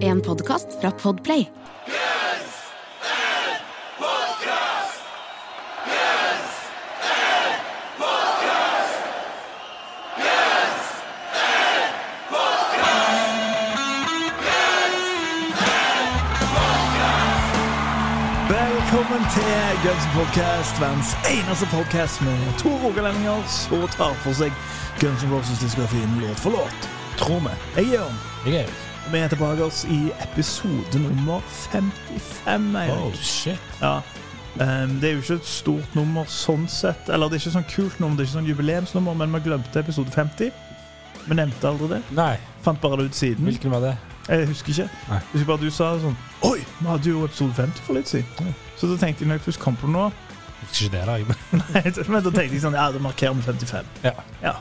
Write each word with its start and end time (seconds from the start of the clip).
En 0.00 0.20
podkast 0.20 0.66
fra 0.80 0.90
Podplay. 0.90 1.46
Velkommen 18.48 19.26
til 19.34 19.44
Guns 19.84 20.06
Podcast, 20.14 20.80
verdens 20.80 21.16
eneste 21.30 21.66
podcast 21.66 22.22
med 22.22 22.58
to 22.58 22.68
rogalendinger 22.68 23.42
som 23.46 23.88
tar 23.88 24.14
for 24.24 24.32
seg 24.32 24.52
Guns 25.00 25.24
N' 25.24 25.32
Roses-diskografien 25.32 26.20
låt 26.20 26.40
for 26.40 26.50
låt. 26.50 27.05
Tror 27.16 27.40
vi. 27.40 27.54
Jeg 27.76 27.84
er 27.84 27.92
Jørn. 27.92 28.18
Jeg 28.46 28.54
er 28.64 28.74
og 29.06 29.12
Vi 29.12 29.18
er 29.18 29.28
tilbake 29.28 29.64
oss 29.64 29.84
i 29.84 30.10
episode 30.22 30.98
nummer 30.98 31.40
55. 31.40 32.76
Eirik. 32.76 32.90
Oh, 32.92 33.14
shit. 33.14 33.60
Ja. 33.80 33.96
Um, 34.60 34.96
det 35.00 35.10
er 35.10 35.12
jo 35.12 35.18
ikke 35.18 35.34
et 35.34 35.46
stort 35.46 35.94
nummer 35.94 36.26
sånn 36.28 36.66
sett. 36.68 37.08
Eller 37.12 37.30
det 37.30 37.38
er 37.38 37.44
ikke 37.44 37.54
sånn 37.54 37.68
kult 37.70 38.00
nummer, 38.00 38.16
det 38.16 38.24
er 38.24 38.28
ikke 38.30 38.38
sånn 38.38 38.50
jubileumsnummer, 38.50 39.14
men 39.20 39.34
vi 39.36 39.42
glemte 39.46 39.82
episode 39.84 40.10
50. 40.10 40.50
Vi 41.26 41.38
nevnte 41.38 41.70
aldri 41.70 41.90
det. 41.96 42.02
Nei, 42.18 42.34
Fant 42.66 42.80
bare 42.82 42.98
det 43.00 43.10
ut 43.10 43.18
siden. 43.18 43.46
hvilken 43.46 43.70
var 43.70 43.84
det? 43.84 43.96
Jeg 44.28 44.48
husker 44.50 44.72
ikke. 44.74 44.88
Nei. 45.10 45.18
Jeg 45.22 45.32
husker 45.32 45.50
bare 45.52 45.62
du 45.62 45.70
sa 45.70 45.90
sånn 46.02 46.16
Oi, 46.48 46.58
vi 46.80 46.86
hadde 46.88 47.12
jo 47.12 47.24
episode 47.28 47.54
50 47.54 47.84
for 47.86 47.94
litt 47.94 48.10
siden. 48.10 48.54
Så 48.76 48.90
da 48.90 48.96
tenkte 48.98 49.22
jeg 49.22 49.30
når 49.30 49.38
jeg 49.38 49.46
først 49.46 49.62
kom 49.62 49.78
på 49.78 49.90
noe 49.90 50.10
husker 50.66 50.88
ikke 50.88 50.96
det, 50.96 51.04
da. 51.06 51.36
Nei, 51.76 51.82
men 52.10 52.24
da 52.24 52.32
tenkte 52.32 52.56
jeg 52.56 52.64
sånn 52.64 52.74
Ja, 52.74 52.88
da 52.90 53.02
markerer 53.02 53.36
vi 53.38 53.46
55. 53.46 53.92
Ja. 54.02 54.12
Ja. 54.42 54.56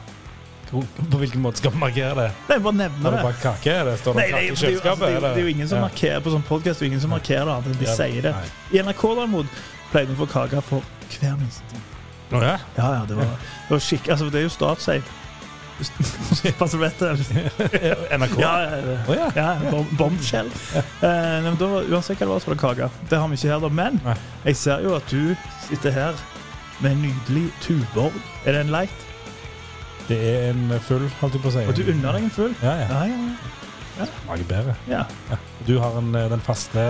På 0.72 1.18
hvilken 1.22 1.42
måte 1.44 1.58
skal 1.62 1.72
vi 1.72 1.78
markere 1.78 2.14
det? 2.18 2.28
Nei, 2.50 2.58
bare 2.66 2.76
nevne 2.80 3.12
det. 3.14 3.22
Bare 3.24 3.38
kake? 3.42 3.72
er 3.72 3.86
det? 3.86 3.98
står 4.02 4.14
det 4.18 4.22
Nei, 4.22 4.32
nei, 4.32 4.42
kake 4.48 4.54
i 4.54 4.62
kjøleskapet? 4.62 4.84
det, 4.84 4.92
altså, 4.92 5.06
det, 5.06 5.16
eller? 5.18 5.36
det 5.36 5.42
er 5.44 5.48
jo 5.50 5.54
ingen 5.56 5.68
som 5.70 5.78
Ja. 5.78 5.84
markerer 5.88 6.24
på 6.26 6.34
sånn 6.34 6.46
podkast. 6.48 6.82
Ingen 6.88 7.02
som 7.04 7.10
markerer 7.14 7.46
det, 7.46 7.54
annet 7.56 7.68
enn 7.72 7.80
de 7.80 7.86
Ja, 7.86 7.96
sier 7.96 8.22
det. 8.22 8.32
nei. 8.36 8.80
I 8.80 8.82
NRK 8.84 9.04
derimot 9.20 9.46
pleide 9.92 10.08
vi 10.10 10.16
å 10.18 10.26
få 10.26 10.32
kake 10.34 10.62
for 10.66 10.82
hver 11.20 11.38
minste 11.40 11.62
ting. 11.72 11.84
Ja? 12.32 12.58
Ja, 12.78 12.88
ja, 13.00 13.06
det 13.08 13.16
var, 13.16 13.30
det 13.70 13.70
var 13.78 13.80
skikk... 13.80 14.10
Altså, 14.10 14.30
det 14.34 14.40
er 14.42 14.48
jo 14.50 14.50
statseid. 14.50 15.04
Så 16.66 16.78
du 16.78 16.84
etter? 16.88 17.20
NRK? 18.18 18.38
Ja, 18.40 18.54
ja, 18.64 18.78
ja. 18.80 19.00
Å, 19.08 19.16
ja. 19.16 19.28
Ja, 19.36 19.48
bom- 19.72 19.90
bombshell. 20.00 20.48
Uh, 21.04 21.52
da, 21.60 21.70
uansett 21.92 22.18
hva 22.18 22.26
det 22.26 22.32
var, 22.32 22.40
så 22.40 22.52
var 22.52 22.56
det 22.56 22.62
kake. 22.64 22.90
Det 23.12 23.20
har 23.22 23.28
vi 23.32 23.36
ikke 23.40 23.52
her, 23.54 23.60
da. 23.60 23.70
Men 23.70 24.00
jeg 24.46 24.56
ser 24.60 24.86
jo 24.88 24.96
at 24.98 25.12
du 25.12 25.36
sitter 25.68 25.92
her 25.96 26.24
med 26.82 26.92
en 26.96 27.04
nydelig 27.06 27.50
Tuborg. 27.64 28.16
Er 28.46 28.56
det 28.58 28.66
en 28.66 28.72
light? 28.74 29.05
Det 30.08 30.18
er 30.30 30.50
en 30.52 30.74
full, 30.86 31.08
holdt 31.22 31.34
jeg 31.34 31.42
på 31.42 31.50
å 31.50 31.54
si. 31.56 31.64
Og 31.66 31.76
du 31.78 31.84
unner 31.92 32.14
deg 32.18 32.28
en 32.28 32.34
full? 32.34 32.54
Ja, 32.62 32.76
ja. 32.84 32.88
Ja, 32.90 33.06
ja, 33.10 33.18
ja. 34.00 34.06
Smaker 34.26 34.44
bedre. 34.50 34.76
ja. 34.92 35.04
Du 35.68 35.80
har 35.82 35.98
en, 35.98 36.14
eh, 36.16 36.30
den 36.30 36.42
faste 36.46 36.82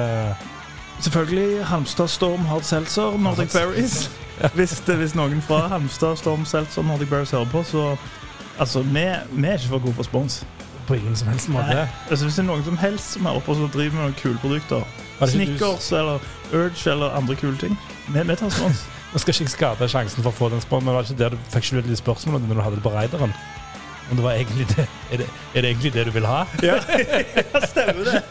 Selvfølgelig 1.00 1.66
Halmstad 1.66 2.08
Storm 2.08 2.46
Hard 2.46 2.64
Seltzer, 2.64 3.18
Nordic 3.18 3.52
Berries. 3.54 4.10
Hvis, 4.56 4.80
hvis 4.84 5.14
noen 5.16 5.40
fra 5.42 5.62
Halmstad 5.72 6.18
Storm 6.20 6.44
Seltzer 6.46 6.84
Nordic 6.84 7.10
Berries 7.10 7.32
hører 7.32 7.48
på, 7.52 7.64
så 7.64 7.96
Altså, 8.60 8.82
vi, 8.82 9.04
vi 9.32 9.48
er 9.48 9.54
ikke 9.60 9.68
for 9.68 9.80
gode 9.84 9.94
for 9.94 10.04
spons. 10.08 10.46
På 10.88 10.98
ingen 11.00 11.16
som 11.16 11.28
helst 11.32 11.50
måte. 11.50 11.74
Nei. 11.74 11.88
Altså, 12.10 12.26
hvis 12.26 12.38
det 12.38 12.44
er 12.44 12.50
noen 12.50 12.66
som 12.66 12.78
helst 12.82 13.18
som 13.18 13.30
er 13.30 13.40
oppe 13.40 13.56
og 13.56 13.70
driver 13.74 13.98
med 13.98 14.04
noen 14.04 14.18
kule 14.20 14.38
produkter, 14.44 14.86
det 15.20 15.30
Snickers 15.32 15.92
eller 15.96 16.24
Urge 16.54 16.92
eller 16.92 17.16
andre 17.18 17.36
kule 17.40 17.58
ting, 17.58 17.78
vi, 18.08 18.20
vi 18.20 18.36
tar 18.36 18.54
spons. 18.54 18.86
Nå 19.14 19.22
skal 19.22 19.32
ikke 19.32 19.46
jeg 19.46 19.54
skade 19.54 19.88
sjansen 19.88 20.24
for 20.26 20.34
å 20.34 20.36
få 20.36 20.50
den 20.52 20.64
spåren, 20.64 20.88
men 20.88 20.98
var 20.98 21.06
ikke 21.08 21.22
der 21.22 21.36
du 21.36 21.38
fikk 21.54 21.70
ikke 21.72 21.86
de 21.88 21.96
spørsmålene 22.00 22.50
når 22.50 22.60
du 22.60 22.64
hadde 22.66 22.82
det 22.82 22.84
på 22.84 22.92
raideren? 22.96 23.36
Om 24.06 24.20
det 24.20 24.24
var 24.24 24.36
egentlig 24.38 24.68
det 24.70 24.84
er, 24.86 25.18
det 25.18 25.28
er 25.56 25.62
det 25.62 25.70
egentlig 25.70 25.92
det 25.94 26.04
du 26.06 26.12
vil 26.14 26.28
ha? 26.30 26.44
Ja, 26.62 26.76
stemmer 27.72 28.06
det. 28.06 28.22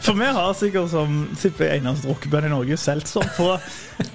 For 0.00 0.16
vi 0.16 0.28
har 0.38 0.52
sikkert 0.56 0.88
som 0.90 1.18
tipper 1.40 1.68
jeg 1.68 1.82
eneste 1.82 2.08
rockeband 2.08 2.48
i 2.48 2.52
Norge 2.54 2.78
seltzer 2.80 3.26
på, 3.36 3.50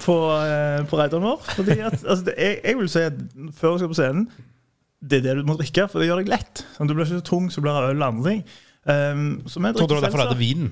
på, 0.05 0.15
eh, 0.41 0.81
på 0.89 0.97
raideren 0.97 1.27
vår. 1.27 1.43
Fordi 1.51 1.77
at, 1.77 1.99
altså, 2.01 2.23
det, 2.25 2.33
jeg, 2.37 2.59
jeg 2.63 2.79
vil 2.79 2.89
si 2.89 3.03
at 3.11 3.19
før 3.59 3.75
vi 3.75 3.83
skal 3.83 3.91
på 3.93 3.99
scenen, 3.99 4.25
det 5.01 5.19
er 5.19 5.25
det 5.27 5.35
du 5.39 5.47
må 5.47 5.57
drikke, 5.59 5.85
for 5.91 6.01
det 6.01 6.07
gjør 6.09 6.23
deg 6.23 6.31
lett. 6.33 6.63
Om 6.81 6.89
du 6.89 6.95
blir 6.95 7.05
ikke 7.05 7.19
så 7.19 7.27
tung 7.27 7.51
så 7.53 7.61
blir 7.63 7.75
det 7.75 7.91
øl 7.95 8.07
andre 8.07 8.31
ting. 8.31 8.45
Um, 8.87 9.25
så 9.45 9.59
Tror 9.59 9.87
du 9.87 9.93
det 9.93 9.99
var 9.99 10.07
derfor 10.07 10.21
du 10.21 10.25
hadde 10.25 10.39
vinen? 10.39 10.71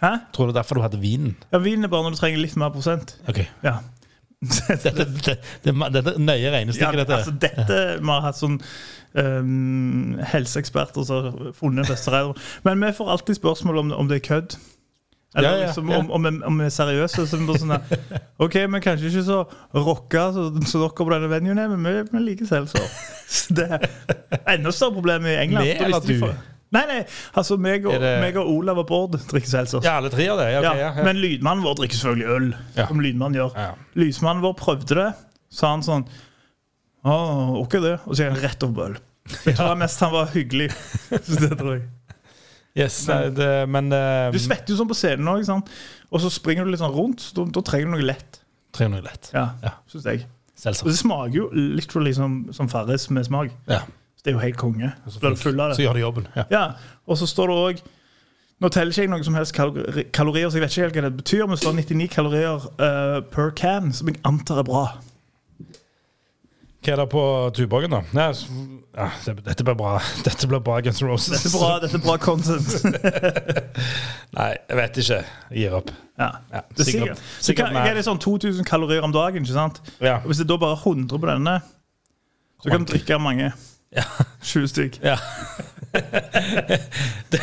Hæ? 0.00 0.12
Tror 0.32 0.46
du 0.46 0.52
det 0.52 0.60
derfor 0.60 0.78
du 0.78 0.84
hadde 0.84 1.00
vinen? 1.02 1.36
Ja, 1.52 1.58
vinen 1.58 1.84
er 1.84 1.92
bare 1.92 2.06
når 2.06 2.16
du 2.16 2.20
trenger 2.20 2.40
litt 2.40 2.56
mer 2.60 2.72
prosent. 2.72 3.16
Ok. 3.28 3.42
Ja. 3.64 3.78
Dette, 4.46 4.92
det, 4.92 5.06
dette, 5.24 5.34
det 5.64 5.72
er 5.72 6.18
nøye 6.20 6.42
Ja, 6.44 6.50
regnestykke, 6.52 6.98
dette. 7.00 7.16
altså 7.16 7.32
dette 7.40 7.76
Vi 8.02 8.10
har 8.10 8.20
hatt 8.20 8.36
sånn 8.36 8.58
um, 9.16 10.18
helseeksperter 10.28 11.06
som 11.08 11.24
har 11.24 11.54
funnet 11.56 11.86
den 11.86 11.88
beste 11.94 12.12
regler. 12.12 12.50
Men 12.68 12.84
vi 12.84 12.92
får 12.98 13.12
alltid 13.14 13.38
spørsmål 13.40 13.80
om, 13.80 13.94
om 13.96 14.10
det 14.10 14.20
er 14.20 14.26
kødd. 14.28 14.58
Eller 15.34 15.48
Ja, 15.50 15.56
ja, 15.56 15.66
liksom, 15.66 15.88
ja. 15.90 15.98
Om, 15.98 16.10
om, 16.10 16.22
vi- 16.22 16.44
om 16.46 16.58
vi 16.58 16.64
er 16.64 16.70
seriøse. 16.72 17.26
Så 17.28 17.36
vi 17.40 17.46
bare 17.48 17.58
sånn 17.60 17.74
der, 17.74 18.20
OK, 18.40 18.54
er 18.56 18.80
kanskje 18.80 19.10
ikke 19.10 19.24
så 19.26 19.40
rocka 19.74 20.28
som 20.32 20.60
så 20.64 20.80
dere 20.84 20.94
på 20.96 21.10
denne 21.12 21.28
venuen 21.32 21.58
er, 21.58 21.68
men 21.68 21.82
vi, 21.84 22.04
vi 22.12 22.22
liker 22.30 22.46
selv, 22.46 22.68
Så 23.36 23.54
det 23.58 23.66
er 23.72 23.88
enda 24.54 24.70
større 24.72 24.94
problem 24.96 25.26
i 25.26 25.34
England. 25.42 25.66
Vi 25.66 25.74
eller 25.82 26.00
du? 26.00 26.42
Nei, 26.74 26.82
nei, 26.88 27.00
altså 27.38 27.56
meg 27.62 27.84
og, 27.86 27.94
Er 27.94 28.00
det- 28.02 28.20
meg 28.24 28.36
og 28.40 28.48
Olav 28.50 28.78
og 28.82 28.86
Bård 28.88 29.18
drikker 29.30 29.48
seltzer. 29.48 29.84
Ja, 29.86 29.96
alle 30.00 30.10
tre 30.10 30.24
av 30.32 30.38
det? 30.40 30.48
Ja, 30.54 30.60
ok, 30.62 30.78
Ja. 30.80 31.04
Men 31.06 31.20
lydmannen 31.22 31.62
vår 31.64 31.76
drikker 31.82 32.00
selvfølgelig 32.00 32.30
øl, 32.36 32.48
som 32.88 33.00
lydmannen 33.04 33.38
gjør. 33.38 33.74
Lysmannen 33.94 34.42
vår 34.42 34.56
prøvde 34.58 34.94
det. 34.98 35.10
Sa 35.50 35.70
han 35.74 35.82
sånn 35.86 36.06
Å, 37.06 37.14
ok 37.62 37.76
det. 37.84 37.92
Og 38.06 38.16
så 38.16 38.24
gikk 38.24 38.32
han 38.34 38.42
rett 38.42 38.64
over 38.66 38.74
på 38.74 38.86
øl. 38.88 38.96
Jeg 39.46 39.54
tror 39.58 39.76
mest 39.78 40.00
han 40.02 40.12
var 40.14 40.26
hyggelig. 40.34 40.70
Så 41.26 41.38
det 41.42 41.52
tror 41.58 41.76
jeg. 41.76 41.84
Yes, 42.76 42.96
men, 43.08 43.34
det, 43.34 43.50
men 43.72 43.92
eh, 43.96 44.30
Du 44.34 44.38
svetter 44.42 44.74
jo 44.74 44.78
sånn 44.82 44.90
på 44.90 44.96
scenen 44.98 45.28
òg, 45.32 45.46
og 46.12 46.20
så 46.20 46.28
springer 46.32 46.66
du 46.66 46.70
litt 46.74 46.82
sånn 46.82 46.92
rundt. 46.94 47.22
Så 47.24 47.36
da, 47.38 47.46
da 47.56 47.62
trenger 47.64 47.88
du 47.88 47.96
noe 47.96 48.08
lett. 48.12 48.40
trenger 48.76 48.98
noe 48.98 49.06
lett. 49.06 49.30
Ja, 49.32 49.46
Ja. 49.64 49.72
synes 49.88 50.04
jeg. 50.04 50.26
Og 50.66 50.88
det 50.88 50.96
smaker 50.96 51.34
jo 51.36 51.50
literally 51.52 52.12
som, 52.16 52.46
som 52.52 52.68
Farris 52.68 53.08
med 53.10 53.26
smak. 53.26 53.50
Ja. 53.68 53.80
Så 54.16 54.24
det 54.24 54.32
er 54.32 54.36
jo 54.38 54.44
helt 54.44 54.56
konge. 54.60 54.92
Så 55.08 55.20
Blir 55.20 55.34
du 55.36 55.40
full 55.40 55.60
av 55.60 55.74
Så 55.76 55.82
gjør 55.84 55.96
det 55.98 56.04
jobben. 56.04 56.28
Ja. 56.36 56.44
Ja, 56.50 56.64
Og 57.06 57.18
så 57.20 57.26
står 57.28 57.52
det 57.52 57.56
òg 57.56 57.82
Nå 58.56 58.70
teller 58.72 58.88
ikke 58.88 59.02
jeg 59.04 59.10
noe 59.12 59.24
som 59.24 59.34
helst 59.36 59.52
kalorier, 59.52 60.48
så 60.48 60.56
jeg 60.56 60.62
vet 60.64 60.72
ikke 60.72 60.84
helt 60.86 60.94
hva 60.96 61.02
det 61.04 61.16
betyr, 61.18 61.42
men 61.44 61.50
det 61.52 61.60
står 61.60 61.74
99 61.76 62.06
kalorier 62.08 62.62
uh, 62.80 63.18
per 63.28 63.50
can, 63.52 63.90
som 63.92 64.08
jeg 64.08 64.16
antar 64.24 64.62
er 64.62 64.64
bra. 64.64 64.84
Hva 66.86 66.92
er 66.94 67.00
det 67.00 67.06
på 67.10 67.22
Tuborgen, 67.56 67.90
da? 67.90 67.98
Ja, 68.14 68.26
ja, 68.94 69.06
dette 69.42 69.64
blir 69.66 69.74
bra. 69.74 69.96
Dette 70.26 70.46
blir 70.46 70.60
bra 70.62 70.76
Guns 70.86 71.00
N' 71.02 71.08
Roses. 71.08 71.42
Dette 71.42 71.50
er 71.50 71.58
bra, 71.58 71.70
dette 71.82 71.98
er 71.98 72.04
bra 72.04 72.14
content. 72.22 72.68
Nei, 74.38 74.52
jeg 74.54 74.78
vet 74.78 75.00
ikke. 75.02 75.18
Jeg 75.50 75.64
gir 75.64 75.74
opp. 75.80 75.90
Ja. 76.16 76.28
Ja, 76.52 76.62
Det 76.70 76.84
er 76.84 76.90
sikkert, 76.92 77.02
sikkert, 77.02 77.24
så 77.40 77.48
sikkert 77.48 77.72
kan, 77.74 77.80
er 77.90 77.98
det 77.98 78.04
sånn 78.06 78.22
2000 78.22 78.68
kalorier 78.70 79.02
om 79.04 79.14
dagen, 79.16 79.42
ikke 79.42 79.56
sant? 79.56 79.82
Ja. 79.98 80.20
Og 80.22 80.30
hvis 80.30 80.44
det 80.44 80.46
da 80.46 80.60
bare 80.62 80.78
er 80.78 80.86
100 80.86 81.18
på 81.18 81.32
denne, 81.32 81.56
så 82.62 82.70
kan 82.70 82.86
du 82.86 82.92
drikke 82.94 83.18
mange. 83.20 83.50
Ja. 83.96 84.06
20 84.46 84.70
stykk. 84.70 85.00
ja. 85.02 85.18
det, 87.30 87.40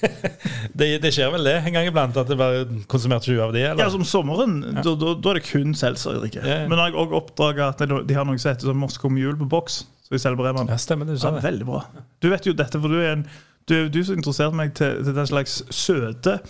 det, 0.78 0.88
det 1.02 1.10
skjer 1.14 1.30
vel 1.34 1.44
det 1.46 1.54
en 1.60 1.74
gang 1.76 1.88
iblant, 1.90 2.16
at 2.20 2.30
det 2.30 2.38
bare 2.40 2.64
konsumert 2.90 3.26
20 3.28 3.42
av 3.44 3.52
de? 3.54 3.62
Ja, 3.64 3.72
Eller? 3.74 3.84
altså 3.86 4.00
Om 4.00 4.06
sommeren 4.08 4.58
da, 4.78 4.82
da, 4.96 5.14
da 5.14 5.32
er 5.34 5.40
det 5.40 5.44
kun 5.48 5.74
drikker. 5.76 6.42
Ja, 6.46 6.62
ja. 6.62 6.68
Men 6.70 6.78
jeg 6.78 6.92
har 6.94 7.00
òg 7.04 7.14
oppdaga 7.20 7.68
at 7.74 7.82
de 7.86 8.16
har 8.16 8.26
noe 8.28 8.38
som 8.42 8.52
heter 8.52 8.70
sånn 8.70 8.80
Moskva 8.80 9.10
Mule 9.12 9.36
på 9.40 9.48
boks. 9.52 9.82
Så 10.02 10.16
jeg 10.16 10.24
selger 10.24 10.40
Bremen. 10.42 10.68
Ja, 10.72 10.76
stemmer 10.80 11.08
det. 11.08 11.14
Du 11.16 11.22
sa 11.22 11.30
Ja, 11.30 11.38
det. 11.38 11.44
veldig 11.46 11.66
bra. 11.68 11.84
Du 12.20 12.28
vet 12.32 12.46
jo 12.48 12.52
dette, 12.56 12.80
for 12.80 12.88
du 12.92 12.98
er 13.00 13.12
en 13.18 13.26
du, 13.70 13.76
du 13.88 14.00
som 14.04 14.16
interesserte 14.18 14.56
meg 14.58 14.72
til, 14.74 14.98
til 15.06 15.14
den 15.14 15.28
slags 15.30 15.60
søte 15.70 16.40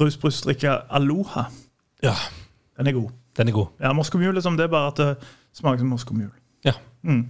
rusbrusdrikka 0.00 0.80
Aloha. 0.98 1.46
Ja, 2.04 2.16
Den 2.76 2.90
er 2.90 2.92
god. 2.96 3.12
den 3.38 3.48
er 3.48 3.54
god. 3.54 3.68
Ja, 3.80 3.92
Moskva 3.96 4.18
Mule 4.20 4.34
liksom, 4.40 4.56
det 4.58 4.66
er 4.66 4.72
bare 4.72 4.90
at 4.90 4.98
det 5.00 5.28
smaker 5.56 5.78
som 5.84 5.92
Moskva 5.94 6.16
Mule. 6.18 6.34
Ja, 6.66 6.72
Mm. 7.06 7.28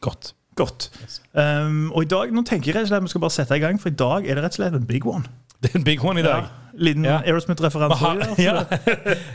godt. 0.00 0.34
Godt. 0.56 0.90
Um, 1.36 1.90
og 1.92 2.06
i 2.06 2.08
dag, 2.08 2.30
nå 2.32 2.42
tenker 2.48 2.72
jeg 2.72 2.78
rett 2.78 2.86
og 2.86 2.92
slett 2.92 3.02
at 3.02 3.08
vi 3.08 3.12
skal 3.12 3.24
bare 3.26 3.34
sette 3.34 3.56
i 3.58 3.62
gang, 3.62 3.80
for 3.80 3.92
i 3.92 3.96
dag 3.96 4.24
er 4.24 4.38
det 4.38 4.44
rett 4.46 4.56
og 4.56 4.60
slett 4.62 4.78
en 4.78 4.86
big 4.88 5.04
one. 5.06 5.28
Det 5.62 5.72
er 5.72 5.80
en 5.80 5.84
big 5.84 6.04
one 6.04 6.20
i 6.20 6.24
dag. 6.24 6.46
Ja, 6.46 6.76
liten 6.88 7.04
Ja. 7.04 7.18
Aerosmith-referanse. 7.24 8.36
Vi 8.36 8.44
ja. 8.48 8.64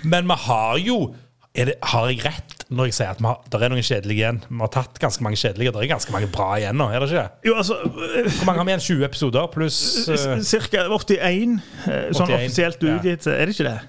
Men 0.04 0.26
vi 0.30 0.38
har 0.48 0.82
jo 0.82 1.04
er 1.52 1.66
det, 1.68 1.74
Har 1.84 2.08
jeg 2.08 2.22
rett 2.24 2.62
når 2.72 2.88
jeg 2.88 2.96
sier 2.96 3.10
at 3.12 3.20
har, 3.20 3.40
det 3.52 3.60
er 3.60 3.72
noen 3.74 3.84
kjedelige 3.84 4.22
igjen? 4.22 4.38
Vi 4.48 4.60
har 4.64 4.70
tatt 4.72 5.00
ganske 5.04 5.24
mange 5.26 5.36
kjedelige. 5.36 5.74
Det 5.76 5.82
er 5.84 5.90
ganske 5.92 6.14
mange 6.16 6.30
bra 6.32 6.54
igjen 6.56 6.78
nå, 6.80 6.88
er 6.88 7.04
det 7.04 7.10
ikke? 7.12 7.26
Jo, 7.50 7.56
altså 7.60 7.80
øh, 7.84 8.30
Hvor 8.38 8.46
mange 8.48 8.62
har 8.62 8.68
vi 8.70 8.72
igjen? 8.72 8.86
20 8.86 9.08
episoder 9.10 9.50
pluss 9.52 9.80
uh, 10.08 10.38
Cirka 10.48 10.86
81, 10.88 11.58
eh, 11.92 12.06
sånn 12.16 12.32
81, 12.32 12.38
offisielt 12.38 12.86
ja. 12.88 12.96
utgitt. 12.96 13.28
Er 13.28 13.44
det 13.44 13.58
ikke 13.58 13.68
det? 13.68 13.80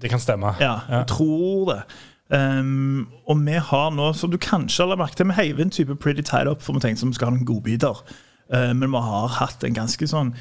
Det 0.00 0.12
kan 0.12 0.20
stemme. 0.20 0.54
Ja, 0.62 0.78
jeg 0.88 1.04
tror 1.12 1.68
det. 1.74 1.82
Um, 2.28 3.08
og 3.24 3.40
vi 3.46 3.56
har 3.70 3.90
nå, 3.96 4.10
som 4.12 4.30
du 4.30 4.36
kanskje 4.36 4.84
har 4.84 5.00
lagt 5.00 5.16
til, 5.16 5.30
vi 5.30 5.38
heiv 5.38 5.60
en 5.62 5.72
type 5.72 5.96
Pretty 5.96 6.24
Tied 6.26 6.50
Up, 6.50 6.62
for 6.62 6.76
vi 6.76 6.84
tenkte 6.84 7.08
vi 7.08 7.16
skal 7.16 7.30
ha 7.30 7.36
noen 7.36 7.48
godbiter. 7.48 8.02
Uh, 8.52 8.72
men 8.76 8.90
vi 8.92 9.02
har 9.04 9.36
hatt 9.40 9.64
en 9.64 9.76
ganske 9.76 10.08
sånn 10.10 10.34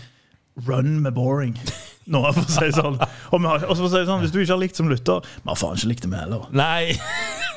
run 0.68 1.00
med 1.04 1.16
boring. 1.16 1.56
Nå, 2.12 2.24
for 2.32 2.44
å 2.44 2.52
si 2.52 2.72
sånn. 2.76 3.00
Og 3.32 3.44
vi 3.44 3.52
har, 3.52 3.68
for 3.68 3.88
å 3.88 3.92
si 3.92 4.06
sånn, 4.08 4.24
hvis 4.24 4.34
du 4.36 4.42
ikke 4.42 4.56
har 4.56 4.64
likt 4.64 4.80
som 4.80 4.92
lytter, 4.92 5.28
vi 5.44 5.52
har 5.52 5.60
faen 5.60 5.80
ikke 5.80 5.94
likt 5.94 6.08
det 6.08 6.12
med 6.12 6.26
heller. 6.26 6.50
Nei! 6.56 6.98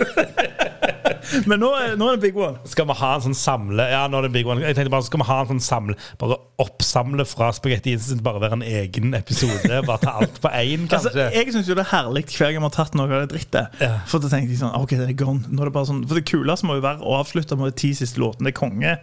Men 1.50 1.60
nå 1.62 1.68
er, 1.78 1.94
nå 2.00 2.08
er 2.10 2.16
det 2.18 2.22
big 2.24 2.36
one. 2.40 2.58
Skal 2.70 2.86
vi 2.90 2.96
ha 3.00 3.10
en 3.16 3.24
sånn 3.24 3.36
samle 3.38 3.86
Ja, 3.90 4.02
nå 4.10 4.18
er 4.20 4.26
det 4.28 4.32
big 4.34 4.48
one. 4.48 4.62
Jeg 4.64 4.76
tenkte 4.78 4.92
bare, 4.92 5.06
Skal 5.06 5.22
vi 5.22 5.26
ha 5.28 5.38
en 5.44 5.50
sånn 5.52 5.62
samle 5.64 5.96
Bare 6.20 6.38
oppsamle 6.62 7.24
fra 7.28 7.50
Spagetti 7.56 7.94
Incident, 7.96 8.22
bare 8.26 8.42
være 8.42 8.58
en 8.58 8.64
egen 8.66 9.14
episode? 9.18 9.80
Bare 9.88 9.98
ta 10.02 10.16
alt 10.22 10.40
på 10.42 10.50
én, 10.52 10.86
Altså, 10.90 11.12
kanskje? 11.14 11.28
jeg 11.38 11.54
syns 11.56 11.70
jo 11.70 11.76
det 11.78 11.86
er 11.86 11.92
herlig 11.94 12.24
hver 12.34 12.52
gang 12.54 12.60
vi 12.64 12.68
har 12.68 12.74
tatt 12.76 12.94
noe 12.98 13.08
av 13.08 13.24
det 13.24 13.30
drittet. 13.34 13.78
Ja. 13.80 13.92
For 14.10 14.22
da 14.22 14.30
tenkte 14.32 14.52
jeg 14.54 14.60
sånn, 14.62 14.74
ok, 14.76 14.96
det 15.00 15.08
er 15.10 15.16
gone. 15.22 15.46
Nå 15.48 15.62
er 15.64 15.70
det 15.70 15.76
bare 15.78 15.88
sånn, 15.90 16.02
for 16.08 16.18
det 16.20 16.26
kuleste 16.30 16.68
må 16.68 16.76
jo 16.78 16.84
være 16.84 17.00
å 17.06 17.16
avslutte 17.20 17.56
med 17.60 17.72
de 17.72 17.78
ti 17.80 17.92
siste 17.96 18.20
låtene. 18.20 18.48
Det 18.50 18.54
er 18.54 18.60
konge. 18.60 18.96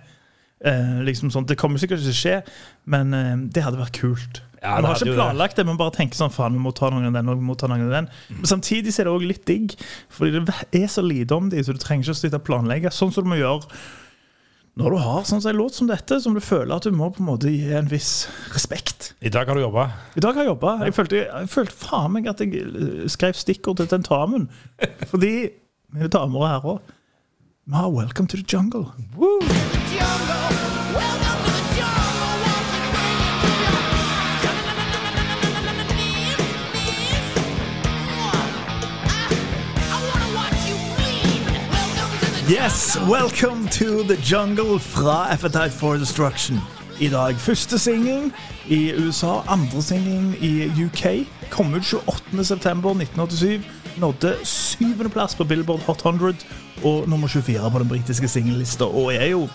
Eh, 0.66 0.94
liksom 1.06 1.30
sånn, 1.34 1.46
Det 1.50 1.58
kommer 1.60 1.78
sikkert 1.82 2.02
ikke 2.02 2.10
til 2.10 2.16
å 2.16 2.22
skje, 2.22 2.38
men 2.90 3.14
eh, 3.14 3.34
det 3.54 3.64
hadde 3.66 3.78
vært 3.82 3.98
kult. 4.00 4.42
Ja, 4.62 4.80
vi 4.82 4.90
har 4.90 4.98
ikke 4.98 5.14
planlagt 5.18 5.56
det. 5.56 5.64
det, 5.64 5.70
men 5.70 5.78
bare 5.80 5.94
tenker 5.96 6.18
sånn, 6.18 6.34
faen, 6.34 6.56
vi 6.58 6.64
må 6.64 6.74
ta 6.76 6.90
noen 6.94 7.10
av 7.10 7.16
den, 7.20 7.30
og 7.30 7.38
vi 7.38 7.46
må 7.46 7.56
ta 7.60 7.70
noen 7.70 7.86
av 7.88 7.94
den. 7.94 8.10
Men 8.34 8.50
samtidig 8.50 8.96
så 8.96 9.04
er 9.04 9.10
det 9.10 9.14
også 9.14 9.32
litt 9.34 9.46
digg, 9.50 9.78
fordi 10.14 10.42
det 10.48 10.82
er 10.82 10.90
så 10.92 11.06
lite 11.06 11.38
om 11.38 11.52
de, 11.54 11.62
så 11.64 11.76
du 11.76 11.82
trenger 11.84 12.08
ikke 12.08 12.18
å 12.18 12.22
sitte 12.24 12.42
og 12.42 12.48
planlegge. 12.48 12.94
Sånn 12.96 13.14
som 13.14 13.28
du 13.28 13.34
må 13.34 13.40
gjøre 13.40 13.70
når 14.78 14.94
du 14.94 14.98
har 15.02 15.24
sånn 15.26 15.42
en 15.42 15.58
låt 15.58 15.74
som 15.74 15.88
dette, 15.90 16.20
som 16.22 16.36
du 16.38 16.42
føler 16.44 16.76
at 16.76 16.86
du 16.86 16.94
må 16.94 17.10
på 17.10 17.24
en 17.24 17.30
måte 17.32 17.50
gi 17.50 17.72
en 17.74 17.88
viss 17.90 18.28
respekt. 18.54 19.16
I 19.26 19.32
dag 19.34 19.50
har 19.50 19.58
du 19.58 19.64
jobba. 19.64 19.88
I 20.14 20.22
dag 20.22 20.38
har 20.38 20.46
jeg 20.46 20.52
jobba. 20.52 20.74
Jeg 20.86 20.94
følte, 20.94 21.24
jeg 21.24 21.50
følte 21.50 21.78
faen 21.82 22.14
meg 22.14 22.30
at 22.30 22.44
jeg 22.46 22.62
eh, 22.62 23.08
skrev 23.10 23.34
stikkord 23.38 23.82
til 23.82 23.90
tentamen. 23.90 24.46
Fordi, 25.10 25.34
mine 25.96 26.12
damer 26.14 26.44
og 26.44 26.52
herrer, 26.52 26.94
vi 27.68 27.74
har 27.74 27.90
Welcome 27.90 28.30
to 28.30 28.38
the 28.38 28.46
jungle. 28.46 28.86
jungle. 29.18 30.46
Welcome 30.94 31.27
Yes, 42.50 42.98
welcome 43.10 43.68
to 43.68 44.04
the 44.04 44.16
jungle 44.36 44.80
fra 44.80 45.34
Appetite 45.34 45.72
for 45.72 45.98
Destruction. 45.98 46.60
I 47.00 47.08
dag 47.08 47.36
første 47.36 47.80
singel 47.80 48.32
i 48.68 48.94
USA, 48.94 49.42
andre 49.48 49.82
singelen 49.82 50.36
i 50.42 50.72
UK. 50.86 51.28
Kom 51.50 51.74
ut 51.74 51.82
28.9.1987. 51.82 53.62
Nådde 53.98 54.36
syvendeplass 54.44 55.36
på 55.36 55.44
Billboard 55.44 55.80
Hot 55.80 56.06
100 56.06 56.34
og 56.84 57.10
nummer 57.10 57.28
24 57.28 57.72
på 57.72 57.80
den 57.80 57.90
britiske 57.90 58.28
singellista. 58.28 58.84
Og 58.84 59.14
er 59.16 59.26
jo 59.26 59.48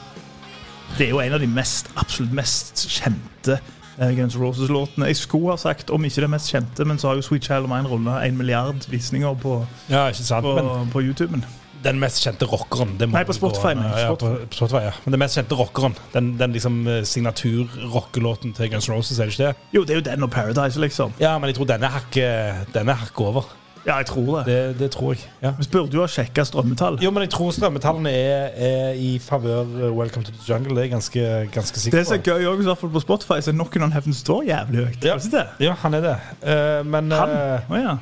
Det 0.98 1.06
er 1.06 1.10
jo 1.10 1.20
en 1.20 1.32
av 1.32 1.40
de 1.40 1.46
mest, 1.46 1.90
absolutt 1.96 2.32
mest 2.32 2.88
kjente 2.90 3.56
eh, 3.98 4.16
Guns 4.16 4.36
Roses-låtene. 4.36 5.06
Jeg 5.06 5.16
skulle 5.16 5.50
ha 5.50 5.56
sagt, 5.56 5.90
om 5.90 6.04
ikke 6.04 6.20
det 6.20 6.30
mest 6.30 6.50
kjente, 6.52 6.84
men 6.84 6.98
så 6.98 7.08
har 7.08 7.14
jo 7.14 7.22
Sweet 7.22 7.44
Child 7.44 7.64
of 7.64 7.68
Mine 7.72 7.88
rulla 7.88 8.26
en 8.26 8.36
milliard 8.36 8.90
visninger 8.90 9.34
på, 9.34 9.66
Ja, 9.88 10.10
på, 10.40 10.86
på 10.92 11.02
YouTuben. 11.02 11.44
Den 11.84 11.98
mest 12.02 12.22
kjente 12.24 12.46
rockeren 12.48 12.94
Nei, 12.98 13.24
på 13.28 13.34
Spotify, 13.36 13.74
gå 13.78 13.88
Ja, 13.98 14.12
på 14.18 14.32
Spotify, 14.50 14.84
ja. 14.88 14.92
Men 15.04 15.16
den 15.16 15.22
mest 15.22 15.38
kjente 15.38 15.58
rockeren, 15.58 15.96
den, 16.14 16.34
den 16.40 16.54
liksom 16.56 16.82
eh, 16.88 17.02
signatur-rockelåten 17.08 18.54
til 18.56 18.70
Guns 18.72 18.88
N' 18.88 18.94
Roses, 18.96 19.18
er 19.18 19.30
det 19.30 19.36
ikke 19.36 19.48
det? 19.50 19.72
Jo, 19.74 19.84
det 19.84 19.96
er 19.96 20.00
jo 20.00 20.06
den 20.10 20.22
og 20.28 20.30
Paradise, 20.30 20.80
liksom. 20.80 21.12
Ja, 21.20 21.36
men 21.38 21.50
jeg 21.52 21.58
tror 21.58 21.68
denne 21.72 21.90
er 21.90 21.98
hakket 21.98 22.72
denne 22.74 22.96
hakket 22.98 23.26
over. 23.26 23.50
Ja, 23.86 23.96
jeg 23.96 24.06
tror 24.06 24.38
det. 24.38 24.46
Det, 24.46 24.78
det 24.78 24.90
tror 24.94 25.12
jeg. 25.12 25.24
ja 25.42 25.50
Vi 25.58 25.66
burde 25.72 25.96
jo 25.96 26.04
ha 26.04 26.06
sjekka 26.10 26.44
strømmetall. 26.46 27.00
Jo, 27.02 27.10
men 27.10 27.24
jeg 27.26 27.32
tror 27.34 27.50
strømmetallene 27.50 28.10
er, 28.14 28.44
er 28.54 28.92
i 28.94 29.16
favør 29.18 29.66
eh, 29.66 29.88
Welcome 29.90 30.24
to 30.24 30.30
the 30.30 30.44
Jungle. 30.46 30.76
Det 30.76 30.84
er 30.84 30.92
ganske, 30.92 31.24
ganske, 31.52 31.80
sikkert. 31.80 31.98
Det 31.98 32.06
som 32.06 32.14
er 32.14 32.22
så 32.22 32.30
gøy 32.30 32.46
også, 32.46 32.62
i 32.62 32.70
hvert 32.70 32.78
fall 32.78 32.94
på 32.94 33.02
Spotify, 33.02 33.40
så 33.42 33.50
er 33.50 33.58
Knock 33.58 33.76
on 33.76 33.92
Heaven 33.92 34.14
står 34.14 34.46
jævlig 34.46 34.86
høyt. 34.86 35.04
Ja. 35.04 35.44
Ja, 35.60 35.74
han 35.82 35.94
er 35.98 36.06
det. 36.06 36.16
Uh, 36.46 36.86
men 36.86 37.12
Han? 37.12 37.30
eh, 37.30 37.70
oh, 37.70 37.78
ja. 37.80 37.96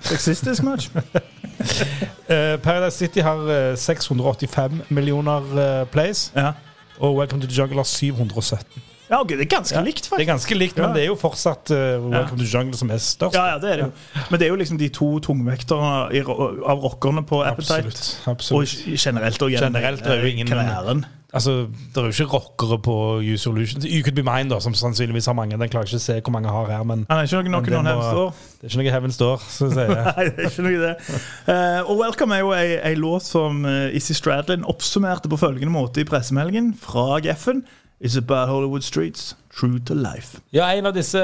Sexistisk 0.00 0.62
match. 0.62 0.90
eh, 2.28 2.56
Paradise 2.62 2.96
City 2.98 3.20
har 3.20 3.46
eh, 3.50 3.76
685 3.76 4.82
millioner 4.88 5.42
eh, 5.58 5.84
plays, 5.86 6.30
Ja. 6.36 6.52
og 7.00 7.16
Welcome 7.18 7.42
to 7.42 7.48
the 7.48 7.54
Jungle 7.60 7.76
har 7.76 7.84
717. 7.84 8.82
ja, 9.10 9.20
ok, 9.20 9.28
det 9.28 9.40
er 9.40 9.50
ganske 9.56 9.76
Ja, 9.76 9.82
likt, 9.84 10.02
Det 10.02 10.06
er 10.06 10.16
faktisk. 10.16 10.28
ganske 10.32 10.54
likt, 10.58 10.76
Ja. 10.78 10.86
men 10.86 10.94
det 10.96 11.02
er 11.02 11.06
jo 11.06 11.14
fortsatt 11.14 11.70
eh, 11.70 12.00
Welcome 12.02 12.38
to 12.38 12.44
the 12.44 12.50
Jungle 12.58 12.76
som 12.76 12.90
er 12.90 12.98
størst. 12.98 13.34
Ja, 13.34 13.46
ja, 13.52 13.58
det 13.58 13.70
er 13.72 13.76
det 13.76 13.84
jo. 13.84 13.90
Men 14.30 14.40
det 14.40 14.46
er 14.46 14.50
jo 14.50 14.56
liksom 14.56 14.78
de 14.78 14.88
to 14.88 15.18
tungvekterne 15.20 16.14
i 16.14 16.22
ro- 16.26 16.64
av 16.66 16.78
rockerne 16.82 17.22
på 17.26 17.42
Appetite. 17.44 17.74
Absolutt. 17.78 18.22
Og 18.26 18.32
absolutt. 18.32 18.98
generelt 18.98 19.42
og 19.42 19.50
Generelt 19.50 20.06
er 20.06 20.14
jo 20.20 20.26
eh, 20.26 20.32
ingen- 20.32 20.48
karrieren. 20.48 21.04
Altså, 21.36 21.52
Det 21.92 22.00
er 22.00 22.06
jo 22.08 22.14
ikke 22.14 22.32
rockere 22.32 22.78
på 22.82 22.94
Use 23.20 23.42
Solutions. 23.44 23.84
You 23.84 24.02
Could 24.02 24.16
Be 24.16 24.24
Mine, 24.24 24.48
da, 24.50 24.58
som 24.64 24.74
sannsynligvis 24.74 25.26
har 25.28 25.36
mange. 25.36 25.58
Den 25.60 25.68
klarer 25.72 25.84
ikke 25.90 26.00
å 26.00 26.04
se 26.06 26.16
hvor 26.20 26.32
mange 26.34 26.48
har 26.54 26.70
her, 26.72 26.82
men 26.88 27.04
Nei, 27.10 27.22
Det 27.26 27.32
er 27.36 27.42
ikke 27.44 27.52
noe 27.52 27.74
noen 27.76 27.90
må- 28.00 28.08
står. 28.10 28.30
det 28.60 28.64
er 28.64 28.72
ikke 28.72 28.82
noe 28.82 28.94
hevn 28.96 29.14
står, 29.18 29.44
Så 29.52 29.68
sier 29.74 29.92
jeg. 29.92 30.04
Nei, 30.16 30.24
det 30.30 30.46
er 30.46 30.50
ikke 30.50 30.66
noe 30.66 30.80
det. 30.86 30.94
Uh, 31.46 31.90
og 31.90 32.00
Welcome 32.00 32.34
er 32.38 32.40
jo 32.46 32.52
ei, 32.56 32.70
ei 32.90 32.94
låt 32.98 33.28
som 33.28 33.62
uh, 33.68 33.92
Izzy 33.94 34.16
Stradlin 34.16 34.64
oppsummerte 34.64 35.28
på 35.30 35.38
følgende 35.44 35.70
måte 35.76 36.00
i 36.02 36.08
pressemeldingen 36.08 36.72
fra 36.80 37.20
Geffen. 37.24 37.62
It's 38.00 38.16
about 38.20 38.48
Hollywood 38.52 38.82
streets, 38.84 39.34
true 39.54 39.78
to 39.88 39.94
life. 39.94 40.40
Ja, 40.52 40.66
en 40.76 40.86
av 40.90 40.96
disse 40.96 41.22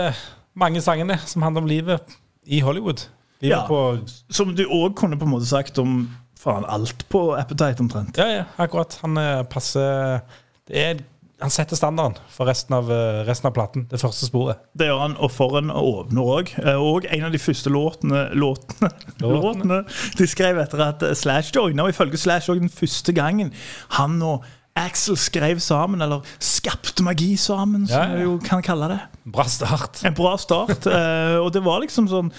mange 0.57 0.81
sangene 0.85 1.19
som 1.27 1.43
handler 1.45 1.65
om 1.65 1.69
livet 1.69 2.15
i 2.47 2.61
Hollywood. 2.65 3.07
Livet 3.43 3.57
Ja. 3.57 3.67
på 3.67 3.99
Som 4.31 4.55
du 4.57 4.63
òg 4.69 4.95
kunne 4.97 5.17
på 5.19 5.25
en 5.27 5.33
måte 5.35 5.47
sagt 5.51 5.79
om 5.83 6.07
faen 6.43 6.67
alt 6.69 7.07
på 7.13 7.21
Appetite, 7.39 7.81
omtrent. 7.85 8.19
Ja, 8.19 8.27
ja, 8.41 8.45
akkurat. 8.59 8.99
Han 9.05 9.17
eh, 9.21 9.43
passer 9.51 10.21
det 10.69 10.79
er, 10.83 11.01
Han 11.43 11.51
setter 11.51 11.75
standarden 11.75 12.19
for 12.31 12.47
resten 12.47 12.75
av, 12.77 12.91
eh, 12.95 13.23
resten 13.27 13.49
av 13.49 13.55
platen. 13.57 13.87
Det 13.91 13.99
første 13.99 14.27
sporet. 14.29 14.61
Det 14.79 14.87
gjør 14.87 15.01
han, 15.03 15.17
og 15.19 15.31
for 15.35 15.57
en 15.59 15.73
åpner 15.75 16.23
òg. 16.37 16.53
Og 16.79 17.07
en 17.11 17.25
av 17.27 17.33
de 17.35 17.41
første 17.43 17.71
låtene, 17.75 18.29
låtene, 18.39 18.91
Låtene. 19.21 19.81
de 20.19 20.27
skrev 20.31 20.61
etter 20.63 20.85
at 20.87 21.03
eh, 21.03 21.15
Slash 21.19 21.51
joina, 21.57 21.83
og 21.89 21.91
ifølge 21.95 22.21
Slash 22.23 22.51
òg 22.53 22.61
den 22.63 22.71
første 22.71 23.13
gangen 23.17 23.51
han 23.99 24.21
og 24.23 24.45
Axel 24.79 25.19
skrev 25.21 25.59
sammen, 25.61 26.01
eller 26.01 26.23
skapte 26.41 27.03
magi 27.05 27.35
sammen, 27.37 27.83
som 27.91 27.99
Ja, 27.99 28.07
ja. 28.09 28.17
vi 28.17 28.23
jo 28.25 28.39
kan 28.41 28.63
kalle 28.65 28.87
det. 28.95 29.01
Bra 29.35 29.45
start. 29.45 30.01
En 30.09 30.15
bra 30.17 30.37
start. 30.41 30.87
eh, 30.87 31.37
og 31.43 31.51
det 31.53 31.61
var 31.67 31.83
liksom 31.85 32.07
sånn 32.09 32.31
eh, 32.33 32.39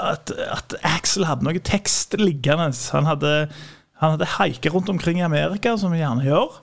at, 0.00 0.32
at 0.46 0.74
Axel 0.86 1.26
hadde 1.28 1.46
noe 1.46 1.62
tekst 1.66 2.16
liggende. 2.20 2.70
Han 2.94 3.08
hadde, 3.08 3.32
han 4.02 4.16
hadde 4.16 4.34
haika 4.36 4.72
rundt 4.74 4.92
omkring 4.92 5.20
i 5.20 5.26
Amerika, 5.26 5.76
som 5.80 5.94
vi 5.94 6.02
gjerne 6.02 6.26
gjør. 6.26 6.60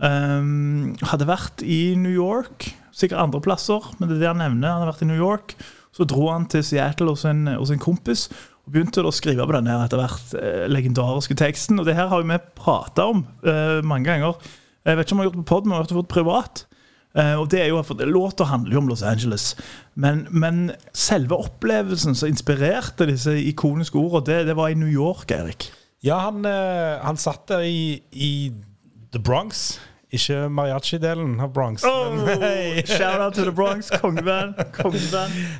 Um, 0.00 0.94
hadde 1.04 1.28
vært 1.28 1.60
i 1.66 1.94
New 2.00 2.12
York, 2.14 2.70
sikkert 2.96 3.20
andre 3.20 3.42
plasser, 3.44 3.84
men 3.98 4.08
det 4.08 4.16
er 4.16 4.22
det 4.22 4.32
han 4.32 4.42
nevner. 4.44 4.72
Han 4.72 4.82
hadde 4.82 4.92
vært 4.94 5.04
i 5.04 5.10
New 5.10 5.20
York. 5.20 5.56
Så 5.96 6.06
dro 6.08 6.30
han 6.30 6.46
til 6.48 6.62
Seattle 6.64 7.12
hos 7.12 7.26
en, 7.26 7.48
hos 7.58 7.72
en 7.74 7.82
kompis 7.82 8.28
og 8.30 8.72
begynte 8.72 9.02
å 9.02 9.12
skrive 9.14 9.42
på 9.42 9.56
denne 9.56 9.74
etter 9.82 9.98
hvert 9.98 10.34
eh, 10.38 10.66
legendariske 10.70 11.34
teksten. 11.38 11.80
Og 11.82 11.88
det 11.88 11.96
her 11.98 12.10
har 12.12 12.22
vi 12.22 12.38
prata 12.56 13.08
om 13.10 13.24
eh, 13.42 13.80
mange 13.82 14.06
ganger. 14.06 14.38
Jeg 14.86 14.96
vet 14.96 15.08
ikke 15.08 15.16
om 15.16 15.20
vi 15.20 15.24
har 15.24 15.30
gjort 15.30 15.40
det 15.40 15.42
på 15.42 15.50
pod, 15.50 15.66
men 15.66 15.74
vi 15.74 15.80
har 15.80 15.90
gjort 15.90 16.06
det 16.06 16.14
privat. 16.14 16.62
Eh, 17.18 17.34
og 17.40 17.48
det 17.50 17.60
er 17.64 17.68
jo, 17.72 17.80
for 17.82 17.98
Låta 18.06 18.44
handler 18.46 18.76
jo 18.76 18.78
om 18.84 18.88
Los 18.88 19.02
Angeles, 19.02 19.56
men, 19.98 20.26
men 20.30 20.70
selve 20.94 21.34
opplevelsen 21.42 22.14
som 22.14 22.28
inspirerte 22.30 23.08
disse 23.10 23.34
ikoniske 23.50 23.98
ordene, 23.98 24.26
det, 24.28 24.40
det 24.46 24.54
var 24.56 24.70
i 24.70 24.78
New 24.78 24.90
York, 24.92 25.30
Erik. 25.34 25.70
Ja, 26.06 26.20
han, 26.28 26.44
eh, 26.46 27.00
han 27.02 27.18
satt 27.20 27.48
der 27.50 27.66
i, 27.66 28.00
i 28.12 28.52
The 29.12 29.18
Bronx. 29.18 29.78
Ikke 30.10 30.48
mariachi-delen 30.50 31.36
av 31.38 31.52
Bronx. 31.54 31.84
men- 31.84 32.40
Hei. 32.42 32.82
Shout 32.86 33.20
out 33.22 33.34
to 33.34 33.44
the 33.44 33.52
Bronx, 33.54 33.90
kongeband. 34.00 34.56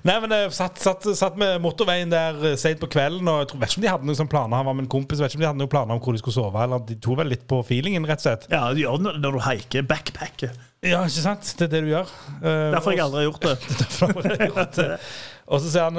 Nei, 0.02 0.16
men 0.24 0.32
jeg 0.34 0.48
satt, 0.56 0.78
satt, 0.82 1.06
satt 1.18 1.36
med 1.38 1.60
motorveien 1.62 2.10
der 2.10 2.56
seint 2.58 2.80
på 2.82 2.88
kvelden, 2.90 3.28
og 3.30 3.44
jeg 3.44 3.50
tror, 3.52 3.60
vet 3.62 3.70
ikke 3.74 3.78
om 3.82 3.84
de 3.84 3.92
hadde 3.92 4.08
noen 4.08 4.18
sånne 4.18 4.32
planer. 4.32 4.56
Han 4.58 4.66
var 4.70 4.74
med 4.78 4.86
en 4.88 4.90
kompis, 4.90 5.20
vet 5.22 5.30
ikke 5.30 5.38
om 5.38 5.44
de 5.44 5.50
hadde 5.52 5.62
noen 5.62 5.70
planer 5.76 5.94
om 5.94 6.02
hvor 6.02 6.16
de 6.18 6.22
skulle 6.22 6.34
sove. 6.38 6.62
Eller 6.64 6.82
de 6.88 6.96
tok 6.98 7.20
vel 7.22 7.30
litt 7.34 7.46
på 7.50 7.60
feelingen, 7.68 8.06
rett 8.10 8.22
og 8.22 8.26
slett. 8.26 8.48
Ja, 8.50 8.64
du 8.74 8.82
gjør 8.82 8.98
det 8.98 9.06
når- 9.06 9.20
når 9.22 9.38
du 9.38 9.44
haiker, 9.46 9.86
backpacker. 9.86 10.58
Ja, 10.82 11.02
ikke 11.04 11.22
sant? 11.22 11.54
Det 11.58 11.66
er 11.66 11.72
det 11.74 11.82
du 11.84 11.90
gjør. 11.90 12.08
Uh, 12.40 12.46
Derfor 12.72 12.90
har 12.90 12.96
jeg 12.96 13.04
aldri 13.04 13.24
gjort 13.26 13.42
det. 13.42 13.56
Derfor 13.82 14.06
har 14.16 14.30
jeg 14.30 14.48
gjort 14.54 14.76
det. 14.76 14.98
Og 15.46 15.60
så 15.60 15.70
sier 15.74 15.84
han 15.90 15.96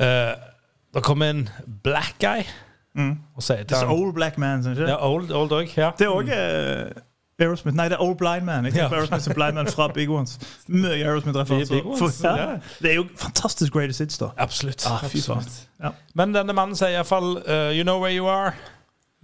uh, 0.00 0.32
Det 0.94 1.02
kommer 1.04 1.30
en 1.30 1.48
black 1.84 2.16
guy 2.22 2.46
og 3.00 3.42
sier 3.46 3.62
til 3.64 3.76
han 3.78 3.88
old 3.94 4.10
black 4.16 4.34
man, 4.38 4.64
ikke 4.66 4.88
Ja, 4.88 4.96
old, 5.06 5.30
old 5.32 5.48
dog, 5.48 5.68
ja. 5.76 5.92
Det 5.96 6.04
er 6.08 6.10
òg 6.10 6.28
Aerosmith. 7.40 7.76
Nei, 7.76 7.88
det 7.88 7.96
er 7.96 8.02
Old 8.02 8.16
Blind 8.16 8.44
Man. 8.44 8.64
Jeg 8.64 8.72
tenker 8.74 8.88
Ja. 8.88 9.00
Aerosmith 9.00 9.28
og 9.28 9.34
Blind 9.34 9.54
Man 9.54 9.66
fra 9.66 9.88
Big 9.88 10.10
Ones. 10.10 10.38
Mye 10.68 10.82
Det 10.90 11.06
Aerosmith-referanser. 11.06 12.28
er 12.28 12.36
ja. 12.36 12.50
ja. 12.50 12.58
Det 12.82 12.90
er 12.90 12.94
jo 12.94 13.06
fantastisk 13.16 13.72
greatest 13.72 13.98
hits, 13.98 14.18
da. 14.18 14.26
Absolutt. 14.36 14.86
Ah, 14.86 15.04
absolutt. 15.04 15.68
Ja. 15.82 15.88
Men 16.14 16.34
denne 16.34 16.52
mannen 16.52 16.76
sier 16.76 16.88
iallfall 16.98 17.38
uh, 17.38 17.70
You 17.76 17.82
know 17.82 18.00
where 18.02 18.12
you 18.14 18.28
are. 18.28 18.52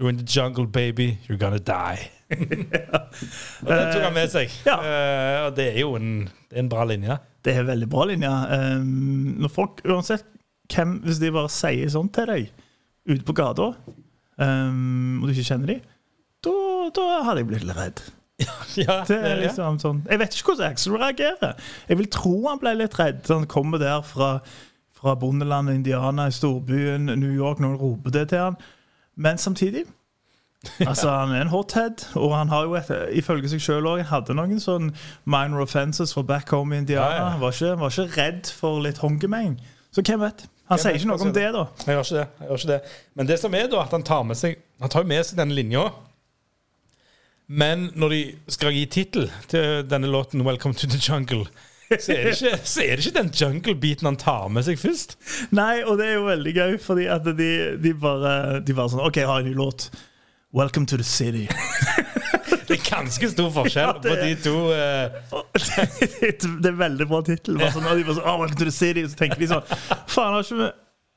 You're 0.01 0.09
in 0.09 0.17
the 0.17 0.41
jungle, 0.41 0.67
baby. 0.67 1.19
You're 1.29 1.39
gonna 1.39 1.59
die. 1.59 2.11
Og 2.27 3.69
den 3.71 3.91
tok 3.93 4.03
han 4.03 4.15
med 4.17 4.31
seg. 4.33 4.53
Ja. 4.67 4.77
Uh, 4.83 5.41
og 5.47 5.57
det 5.59 5.69
er 5.73 5.81
jo 5.85 5.95
en, 5.99 6.27
er 6.51 6.65
en 6.65 6.71
bra 6.73 6.87
linje. 6.89 7.19
Det 7.45 7.55
er 7.55 7.63
en 7.63 7.71
veldig 7.71 7.89
bra 7.91 8.07
linje. 8.11 8.31
Um, 8.31 9.37
når 9.45 9.53
folk, 9.55 9.83
uansett 9.87 10.27
hvem, 10.73 10.99
hvis 11.07 11.21
de 11.23 11.33
bare 11.35 11.53
sier 11.53 11.91
sånn 11.93 12.11
til 12.15 12.27
deg 12.33 12.49
ute 13.07 13.23
på 13.27 13.37
gata, 13.39 13.71
um, 14.43 15.21
og 15.21 15.29
du 15.29 15.35
ikke 15.35 15.51
kjenner 15.53 15.77
dem, 15.77 15.85
da, 16.47 16.55
da 16.95 17.09
hadde 17.27 17.43
jeg 17.43 17.51
blitt 17.53 17.67
litt 17.67 17.79
redd. 17.79 18.07
ja, 18.83 18.99
Det 19.09 19.17
er 19.17 19.39
liksom 19.41 19.79
sånn 19.81 20.03
Jeg 20.05 20.21
vet 20.21 20.35
ikke 20.37 20.51
hvordan 20.51 20.75
Axel 20.75 20.97
reagerer. 21.01 21.69
Jeg 21.89 22.01
vil 22.03 22.09
tro 22.13 22.35
han 22.45 22.61
ble 22.61 22.75
litt 22.77 22.99
redd. 22.99 23.23
Han 23.31 23.47
kommer 23.49 23.81
der 23.81 24.03
fra, 24.05 24.35
fra 24.93 25.15
bondelandet 25.17 25.79
Indiana 25.79 26.27
i 26.29 26.35
storbyen 26.35 27.09
New 27.15 27.33
York, 27.33 27.63
noen 27.65 27.79
roper 27.81 28.13
det 28.13 28.27
til 28.35 28.51
han. 28.51 28.59
men 29.15 29.39
samtidig 29.41 29.87
Altså, 30.81 31.11
Han 31.11 31.35
er 31.35 31.45
en 31.45 31.49
hothead, 31.53 32.17
og 32.17 32.37
han 32.37 32.49
har 32.49 32.65
jo 32.67 32.75
et, 32.75 32.91
ifølge 33.21 33.49
seg 33.53 33.63
sjøl 33.63 33.87
òg 33.87 34.03
hadde 34.11 34.35
noen 34.35 34.59
sånn 34.63 34.91
minor 35.25 35.63
offenses 35.63 36.15
fra 36.17 36.25
back 36.27 36.51
home 36.51 36.75
i 36.75 36.81
Indiana. 36.83 37.13
Ja, 37.15 37.29
ja. 37.35 37.39
Var 37.43 37.55
ikke, 37.55 37.75
var 37.81 37.95
ikke 37.95 38.17
redd 38.17 38.51
for 38.57 38.81
litt 38.83 38.99
hongemeng. 39.05 39.59
Så 39.95 40.03
hvem 40.03 40.25
vet? 40.25 40.47
Han 40.67 40.81
Hvem 40.81 40.83
sier 40.83 40.99
ikke 40.99 41.11
noe 41.13 41.23
om 41.23 41.31
det, 41.31 41.45
det, 41.45 41.53
da. 41.55 41.65
Jeg 41.87 41.95
gjør 41.95 42.09
ikke 42.09 42.17
det. 42.19 42.27
jeg 42.41 42.49
gjør 42.49 42.61
ikke 42.61 42.73
det. 42.73 42.81
Men 43.15 43.31
det 43.31 43.39
som 43.45 43.55
er 43.55 43.71
da, 43.71 43.85
at 43.85 43.95
han 43.95 44.07
tar 44.07 44.27
med 44.27 44.39
seg 44.41 44.59
Han 44.83 44.93
tar 44.93 45.05
jo 45.05 45.09
med 45.13 45.23
seg 45.25 45.39
denne 45.39 45.55
linja. 45.57 45.85
Men 47.47 47.87
når 47.95 48.13
de 48.13 48.21
skal 48.51 48.75
gi 48.75 48.83
tittel 48.91 49.31
til 49.49 49.87
denne 49.87 50.11
låten 50.11 50.43
'Welcome 50.43 50.75
to 50.75 50.89
the 50.91 50.99
Jungle', 50.99 51.47
så 51.87 52.13
er 52.13 52.25
det 52.25 52.33
ikke, 52.35 52.59
så 52.67 52.83
er 52.83 52.97
det 52.97 53.07
ikke 53.07 53.19
den 53.21 53.31
jungle-beaten 53.31 54.09
han 54.11 54.17
tar 54.19 54.49
med 54.51 54.67
seg 54.67 54.79
først. 54.79 55.15
Nei, 55.55 55.85
og 55.87 55.99
det 56.01 56.09
er 56.09 56.15
jo 56.19 56.27
veldig 56.27 56.55
gøy, 56.55 56.79
fordi 56.83 57.07
at 57.07 57.25
de, 57.25 57.51
de, 57.83 57.95
bare, 57.95 58.61
de 58.61 58.75
bare 58.75 58.91
sånn 58.91 59.05
OK, 59.07 59.21
jeg 59.23 59.31
har 59.31 59.45
en 59.45 59.47
ny 59.47 59.55
låt. 59.55 59.87
Welcome 60.57 60.87
to 60.87 60.97
the 60.97 61.05
city. 61.05 61.49
Det 62.69 62.79
er 62.79 62.97
ganske 62.97 63.29
stor 63.31 63.51
forskjell 63.55 63.87
Ja, 63.87 63.93
på 63.93 64.15
de 64.17 64.31
to. 64.43 64.55
Uh... 64.73 65.43
det 66.63 66.71
er 66.71 66.79
veldig 66.79 67.07
bra 67.11 67.21
tittel. 67.27 67.61
Sånn, 67.71 67.85
de 67.85 68.07
bare 68.07 68.17
sånn, 68.17 68.25
oh, 68.25 68.39
Welcome 68.41 68.59
to 68.59 68.67
the 68.67 68.73
city. 68.75 69.05
Og 69.05 69.13
så 69.13 69.21
tenker 69.21 69.43
de 69.43 69.51
sånn 69.51 69.69
Faen, 70.09 70.33
har 70.33 70.41
ikke 70.41 70.59
vi 70.63 70.71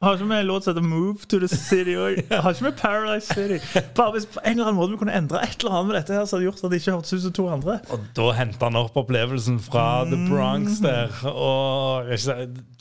har 0.03 0.15
ikke 0.15 0.27
vi 0.29 0.35
en 0.37 0.45
låt 0.47 0.63
som 0.63 0.75
heter 0.75 0.87
'Move 0.87 1.25
to 1.27 1.39
the 1.39 1.47
City'? 1.47 1.95
Og 1.99 2.19
har 2.43 2.53
ikke 2.53 2.65
vi 2.67 2.71
'Paradise 2.81 3.33
City'? 3.33 3.81
Bare 3.95 4.11
hvis 4.11 4.25
på 4.25 4.43
en 4.43 4.51
eller 4.51 4.67
annen 4.67 4.79
måte 4.79 4.91
vi 4.91 4.99
kunne 5.01 5.15
endre 5.15 5.41
et 5.43 5.63
eller 5.63 5.75
annet 5.75 5.87
med 5.87 5.95
dette, 5.95 6.13
her 6.13 6.25
så 6.25 6.35
hadde 6.35 6.47
gjort 6.49 6.63
at 6.63 6.71
det 6.71 6.79
ikke 6.81 6.91
hørtes 6.91 7.13
ut 7.13 7.21
som 7.21 7.33
to 7.39 7.47
andre. 7.49 7.79
Og 7.89 8.05
da 8.19 8.29
henter 8.31 8.69
han 8.69 8.79
opp 8.79 8.99
opplevelsen 8.99 9.59
fra 9.59 10.03
The 10.05 10.19
Bronx 10.27 10.83
der, 10.83 11.15
og 11.31 12.11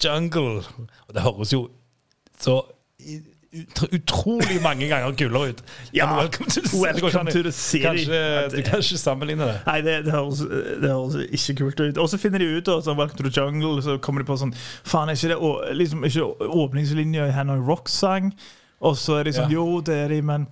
Jungle. 0.05 0.62
Og 1.09 1.15
det 1.15 1.23
høres 1.23 1.53
jo 1.53 1.69
så 2.38 2.61
ut- 3.52 3.88
utrolig 3.93 4.61
mange 4.62 4.88
ganger 4.88 5.12
kulere 5.17 5.49
ut. 5.55 5.62
Ja, 5.95 6.07
Welcome 6.17 6.50
to. 6.50 6.61
Welcome 6.83 7.31
to 7.33 7.43
the 7.43 7.52
City. 7.52 7.85
Kanskje, 7.85 8.12
Ja, 8.14 8.49
det- 8.49 8.57
du 8.57 8.62
kan 8.62 8.78
ikke 8.83 8.99
sammenligne 8.99 9.47
det. 9.47 9.61
Nei, 9.67 9.81
det, 9.81 10.05
det, 10.05 10.12
høres, 10.12 10.38
det 10.83 10.90
høres 10.90 11.17
ikke 11.33 11.57
kult 11.64 11.81
ut. 11.81 11.99
Og 11.99 12.09
så 12.09 12.19
finner 12.19 12.38
de 12.38 12.45
ut 12.59 12.64
da, 12.64 12.78
sånn, 12.81 12.97
'Welcome 12.99 13.17
to 13.17 13.28
the 13.31 13.40
Jungle', 13.40 13.83
så 13.83 13.99
kommer 14.00 14.21
de 14.23 14.26
på 14.33 14.37
sånn 14.38 14.55
Faen, 14.85 15.09
er 15.09 15.14
ikke 15.17 15.28
det 15.28 15.38
å- 15.38 15.73
liksom, 15.73 16.05
ikke 16.05 16.49
åpningslinja 16.49 17.28
i 17.28 17.33
Hanoi 17.33 17.59
Rock-sang? 17.67 18.33
Og 18.81 18.95
så 18.97 19.19
er 19.21 19.25
de 19.25 19.33
sånn 19.33 19.50
Ja. 19.50 19.57
Jo, 19.59 19.81
det 19.81 19.95
er 20.05 20.09
de, 20.09 20.21
men 20.23 20.47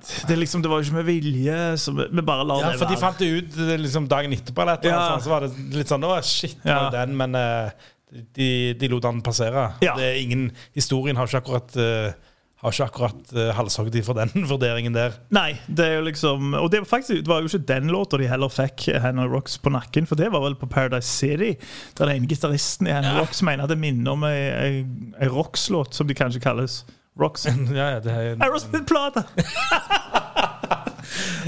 det, 0.00 0.30
er 0.30 0.36
liksom, 0.38 0.62
det 0.62 0.70
var 0.70 0.78
jo 0.80 0.84
ikke 0.86 1.02
med 1.02 1.06
vilje, 1.06 1.72
så 1.76 1.92
vi, 1.92 2.22
bare 2.22 2.44
lar 2.46 2.60
Ja, 2.62 2.70
det 2.70 2.78
for 2.78 2.86
de 2.86 2.96
fant 2.96 3.18
det 3.18 3.26
ut 3.42 3.58
eh, 3.58 3.76
liksom 3.76 4.06
dagen 4.08 4.30
etterpå, 4.32 4.62
eller 4.62 4.78
Ja. 4.84 5.18
sånn, 5.18 5.22
så 5.22 5.28
var 5.28 5.40
det 5.40 5.50
litt 5.74 5.88
sånn 5.88 6.04
Å, 6.04 6.22
shit, 6.22 6.56
Ja. 6.64 6.88
den, 6.90 7.16
men 7.16 7.34
eh, 7.34 7.70
de, 8.10 8.74
de 8.78 8.88
lot 8.88 9.04
han 9.04 9.20
passere. 9.24 9.72
Ja. 9.84 9.94
Det 9.98 10.06
er 10.06 10.22
ingen, 10.22 10.48
historien 10.76 11.18
har 11.18 11.28
ikke 11.28 11.42
akkurat 11.42 11.78
uh, 11.78 12.10
har 12.58 12.74
ikke 12.74 12.86
akkurat 12.88 13.32
uh, 13.36 13.50
halshogd 13.54 13.92
de 13.94 14.02
for 14.02 14.18
den 14.18 14.44
vurderingen 14.50 14.96
der. 14.96 15.18
Nei, 15.34 15.52
det 15.66 15.86
er 15.86 15.94
jo 16.00 16.06
liksom 16.08 16.54
Og 16.58 16.70
det 16.72 16.82
var 16.82 16.90
faktisk 16.90 17.22
det 17.22 17.30
var 17.30 17.44
jo 17.44 17.50
ikke 17.50 17.68
den 17.68 17.92
låta 17.94 18.18
de 18.18 18.30
heller 18.30 18.52
fikk 18.52 18.88
Hanoi 19.04 19.28
Rocks 19.30 19.58
på 19.62 19.72
nakken, 19.74 20.08
for 20.10 20.18
det 20.18 20.32
var 20.34 20.42
vel 20.44 20.58
på 20.58 20.70
Paradise 20.70 21.08
City. 21.08 21.54
Der 21.98 22.06
den 22.06 22.16
ene 22.16 22.30
gitaristen 22.30 22.90
i 22.90 22.96
Hanoi 22.96 23.18
Rocks 23.20 23.42
mener 23.46 23.70
det 23.70 23.78
minner 23.78 24.16
om 24.16 24.26
ei, 24.26 24.38
ei, 24.50 24.86
ei 25.20 25.32
Rocks-låt, 25.32 25.94
som 25.94 26.08
de 26.08 26.18
kanskje 26.18 26.42
kalles. 26.42 26.82
Rocks. 27.18 27.46
ja, 27.46 27.88
ja, 27.96 28.00
det 28.00 28.12
er, 28.12 28.36
Aerosmith-plate! 28.46 29.22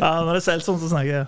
ja, 0.01 0.23
nå 0.23 0.31
er 0.31 0.35
det 0.35 0.43
Seltson 0.43 0.81
som 0.83 0.91
snakker. 0.91 1.27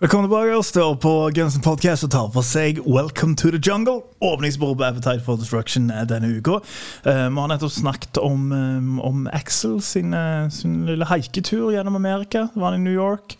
Velkommen 0.00 0.30
tilbake. 0.30 0.56
og 0.56 0.64
Står 0.64 0.94
på 0.96 1.10
Gunsen 1.36 1.60
Podcast 1.60 2.06
og 2.06 2.10
tar 2.10 2.28
for 2.32 2.40
seg 2.40 2.78
Welcome 2.86 3.34
to 3.36 3.50
the 3.52 3.58
Jungle. 3.60 3.98
Åpningsbord 4.24 4.78
på 4.80 4.84
Appetite 4.86 5.20
for 5.26 5.36
Destruction 5.36 5.90
denne 6.08 6.30
uka. 6.38 6.54
Eh, 7.04 7.28
Vi 7.28 7.36
har 7.36 7.48
nettopp 7.48 7.70
snakket 7.70 8.16
om, 8.16 8.52
eh, 8.52 9.04
om 9.04 9.28
Axel 9.32 9.82
sin, 9.82 10.14
eh, 10.14 10.48
sin 10.48 10.86
lille 10.86 11.04
haiketur 11.04 11.72
gjennom 11.72 11.96
Amerika. 11.96 12.48
Det 12.48 12.56
var 12.56 12.70
han 12.70 12.80
i 12.80 12.84
New 12.84 12.94
York. 12.94 13.36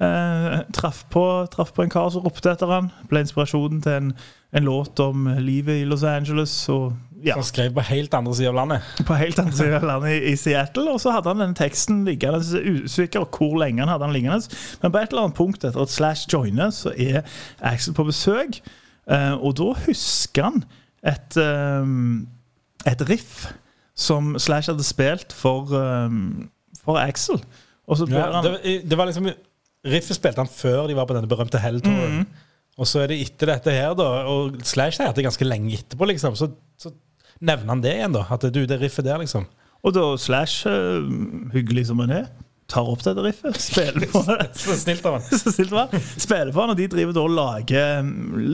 Uh, 0.00 0.62
traff, 0.72 1.04
på, 1.10 1.46
traff 1.50 1.72
på 1.74 1.82
en 1.82 1.90
kar 1.90 2.08
som 2.10 2.22
ropte 2.22 2.50
etter 2.50 2.66
han. 2.66 2.90
Ble 3.08 3.20
inspirasjonen 3.20 3.82
til 3.82 3.92
en, 3.92 4.14
en 4.52 4.64
låt 4.64 5.00
om 5.00 5.26
livet 5.38 5.82
i 5.82 5.84
Los 5.84 6.04
Angeles. 6.04 6.68
Og 6.68 6.92
ja, 7.24 7.34
Han 7.34 7.46
skrev 7.46 7.72
på 7.74 7.82
helt 7.88 8.14
andre 8.14 8.34
siden 8.34 8.52
av 8.52 8.58
landet. 8.60 9.04
på 9.06 9.16
helt 9.18 9.38
andre 9.38 9.56
siden 9.56 9.74
av 9.74 9.86
landet 9.88 10.16
i, 10.16 10.32
i 10.32 10.36
Seattle. 10.38 10.86
Og 10.92 11.00
så 11.02 11.12
hadde 11.14 11.32
han 11.32 11.42
den 11.42 11.56
teksten 11.58 12.04
liggende 12.06 12.40
usikker 12.84 13.26
hvor 13.26 13.56
lenge 13.62 13.82
han 13.82 13.90
hadde 13.92 14.06
den 14.06 14.16
liggende. 14.16 14.58
Men 14.82 14.94
på 14.94 15.00
et 15.00 15.14
eller 15.14 15.28
annet 15.28 15.38
punkt 15.38 15.64
etter 15.64 15.82
at 15.82 15.94
Slash 15.94 16.28
joiner, 16.32 16.70
så 16.74 16.92
er 16.94 17.24
Axel 17.58 17.96
på 17.96 18.06
besøk. 18.08 18.60
Eh, 19.08 19.34
og 19.34 19.56
da 19.58 19.72
husker 19.86 20.50
han 20.50 20.62
et, 21.06 21.38
eh, 21.40 22.92
et 22.92 23.06
riff 23.08 23.48
som 23.98 24.36
Slash 24.38 24.70
hadde 24.70 24.86
spilt 24.86 25.34
for, 25.34 25.72
eh, 25.74 26.18
for 26.84 27.00
Axel. 27.02 27.40
Og 27.88 27.98
så 27.98 28.08
Ja, 28.10 28.30
han 28.36 28.44
det, 28.44 28.82
det 28.88 28.98
var 28.98 29.08
liksom 29.10 29.30
Riffet 29.88 30.16
spilte 30.18 30.42
han 30.42 30.50
før 30.50 30.88
de 30.90 30.94
var 30.98 31.06
på 31.06 31.14
denne 31.14 31.30
berømte 31.30 31.58
Hell-touren. 31.62 32.26
Og 32.78 32.86
så 32.86 33.04
er 33.04 33.12
det 33.12 33.18
etter 33.22 33.52
dette 33.52 33.74
her, 33.74 33.94
da, 33.98 34.06
og 34.30 34.58
Slash 34.66 35.00
at 35.02 35.16
det 35.16 35.24
ganske 35.24 35.46
lenge 35.46 35.78
etterpå, 35.78 36.06
liksom, 36.10 36.34
så, 36.38 36.50
så 36.78 36.90
nevner 37.40 37.74
han 37.74 37.84
det 37.84 37.94
igjen, 37.96 38.16
da. 38.16 38.26
At 38.34 38.46
du, 38.54 38.60
det 38.66 38.80
riffet 38.80 39.06
der, 39.06 39.20
liksom. 39.22 39.46
Og 39.86 39.94
da 39.94 40.04
Slash, 40.18 40.66
eh, 40.68 41.08
hyggelig 41.54 41.86
som 41.90 42.02
han 42.02 42.14
er, 42.14 42.28
tar 42.68 42.88
opp 42.90 43.00
dette 43.04 43.22
riffet, 43.24 43.56
spiller 43.62 44.08
på 44.12 44.22
det. 44.28 44.50
Så 44.58 44.76
snilt 44.76 45.06
av 45.08 45.18
han. 45.18 45.26
så. 45.40 45.52
Spiller 45.54 46.52
på 46.52 46.62
han, 46.62 46.74
og 46.74 46.80
de 46.80 46.88
driver 46.90 47.16
da 47.16 47.24
og 47.24 47.36
lager, 47.36 48.08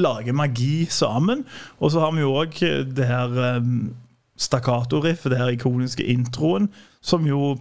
lager 0.04 0.36
magi 0.36 0.84
sammen. 0.92 1.44
Og 1.80 1.94
så 1.94 2.04
har 2.04 2.14
vi 2.14 2.22
jo 2.22 2.34
òg 2.38 2.60
det 2.94 3.08
her 3.08 3.40
um, 3.58 3.94
stakkato-riffet, 4.40 5.32
det 5.32 5.40
her 5.40 5.54
ikoniske 5.56 6.04
introen, 6.04 6.68
som 7.04 7.26
jo 7.26 7.56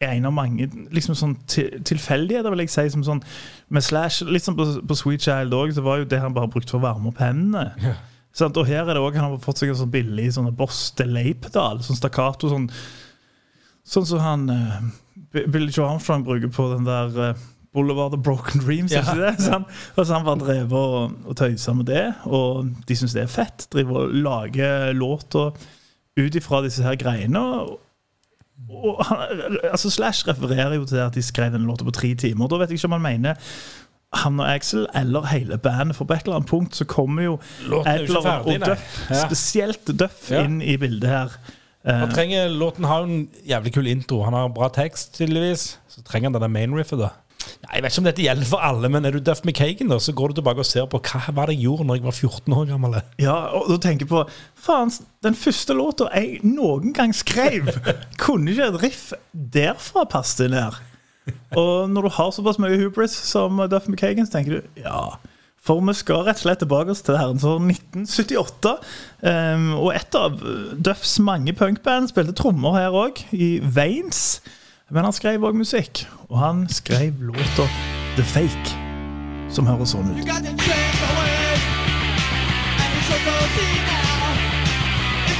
er 0.00 0.14
en 0.16 0.30
av 0.30 0.32
mange 0.32 0.64
liksom 0.96 1.16
sånn 1.16 1.34
til, 1.50 1.74
tilfeldigheter, 1.84 2.48
vil 2.52 2.64
jeg 2.64 2.72
si. 2.72 2.86
Som 2.92 3.04
sånn, 3.04 3.24
med 3.72 3.84
Slash, 3.84 4.24
Litt 4.28 4.46
sånn 4.46 4.56
på, 4.56 4.66
på 4.88 4.96
Sweet 4.96 5.24
Child 5.26 5.56
òg, 5.56 5.74
så 5.76 5.84
var 5.84 6.00
jo 6.00 6.08
det 6.08 6.22
han 6.22 6.36
bare 6.36 6.48
brukte 6.52 6.72
for 6.72 6.80
å 6.80 6.86
varme 6.86 7.12
opp 7.12 7.20
hendene. 7.20 7.96
Sant? 8.36 8.58
Og 8.60 8.66
her 8.68 8.84
er 8.84 8.94
det 8.94 9.02
også, 9.02 9.18
Han 9.18 9.32
har 9.32 9.38
fått 9.42 9.62
seg 9.62 9.72
en 9.72 9.80
sånn 9.82 9.92
billig 9.92 10.28
sånn 10.36 10.50
Boss 10.56 10.90
Delay-pedal, 10.98 11.82
sånn 11.84 11.98
stakkato. 11.98 12.50
Sånn, 12.52 12.68
sånn 13.86 14.06
som 14.06 14.22
han 14.22 14.44
uh, 14.52 14.76
Billy 15.34 15.70
Joe 15.70 15.88
Armstrong 15.88 16.26
bruker 16.26 16.52
på 16.54 16.68
den 16.74 16.86
der 16.86 17.34
uh, 17.34 17.48
Boulevard 17.74 18.14
of 18.14 18.22
Broken 18.26 18.62
Dreams. 18.62 18.94
Ja. 18.94 19.02
Ikke 19.02 19.18
det? 19.20 19.34
Så 19.42 19.52
han, 19.54 19.66
og 19.96 20.06
så 20.06 20.16
han 20.16 20.26
bare 20.26 20.42
drevet 20.42 20.72
og, 20.78 21.18
og 21.26 21.36
tøysa 21.38 21.74
med 21.76 21.90
det, 21.90 22.06
og 22.26 22.72
de 22.86 22.96
syns 22.98 23.14
det 23.14 23.26
er 23.26 23.30
fett. 23.30 23.68
Driver 23.74 24.04
og 24.04 24.16
lager 24.26 24.90
låter 24.96 25.54
ut 26.18 26.34
ifra 26.38 26.62
disse 26.66 26.82
her 26.86 26.98
greiene. 26.98 27.40
Og, 27.40 27.78
og 28.70 29.04
han, 29.06 29.60
altså 29.70 29.90
Slash 29.90 30.26
refererer 30.28 30.78
jo 30.78 30.88
til 30.90 31.02
at 31.02 31.14
de 31.14 31.22
skrev 31.22 31.54
den 31.54 31.68
låta 31.68 31.86
på 31.86 31.94
tre 31.94 32.14
timer. 32.18 32.50
Da 32.50 32.58
vet 32.58 32.74
jeg 32.74 32.80
ikke 32.80 32.90
om 32.90 32.98
han 32.98 33.06
mener 33.06 33.54
han 34.12 34.40
og 34.42 34.48
Axel 34.50 34.86
eller 34.94 35.22
hele 35.30 35.58
bandet, 35.62 35.96
for 35.96 36.04
på 36.04 36.14
et 36.16 36.24
eller 36.26 36.40
annet 36.40 36.48
punkt 36.50 36.74
så 36.74 36.84
kommer 36.84 37.22
jo 37.22 37.38
er 37.84 38.00
Adler 38.02 38.26
og. 38.26 38.50
Duff, 38.66 39.00
Ja. 39.10 39.20
spesielt 39.28 39.84
Duff, 39.98 40.30
Ja. 40.30 40.42
inn 40.44 40.60
i 40.62 40.76
bildet 40.76 41.08
her. 41.08 41.30
Eh, 41.86 41.94
Han 41.94 42.10
trenger, 42.10 42.48
låten 42.50 42.84
har 42.84 43.02
en 43.04 43.28
jævlig 43.46 43.72
kul 43.72 43.86
intro. 43.86 44.22
Han 44.24 44.32
har 44.34 44.48
bra 44.48 44.68
tekst, 44.68 45.14
tydeligvis. 45.16 45.76
Så 45.88 46.02
trenger 46.04 46.28
han 46.30 46.34
denne 46.40 46.50
main 46.52 46.74
riffet, 46.74 46.98
da. 46.98 47.10
Nei, 47.62 47.76
Jeg 47.76 47.82
vet 47.82 47.92
ikke 47.92 47.98
om 47.98 48.04
dette 48.04 48.22
gjelder 48.22 48.44
for 48.50 48.58
alle, 48.58 48.88
men 48.90 49.04
er 49.06 49.12
du 49.12 49.20
Duff 49.20 49.44
McKagan, 49.44 49.88
da, 49.88 49.96
så 49.96 50.12
går 50.12 50.28
du 50.34 50.34
tilbake 50.42 50.58
og 50.58 50.66
ser 50.66 50.86
på 50.86 51.00
hva 51.00 51.32
var 51.32 51.46
det 51.46 51.54
jeg 51.56 51.64
gjorde 51.64 51.86
når 51.86 51.94
jeg 51.96 52.02
var 52.04 52.12
14 52.12 52.52
år 52.52 52.66
gammel. 52.68 53.02
Ja, 53.18 53.32
og 53.56 53.68
da 53.68 53.76
tenker 53.88 54.00
jeg 54.04 54.08
på 54.08 54.28
Faen, 54.56 54.90
den 55.22 55.34
første 55.34 55.72
låta 55.72 56.10
jeg 56.14 56.40
noen 56.44 56.92
gang 56.92 57.14
skrev, 57.14 57.70
kunne 58.18 58.50
ikke 58.50 58.74
et 58.74 58.82
riff 58.82 59.12
derfra 59.34 60.04
passe 60.10 60.44
inn 60.44 60.52
her? 60.52 60.74
Og 61.58 61.90
når 61.90 62.06
du 62.06 62.10
har 62.16 62.30
såpass 62.34 62.58
mye 62.62 62.78
hubris 62.80 63.10
som 63.10 63.60
Duff 63.70 63.88
McKagan, 63.88 64.26
så 64.26 64.38
tenker 64.38 64.58
du 64.58 64.80
ja. 64.82 65.18
For 65.60 65.82
vi 65.84 65.92
skal 65.92 66.24
rett 66.24 66.40
og 66.40 66.46
slett 66.46 66.62
tilbake 66.62 66.94
til 66.96 67.18
herrens 67.20 67.44
år 67.44 67.58
1978. 67.60 68.72
Um, 69.20 69.66
og 69.76 69.90
et 69.92 70.16
av 70.16 70.38
Duffs 70.80 71.18
mange 71.20 71.52
punkband 71.52 72.08
spilte 72.08 72.32
trommer 72.38 72.78
her 72.78 72.96
òg, 72.96 73.20
i 73.36 73.58
Veins. 73.60 74.40
Men 74.90 75.04
han 75.04 75.14
skrev 75.14 75.44
òg 75.44 75.58
musikk. 75.60 76.06
Og 76.30 76.40
han 76.40 76.64
skrev 76.72 77.20
låta 77.20 77.68
The 78.16 78.24
Fake, 78.24 78.72
som 79.52 79.68
høres 79.68 79.92
sånn 79.92 80.08
ut. 80.16 80.24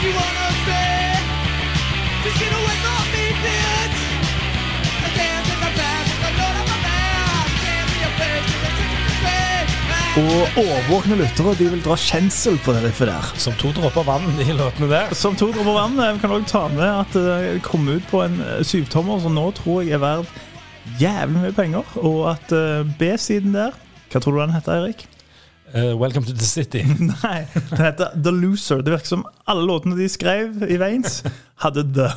got 0.00 0.08
you 0.08 0.14
wanna 0.14 0.39
Og 10.18 10.56
årvåkne 10.58 11.20
lyttere 11.20 11.52
de 11.54 11.68
vil 11.70 11.82
dra 11.84 11.94
kjensel 11.94 12.56
på 12.64 12.72
det 12.74 12.80
riffet 12.82 13.06
der. 13.06 13.28
Som 13.38 13.54
to 13.60 13.68
dråper 13.76 14.02
vann 14.08 14.40
i 14.42 14.48
låtene 14.58 14.88
der. 14.90 15.12
Som 15.14 15.36
to 15.38 15.52
dråper 15.54 15.76
vann 15.76 15.94
Vi 16.00 16.18
kan 16.18 16.34
også 16.34 16.50
ta 16.50 16.62
med 16.72 16.82
at 16.88 17.14
det 17.14 17.60
kom 17.62 17.86
ut 17.86 18.02
på 18.10 18.24
en 18.24 18.40
eh, 18.42 18.64
syvtommer 18.66 19.22
som 19.22 19.38
nå 19.38 19.46
tror 19.54 19.84
jeg 19.86 19.94
er 19.94 20.02
verdt 20.02 20.42
jævlig 20.98 21.44
mye 21.44 21.54
penger. 21.54 21.94
Og 22.02 22.26
at 22.32 22.50
eh, 22.50 22.82
B-siden 22.98 23.54
der 23.54 23.78
Hva 24.10 24.18
tror 24.18 24.34
du 24.34 24.42
den 24.42 24.56
heter, 24.56 24.80
Eirik? 24.80 25.06
Uh, 25.70 25.94
welcome 25.94 26.26
to 26.26 26.34
the 26.34 26.44
city. 26.44 26.82
Nei, 27.12 27.46
den 27.54 27.84
heter 27.84 28.10
The 28.10 28.34
Loser. 28.34 28.82
Det 28.82 28.96
virker 28.96 29.14
som 29.14 29.28
alle 29.46 29.62
låtene 29.62 29.94
de 29.94 30.10
skrev 30.10 30.64
i 30.66 30.80
Veins, 30.82 31.20
hadde 31.62 31.86
The 31.94 32.10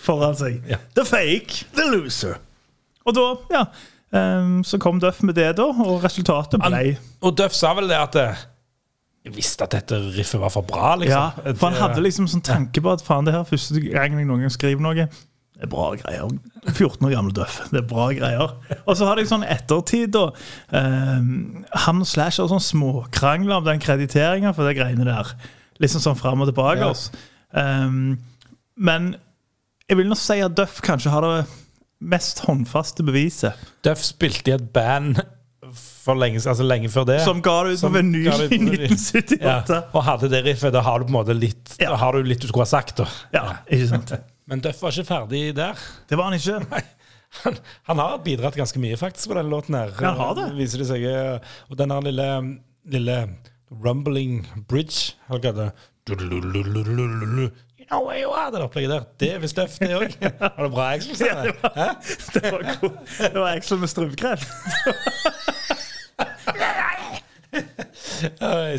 foran 0.00 0.38
seg. 0.40 0.62
Yeah. 0.64 0.80
The 0.96 1.04
Fake, 1.04 1.66
The 1.76 1.90
Loser. 1.92 2.40
Og 3.04 3.18
da, 3.18 3.34
ja 3.52 3.66
ehm, 4.14 4.56
Så 4.66 4.80
kom 4.82 5.02
Duff 5.02 5.22
med 5.26 5.36
det, 5.38 5.50
da, 5.60 5.68
og 5.68 6.02
resultatet 6.04 6.62
ble 6.62 6.96
Og 7.24 7.36
Duff 7.38 7.56
sa 7.56 7.74
vel 7.78 7.90
det 7.90 8.00
at 8.00 8.18
eh, 8.20 8.42
Jeg 9.28 9.36
visste 9.36 9.66
at 9.66 9.76
dette 9.76 10.00
riffet 10.16 10.40
var 10.40 10.52
for 10.54 10.66
bra, 10.68 10.94
liksom. 11.00 11.44
Ja, 11.44 11.54
for 11.54 11.70
han 11.70 11.80
hadde 11.80 12.02
liksom 12.04 12.28
sånn 12.30 12.44
tanke 12.44 12.82
på 12.84 12.92
at 12.92 13.04
faen, 13.04 13.28
det 13.28 13.36
her 13.36 13.46
første 13.48 13.80
gangen 13.80 14.20
jeg 14.20 14.28
noen 14.28 14.44
gang 14.44 14.52
skriver 14.52 14.84
noe 14.84 15.08
det 15.54 15.68
er 15.68 15.70
bra 15.70 15.92
greier. 15.94 16.32
14 16.66 17.06
år 17.06 17.12
gamle 17.12 17.32
Duff. 17.32 17.60
Det 17.70 17.78
er 17.78 17.86
bra 17.86 18.08
greier. 18.10 18.56
Og 18.84 18.96
så 18.98 19.06
har 19.06 19.20
jeg 19.20 19.28
sånn 19.30 19.44
ettertid, 19.46 20.10
da. 20.16 20.24
Um, 20.74 21.62
han 21.86 22.02
og 22.02 22.08
Slash 22.10 22.42
har 22.42 22.50
sånn 22.50 22.64
småkrangler 22.64 23.60
om 23.60 23.68
den 23.68 23.82
krediteringa 23.82 24.50
for 24.56 24.66
det 24.66 24.74
greiene 24.80 25.06
der. 25.06 25.30
Liksom 25.82 26.02
sånn 26.02 26.18
fram 26.18 26.42
og 26.42 26.50
tilbake. 26.50 26.90
Ja. 26.90 27.22
Ehm, 27.62 28.18
men 28.74 29.14
jeg 29.88 30.00
vil 30.00 30.10
nå 30.10 30.18
si 30.18 30.40
at 30.42 30.56
Duff 30.58 30.80
kanskje 30.84 31.12
har 31.14 31.24
det 31.24 31.36
mest 32.04 32.44
håndfaste 32.46 33.04
beviset. 33.06 33.60
Duff 33.86 34.02
spilte 34.04 34.52
i 34.52 34.54
et 34.58 34.66
band 34.74 35.20
for 36.04 36.18
lenge, 36.20 36.42
altså 36.44 36.66
lenge 36.66 36.90
før 36.92 37.06
det. 37.08 37.18
Som 37.24 37.40
ga 37.44 37.54
det 37.64 37.78
ut 37.78 37.84
på 37.86 37.90
vinyl 37.94 38.28
i 38.28 38.58
1978. 38.58 39.38
ja, 39.40 39.78
og 39.96 40.04
hadde 40.06 40.28
det 40.32 40.42
riffet, 40.44 40.74
da 40.74 40.82
har 40.84 41.00
du 41.00 41.06
på 41.08 41.14
en 41.14 41.18
måte 41.18 41.36
litt 41.36 41.76
Ja. 41.80 41.94
Har 42.00 42.12
du 42.16 42.26
litt 42.28 42.42
du 42.44 42.48
skulle 42.50 42.66
ha 42.66 42.72
sagt. 42.74 43.00
da 43.00 43.08
Ja, 43.34 43.44
ikke 43.64 43.88
sant? 43.94 44.12
Men 44.50 44.60
Duff 44.60 44.82
var 44.84 44.92
ikke 44.92 45.08
ferdig 45.08 45.42
der. 45.56 45.80
Det 46.10 46.20
var 46.20 46.28
han 46.28 46.36
ikke. 46.36 46.82
Han, 47.42 47.56
han 47.88 47.98
har 47.98 48.20
bidratt 48.22 48.54
ganske 48.60 48.78
mye 48.78 48.98
faktisk 49.00 49.32
på 49.32 49.38
denne 49.40 49.50
låten. 49.50 49.74
her 49.74 49.90
han 49.98 50.20
har 50.20 50.36
det. 50.38 50.50
Viser 50.58 50.84
det 50.84 50.90
seg 50.92 51.06
Og 51.72 51.78
den 51.80 51.90
der 51.90 52.04
lille, 52.04 52.28
lille 52.94 53.16
rumbling 53.72 54.44
bridge 54.68 55.16
hva 55.26 55.40
hva 55.40 55.54
det 55.56 55.70
You 57.84 57.98
know 57.98 58.06
where 58.06 58.18
you 58.18 58.30
are, 58.30 58.50
det 58.50 58.60
opplegget 58.62 58.90
der. 58.90 59.02
Det 59.20 59.34
er 59.34 59.38
visst 59.38 59.56
Duff, 59.56 59.78
det 59.78 59.90
òg. 59.92 60.14
Var 60.40 60.62
det 60.62 60.70
bra, 60.72 60.92
Axel? 60.94 61.26
Ja, 61.26 61.42
det? 61.42 61.54
Det 62.34 62.52
var, 62.52 62.80
god. 62.80 62.90
det 63.18 63.40
var 63.40 63.48
Axel 63.56 63.78
med 63.78 63.88
strømkreft. 63.88 64.48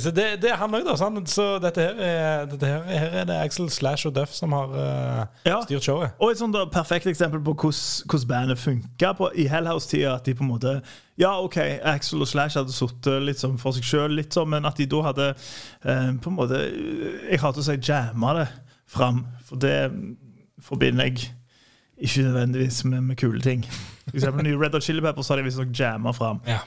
Så 0.02 0.12
det, 0.12 0.26
det 0.42 0.50
er 0.50 0.58
han 0.60 0.74
òg, 0.76 0.84
da. 0.88 0.96
Så, 0.98 1.08
så 1.32 1.46
dette, 1.64 1.82
her 1.86 2.02
er, 2.02 2.46
dette 2.50 2.68
her, 2.68 2.82
her 2.84 3.14
er 3.22 3.28
det 3.30 3.38
Axel 3.38 3.70
Slash 3.70 4.08
og 4.08 4.16
Duff 4.16 4.34
som 4.34 4.52
har 4.52 4.74
uh, 4.74 5.22
Ja. 5.46 5.62
styrt 5.64 5.84
showet. 5.86 6.10
Og 6.20 6.32
et 6.32 6.42
sånt 6.42 6.56
da, 6.56 6.66
perfekt 6.72 7.08
eksempel 7.08 7.40
på 7.46 7.54
hvordan 7.54 8.28
bandet 8.28 8.60
funka 8.60 9.14
i 9.36 9.48
Hellhouse-tida. 9.48 10.16
At 10.16 10.26
de 10.26 10.36
på 10.36 10.44
en 10.44 10.50
måte 10.50 10.82
Ja, 11.18 11.38
OK, 11.44 11.58
Axel 11.84 12.22
og 12.22 12.28
Slash 12.28 12.58
hadde 12.58 12.74
sittet 12.76 13.24
litt 13.24 13.40
sånn 13.40 13.56
for 13.62 13.72
seg 13.78 13.86
sjøl, 13.88 14.20
men 14.50 14.66
at 14.68 14.82
de 14.82 14.90
da 14.92 15.02
hadde 15.12 15.32
uh, 15.38 16.12
på 16.20 16.34
en 16.34 16.40
måte 16.42 16.60
Jeg 17.30 17.40
hater 17.40 17.62
å 17.64 17.70
si 17.70 17.80
jamma 17.86 18.34
det 18.42 18.48
fram, 18.88 19.26
for 19.46 19.60
det 19.62 19.92
forbinder 20.62 21.10
jeg 21.10 21.30
ikke 21.98 22.26
nødvendigvis 22.28 22.84
med, 22.86 23.02
med 23.02 23.18
kule 23.20 23.42
ting. 23.42 23.64
For 24.10 24.18
eksempel 24.20 24.46
nye 24.46 24.58
Red 24.60 24.76
Hot 24.76 24.84
Chili 24.84 25.02
Peppers 25.02 25.30
har 25.32 25.40
de 25.40 25.46
visstnok 25.48 25.72
jamma 25.80 26.12
fram. 26.14 26.42
Ja. 26.48 26.60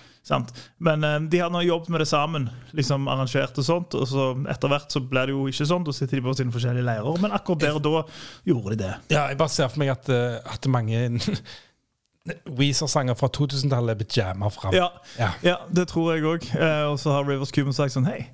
Men 0.79 1.05
eh, 1.05 1.21
de 1.31 1.39
har 1.41 1.51
nå 1.53 1.63
jobbet 1.65 1.89
med 1.89 2.01
det 2.03 2.09
sammen, 2.11 2.49
liksom 2.77 3.09
arrangert 3.09 3.59
og 3.59 3.65
sånt. 3.65 3.95
Og 3.97 4.09
så 4.09 4.27
etter 4.51 4.73
hvert 4.73 4.93
så 4.93 5.01
blir 5.01 5.31
det 5.31 5.37
jo 5.37 5.47
ikke 5.49 5.69
sånn. 5.69 5.87
Da 5.87 5.95
sitter 5.97 6.19
de 6.19 6.25
på 6.27 6.35
sine 6.37 6.53
forskjellige 6.55 6.85
leirer. 6.85 7.21
Men 7.23 7.33
akkurat 7.37 7.63
der 7.65 7.79
og 7.79 7.85
da 7.87 8.03
gjorde 8.49 8.75
de 8.75 8.83
det. 8.83 8.93
Ja, 9.15 9.27
jeg 9.31 9.39
bare 9.41 9.55
ser 9.55 9.71
for 9.73 9.83
meg 9.85 9.93
at, 9.95 10.11
eh, 10.13 10.37
at 10.53 10.69
mange 10.73 11.07
Weezer-sanger 12.59 13.17
fra 13.17 13.31
2000-tallet 13.33 13.95
er 13.95 14.01
blitt 14.03 14.19
jamma 14.19 14.51
fram. 14.53 14.77
Ja, 14.77 14.91
Ja. 15.19 15.31
ja 15.45 15.57
det 15.73 15.89
tror 15.93 16.13
jeg 16.15 16.27
òg. 16.29 16.45
Eh, 16.57 16.85
og 16.91 16.99
så 17.01 17.15
har 17.17 17.29
Rivers 17.29 17.53
Cuban 17.55 17.77
sagt 17.77 17.97
sånn 17.97 18.09
Hei, 18.09 18.27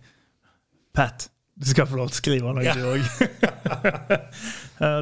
Pat, 0.94 1.28
du 1.54 1.66
skal 1.70 1.86
få 1.86 1.94
lov 2.00 2.08
til 2.10 2.16
å 2.16 2.20
skrive 2.22 2.52
noe, 2.56 2.64
Ja. 2.66 2.74
du 2.74 2.82
òg. 2.94 3.02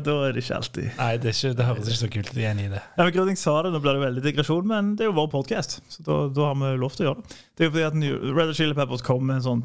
da 0.04 0.14
er 0.26 0.34
det 0.36 0.42
ikke 0.44 0.56
alltid 0.58 0.88
Nei, 0.98 1.12
det, 1.22 1.32
ikke, 1.36 1.52
det 1.56 1.64
høres 1.68 1.88
ikke 1.88 2.00
så 2.02 2.10
kult 2.12 2.28
ut. 2.32 2.36
Jeg 2.36 2.44
er 2.48 2.52
enig 2.54 2.66
i 2.68 2.72
det. 2.74 2.82
ja, 2.98 3.06
men 3.06 3.30
jeg 3.32 3.40
sa 3.40 3.54
det, 3.64 3.72
Nå 3.72 3.80
blir 3.84 3.96
det 3.96 4.02
veldig 4.04 4.24
digresjon, 4.26 4.66
men 4.68 4.90
det 4.98 5.06
er 5.06 5.10
jo 5.10 5.16
vår 5.16 5.30
podkast, 5.32 5.78
så 5.92 6.04
da, 6.06 6.18
da 6.36 6.50
har 6.50 6.58
vi 6.60 6.72
lov 6.82 6.92
til 6.96 7.06
å 7.06 7.08
gjøre 7.10 7.22
det. 7.22 7.38
Det 7.56 7.64
er 7.64 7.70
jo 7.70 7.74
fordi 7.76 7.86
at 7.88 7.96
New- 8.02 8.36
Red 8.36 8.52
Chili 8.58 8.76
Peppers 8.76 9.04
kom 9.06 9.24
med 9.28 9.40
en 9.40 9.46
sånn 9.48 9.64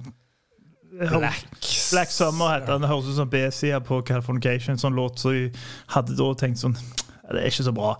Black, 0.97 1.43
Black 1.91 2.09
Summer 2.09 2.55
heter 2.55 2.71
den. 2.73 2.81
Det 2.87 2.89
høres 2.89 3.11
ut 3.11 3.17
som 3.19 3.29
B-sida 3.29 3.81
på 3.85 3.99
Californication. 4.07 4.73
En 4.73 4.81
sånn 4.81 4.95
låt 4.97 5.19
så 5.21 5.35
jeg 5.35 5.51
hadde 5.93 6.15
da 6.17 6.31
tenkt 6.39 6.57
sånn 6.63 6.73
Det 6.73 7.35
er 7.43 7.51
ikke 7.51 7.67
så 7.67 7.73
bra. 7.75 7.91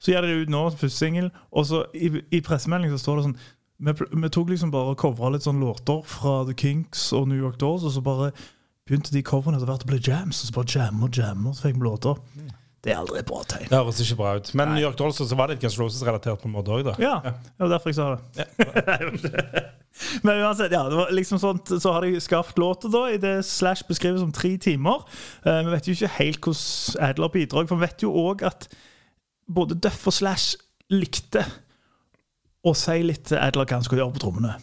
Så 0.00 0.12
gjør 0.14 0.24
de 0.24 0.30
det 0.30 0.46
ut 0.46 0.52
nå, 0.54 0.62
første 0.78 0.94
singel, 1.02 1.28
og 1.50 1.66
så 1.68 1.82
i, 1.98 2.08
i 2.32 2.40
pressemeldingen 2.46 2.94
så 2.94 3.02
står 3.02 3.18
det 3.18 3.24
sånn 3.26 3.38
vi, 3.78 3.94
vi 3.94 4.30
tok 4.34 4.52
liksom 4.52 4.70
bare 4.74 4.94
og 4.94 5.00
covra 5.00 5.30
litt 5.34 5.46
sånn 5.46 5.60
låter 5.62 6.00
fra 6.06 6.40
The 6.48 6.54
Kinks 6.58 7.10
og 7.16 7.28
New 7.30 7.38
York 7.38 7.58
Dolls, 7.62 7.86
og 7.86 7.94
så 7.94 8.02
bare 8.04 8.32
begynte 8.88 9.12
de 9.14 9.22
coverne 9.26 9.60
etter 9.60 9.68
hvert 9.70 9.84
å 9.86 9.90
bli 9.90 10.00
jams. 10.02 10.42
Og 10.42 10.50
så 10.50 10.56
bare 10.56 10.72
jammer 10.74 11.10
og 11.10 11.20
jammer, 11.20 11.54
så 11.54 11.68
fikk 11.68 11.78
vi 11.78 11.86
låter. 11.86 12.22
Det 12.84 12.92
er 12.94 13.00
aldri 13.00 13.18
et 13.20 13.26
bra 13.28 13.40
tegn. 13.46 13.66
Det 13.70 13.78
høres 13.78 13.98
ikke 14.04 14.16
bra 14.20 14.36
ut. 14.38 14.50
Men 14.58 14.72
New 14.72 14.82
York 14.82 14.98
Dolls 14.98 15.18
så 15.18 15.38
var 15.38 15.50
det 15.50 15.58
et 15.58 15.64
Guns 15.64 15.78
Roses-relatert 15.80 16.42
på 16.42 16.48
en 16.48 16.54
måte 16.54 16.74
òg, 16.74 16.84
da. 16.86 16.94
Ja, 17.02 17.16
det 17.26 17.64
var 17.64 17.72
derfor 17.74 17.90
jeg 17.90 17.98
sa 17.98 18.14
det. 18.14 18.46
Men 20.22 20.44
uansett, 20.44 20.70
ja, 20.72 20.84
det 20.86 20.98
var 20.98 21.10
liksom 21.14 21.40
sånt, 21.42 21.72
så 21.82 21.92
har 21.94 22.06
de 22.06 22.20
skapt 22.22 22.58
låter 22.60 22.92
da, 22.92 23.02
i 23.10 23.18
det 23.18 23.40
Slash 23.46 23.86
beskrives 23.88 24.22
som 24.22 24.30
tre 24.34 24.52
timer. 24.62 25.02
Eh, 25.42 25.58
vi 25.66 25.74
vet 25.74 25.88
jo 25.90 25.96
ikke 25.96 26.12
helt 26.20 26.40
hvordan 26.46 27.08
Adler 27.08 27.32
bidrar, 27.34 27.66
for 27.66 27.80
vi 27.80 27.88
vet 27.88 28.06
jo 28.06 28.12
òg 28.14 28.46
at 28.46 28.68
både 29.50 29.78
Duff 29.82 30.06
og 30.06 30.14
Slash 30.14 30.54
likte 30.94 31.42
å 32.66 32.74
si 32.76 32.98
litt 33.04 33.28
til 33.30 33.40
Adler 33.40 33.68
hva 33.68 33.78
han 33.78 33.86
skulle 33.86 34.02
gjøre 34.02 34.16
på 34.16 34.24
trommene. 34.24 34.56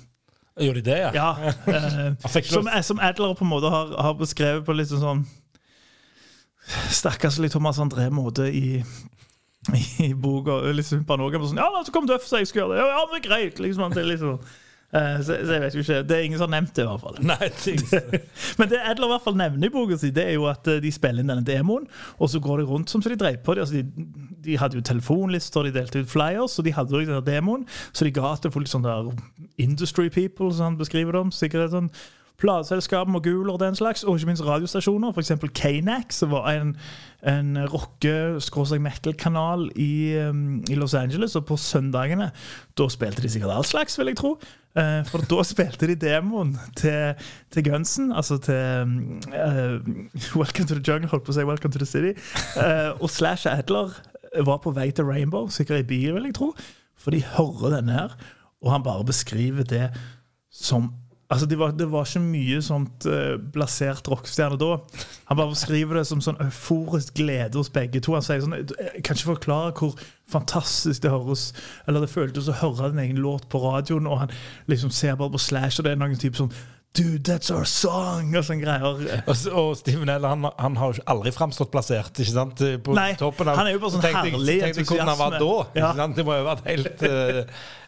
Gjorde 0.61 0.81
de 0.81 0.87
det, 0.87 0.99
ja? 1.03 1.11
Ja, 1.15 1.51
eh, 1.75 2.41
som, 2.47 2.69
som 2.83 3.01
Adler 3.03 3.35
på 3.35 3.43
en 3.43 3.51
måte 3.51 3.71
har, 3.71 3.91
har 4.01 4.15
beskrevet 4.19 4.63
på 4.67 4.75
litt 4.75 4.91
sånn 4.91 5.25
stakkarslig 6.89 7.51
Thomas 7.53 7.79
André-måte 7.79 8.47
i, 8.49 8.79
i 10.03 10.13
boka. 10.13 10.61
Litt 10.73 10.91
på 11.07 11.17
noen. 11.19 11.43
Sånn, 11.43 11.61
ja, 11.61 11.83
så 11.85 11.93
kom 11.93 12.07
Duff, 12.09 12.25
så 12.27 12.41
jeg 12.41 12.49
skulle 12.49 12.65
gjøre 12.65 12.77
det. 12.77 12.83
Ja, 12.83 12.87
ja, 12.95 13.09
men 13.11 13.25
greit. 13.25 13.59
Liksom, 13.61 13.93
det 13.93 14.05
er 14.05 14.11
liksom 14.13 14.39
så, 14.95 15.35
så 15.45 15.55
jeg 15.55 15.61
vet 15.63 15.75
jo 15.75 15.83
ikke. 15.83 16.01
Det 16.07 16.17
er 16.17 16.25
ingen 16.27 16.39
som 16.39 16.47
har 16.47 16.53
nevnt 16.55 16.75
det, 16.77 16.83
i 16.85 16.87
hvert 16.87 17.03
fall. 17.03 17.17
Nei, 17.25 17.49
ting. 17.59 17.81
Men 18.59 18.71
det 18.71 18.79
Edler 18.79 19.09
i 19.09 19.11
hvert 19.11 19.25
fall 19.25 19.39
nevner 19.39 19.67
i 19.67 19.73
boka 19.73 19.97
si, 19.99 20.11
det 20.15 20.27
er 20.29 20.35
jo 20.37 20.47
at 20.51 20.67
eh, 20.71 20.81
de 20.83 20.91
spiller 20.95 21.23
inn 21.23 21.31
denne 21.31 21.45
demoen, 21.45 21.87
og 22.15 22.31
så 22.31 22.41
går 22.43 22.61
de 22.61 22.67
rundt 22.69 22.93
som 22.93 23.03
så 23.03 23.11
de 23.11 23.19
dreiv 23.19 23.41
på. 23.43 23.55
det. 23.55 23.65
Altså, 23.65 23.81
de, 23.81 24.09
de 24.45 24.59
hadde 24.61 24.79
jo 24.79 24.85
telefonlister, 24.85 25.67
de 25.67 25.75
delte 25.75 26.03
ut 26.03 26.11
flyers, 26.11 26.59
og 26.59 26.67
de 26.67 26.75
hadde 26.75 26.95
jo 26.95 27.03
denne 27.03 27.23
demoen, 27.25 27.65
så 27.91 28.07
de 28.07 28.13
ga 28.15 28.35
til 28.39 28.53
folk 28.55 28.71
sånn 28.71 28.85
der 28.85 29.11
industry 29.61 30.07
people, 30.09 30.53
som 30.53 30.71
han 30.71 30.79
beskriver 30.79 31.17
dem. 31.17 31.33
Sikkert 31.35 31.73
sånn 31.75 31.91
plateselskap, 32.41 33.07
moguler 33.07 33.53
og 33.53 33.59
den 33.59 33.75
slags, 33.75 34.03
og 34.03 34.17
ikke 34.17 34.31
minst 34.31 34.43
radiostasjoner. 34.45 35.11
F.eks. 35.11 35.31
Knack, 35.55 36.11
som 36.15 36.31
var 36.33 36.49
en, 36.51 36.75
en 37.23 37.55
rocke-metal-kanal 37.71 39.69
i, 39.75 40.17
um, 40.27 40.63
i 40.69 40.75
Los 40.75 40.93
Angeles. 40.93 41.35
Og 41.35 41.45
på 41.47 41.57
søndagene 41.57 42.31
da 42.77 42.89
spilte 42.91 43.23
de 43.23 43.31
sikkert 43.31 43.55
all 43.55 43.67
slags, 43.67 43.99
vil 43.99 44.11
jeg 44.11 44.19
tro. 44.19 44.35
Eh, 44.75 45.01
for 45.07 45.23
da 45.23 45.43
spilte 45.47 45.87
de 45.87 45.95
demoen 45.95 46.55
til, 46.75 47.15
til 47.53 47.63
Gunsen, 47.63 48.11
altså 48.11 48.37
til 48.43 48.55
eh, 49.31 49.77
Welcome 50.39 50.67
to 50.67 50.75
the 50.75 50.83
Jungle, 50.83 51.07
holdt 51.13 51.23
på 51.23 51.31
å 51.31 51.37
si 51.37 51.45
Welcome 51.47 51.71
to 51.71 51.79
the 51.79 51.87
City. 51.87 52.11
Uh, 52.59 52.91
og 52.99 53.07
Slash 53.09 53.47
Adler 53.47 53.95
var 54.43 54.59
på 54.63 54.73
vei 54.75 54.89
til 54.91 55.07
Rainbow, 55.07 55.47
sikkert 55.47 55.85
i 55.85 55.87
bil, 55.87 56.11
vil 56.17 56.27
jeg 56.27 56.35
tro. 56.35 56.51
For 56.99 57.15
de 57.15 57.23
hører 57.37 57.77
denne 57.77 57.95
her, 57.95 58.17
og 58.63 58.73
han 58.73 58.83
bare 58.83 59.07
beskriver 59.07 59.63
det 59.67 59.87
som 60.51 60.91
Altså, 61.29 61.47
det 61.49 61.57
var, 61.57 61.71
det 61.73 61.87
var 61.89 62.05
ikke 62.05 62.21
mye 62.21 62.59
sånt 62.61 63.07
uh, 63.09 63.33
blasert 63.53 64.05
rockestjerne 64.11 64.59
da. 64.61 64.75
Han 65.31 65.39
bare 65.39 65.55
beskriver 65.55 65.97
det 65.97 66.03
som 66.05 66.21
sånn 66.21 66.37
euforisk 66.43 67.15
glede 67.17 67.57
hos 67.57 67.71
begge 67.73 68.01
to. 68.05 68.13
Han 68.13 68.25
sier 68.25 68.43
sånn 68.43 68.59
Jeg 68.59 69.01
kan 69.01 69.17
ikke 69.17 69.31
forklare 69.31 69.73
hvor 69.79 69.97
fantastisk 70.29 71.01
det 71.01 71.13
høres 71.13 71.47
Eller 71.87 72.05
det 72.05 72.11
føltes 72.13 72.49
å 72.49 72.59
høre 72.61 72.91
din 72.93 73.01
egen 73.07 73.23
låt 73.25 73.49
på 73.49 73.61
radioen, 73.63 74.05
og 74.09 74.21
han 74.25 74.35
liksom 74.69 74.93
ser 74.93 75.17
bare 75.17 75.33
på 75.33 75.41
Slash, 75.41 75.79
og 75.79 75.87
det 75.87 75.95
er 75.95 76.01
noen 76.01 76.21
type 76.21 76.37
sånn 76.37 76.53
Dude, 76.95 77.25
that's 77.27 77.51
our 77.51 77.65
song! 77.67 78.29
Og 78.39 78.45
sånne 78.47 78.63
greier. 78.63 78.85
Og, 79.27 79.39
og 79.51 79.71
Steven 79.75 80.07
Eller 80.13 80.31
han, 80.31 80.45
han 80.55 80.77
har 80.79 80.93
jo 80.95 81.03
aldri 81.11 81.33
framstått 81.35 81.71
plassert 81.73 82.21
ikke 82.23 82.31
sant? 82.31 82.61
på 82.85 82.95
Nei, 82.95 83.09
toppen. 83.19 83.49
av- 83.51 83.57
han 83.59 83.67
er 83.67 83.75
jo 83.75 83.81
bare 83.83 83.95
sånn 83.97 84.05
tenkte 84.05 84.21
herlig 84.29 84.55
tenkte, 84.61 84.77
tenkte 84.79 84.93
hvordan 84.93 85.11
han 85.11 85.19
var 85.19 85.35
da. 85.35 85.49
Ja. 85.75 85.89
Ikke 85.89 85.97
sant? 85.99 86.15
Det 86.15 86.25
må 86.29 86.37
jo 86.37 86.45
vært 86.47 86.69
helt 86.69 87.03
uh, 87.03 87.41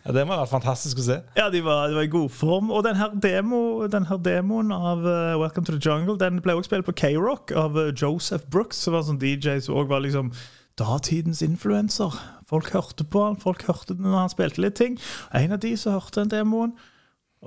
ja, 0.04 0.15
Det 0.17 0.26
må 0.28 0.36
ha 0.36 0.41
vært 0.41 0.52
fantastisk 0.58 1.00
å 1.00 1.06
se. 1.08 1.17
Ja, 1.39 1.46
de 1.54 1.62
var, 1.63 1.88
de 1.88 1.96
var 2.02 2.08
i 2.10 2.12
god 2.17 2.34
form. 2.36 2.74
Og 2.76 2.84
den 2.84 3.00
her, 3.00 3.15
demo, 3.24 3.62
den 3.93 4.10
her 4.10 4.20
demoen 4.28 4.74
av 4.76 5.06
uh, 5.08 5.38
Welcome 5.39 5.70
to 5.70 5.78
the 5.78 5.80
Jungle 5.84 6.17
Den 6.20 6.41
ble 6.43 6.58
også 6.60 6.74
spilt 6.74 6.89
på 6.89 6.96
K-Rock 7.00 7.54
av 7.56 7.80
uh, 7.80 7.88
Joseph 7.96 8.43
Brooks, 8.52 8.84
som 8.84 8.98
var 8.98 9.06
en 9.06 9.13
sånn 9.13 9.22
DJ 9.24 9.62
som 9.63 9.78
også 9.80 9.91
var 9.93 10.04
liksom 10.04 10.34
datidens 10.78 11.39
influenser. 11.41 12.13
Folk 12.52 12.70
hørte 12.76 13.08
på 13.08 13.24
han, 13.24 13.39
folk 13.39 13.63
hørte 13.72 13.96
det 13.96 14.04
når 14.04 14.20
han 14.26 14.36
spilte 14.36 14.62
litt 14.62 14.76
ting. 14.78 15.00
En 15.36 15.56
av 15.56 15.63
de 15.63 15.72
som 15.80 15.96
hørte 15.96 16.22
den 16.22 16.36
demoen, 16.36 16.76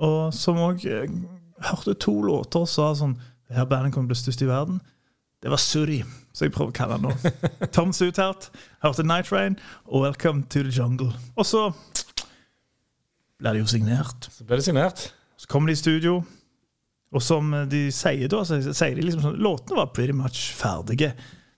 og 0.01 0.33
som 0.35 0.57
òg 0.63 0.83
hørte 1.67 1.93
to 1.99 2.13
låter 2.25 2.63
og 2.63 2.69
sa 2.69 2.91
sånn 2.97 3.17
Det 3.47 3.57
her 3.57 3.67
bandet 3.67 3.93
kommer 3.93 4.07
til 4.07 4.13
å 4.13 4.15
bli 4.15 4.21
størst 4.21 4.43
i 4.45 4.49
verden. 4.49 4.81
Det 5.41 5.49
var 5.51 5.59
Suri, 5.59 6.03
så 6.31 6.45
jeg 6.45 6.53
prøver 6.55 6.69
å 6.71 6.75
kalle 6.77 6.97
han 6.99 7.07
nå. 7.07 7.31
Tom 7.75 7.91
Sutert 7.95 8.47
hørte 8.83 9.03
Night 9.03 9.31
Rain 9.33 9.57
og 9.87 10.05
Welcome 10.05 10.45
to 10.53 10.61
the 10.63 10.71
Jungle. 10.71 11.11
Og 11.35 11.47
så 11.49 11.65
ble 13.41 13.55
det 13.55 13.63
jo 13.63 13.71
signert. 13.73 14.29
Så 14.29 14.45
ble 14.45 14.61
det 14.61 14.67
signert. 14.67 15.09
Så 15.41 15.49
kommer 15.49 15.71
de 15.71 15.75
i 15.75 15.81
studio, 15.81 16.21
og 17.11 17.23
som 17.25 17.49
de 17.67 17.87
sier 17.91 18.29
da, 18.31 18.43
så 18.45 18.61
sier 18.61 18.95
de 18.95 19.03
liksom 19.03 19.25
sånn 19.25 19.39
Låtene 19.41 19.81
var 19.81 19.89
pretty 19.95 20.13
much 20.15 20.51
ferdige. 20.55 21.11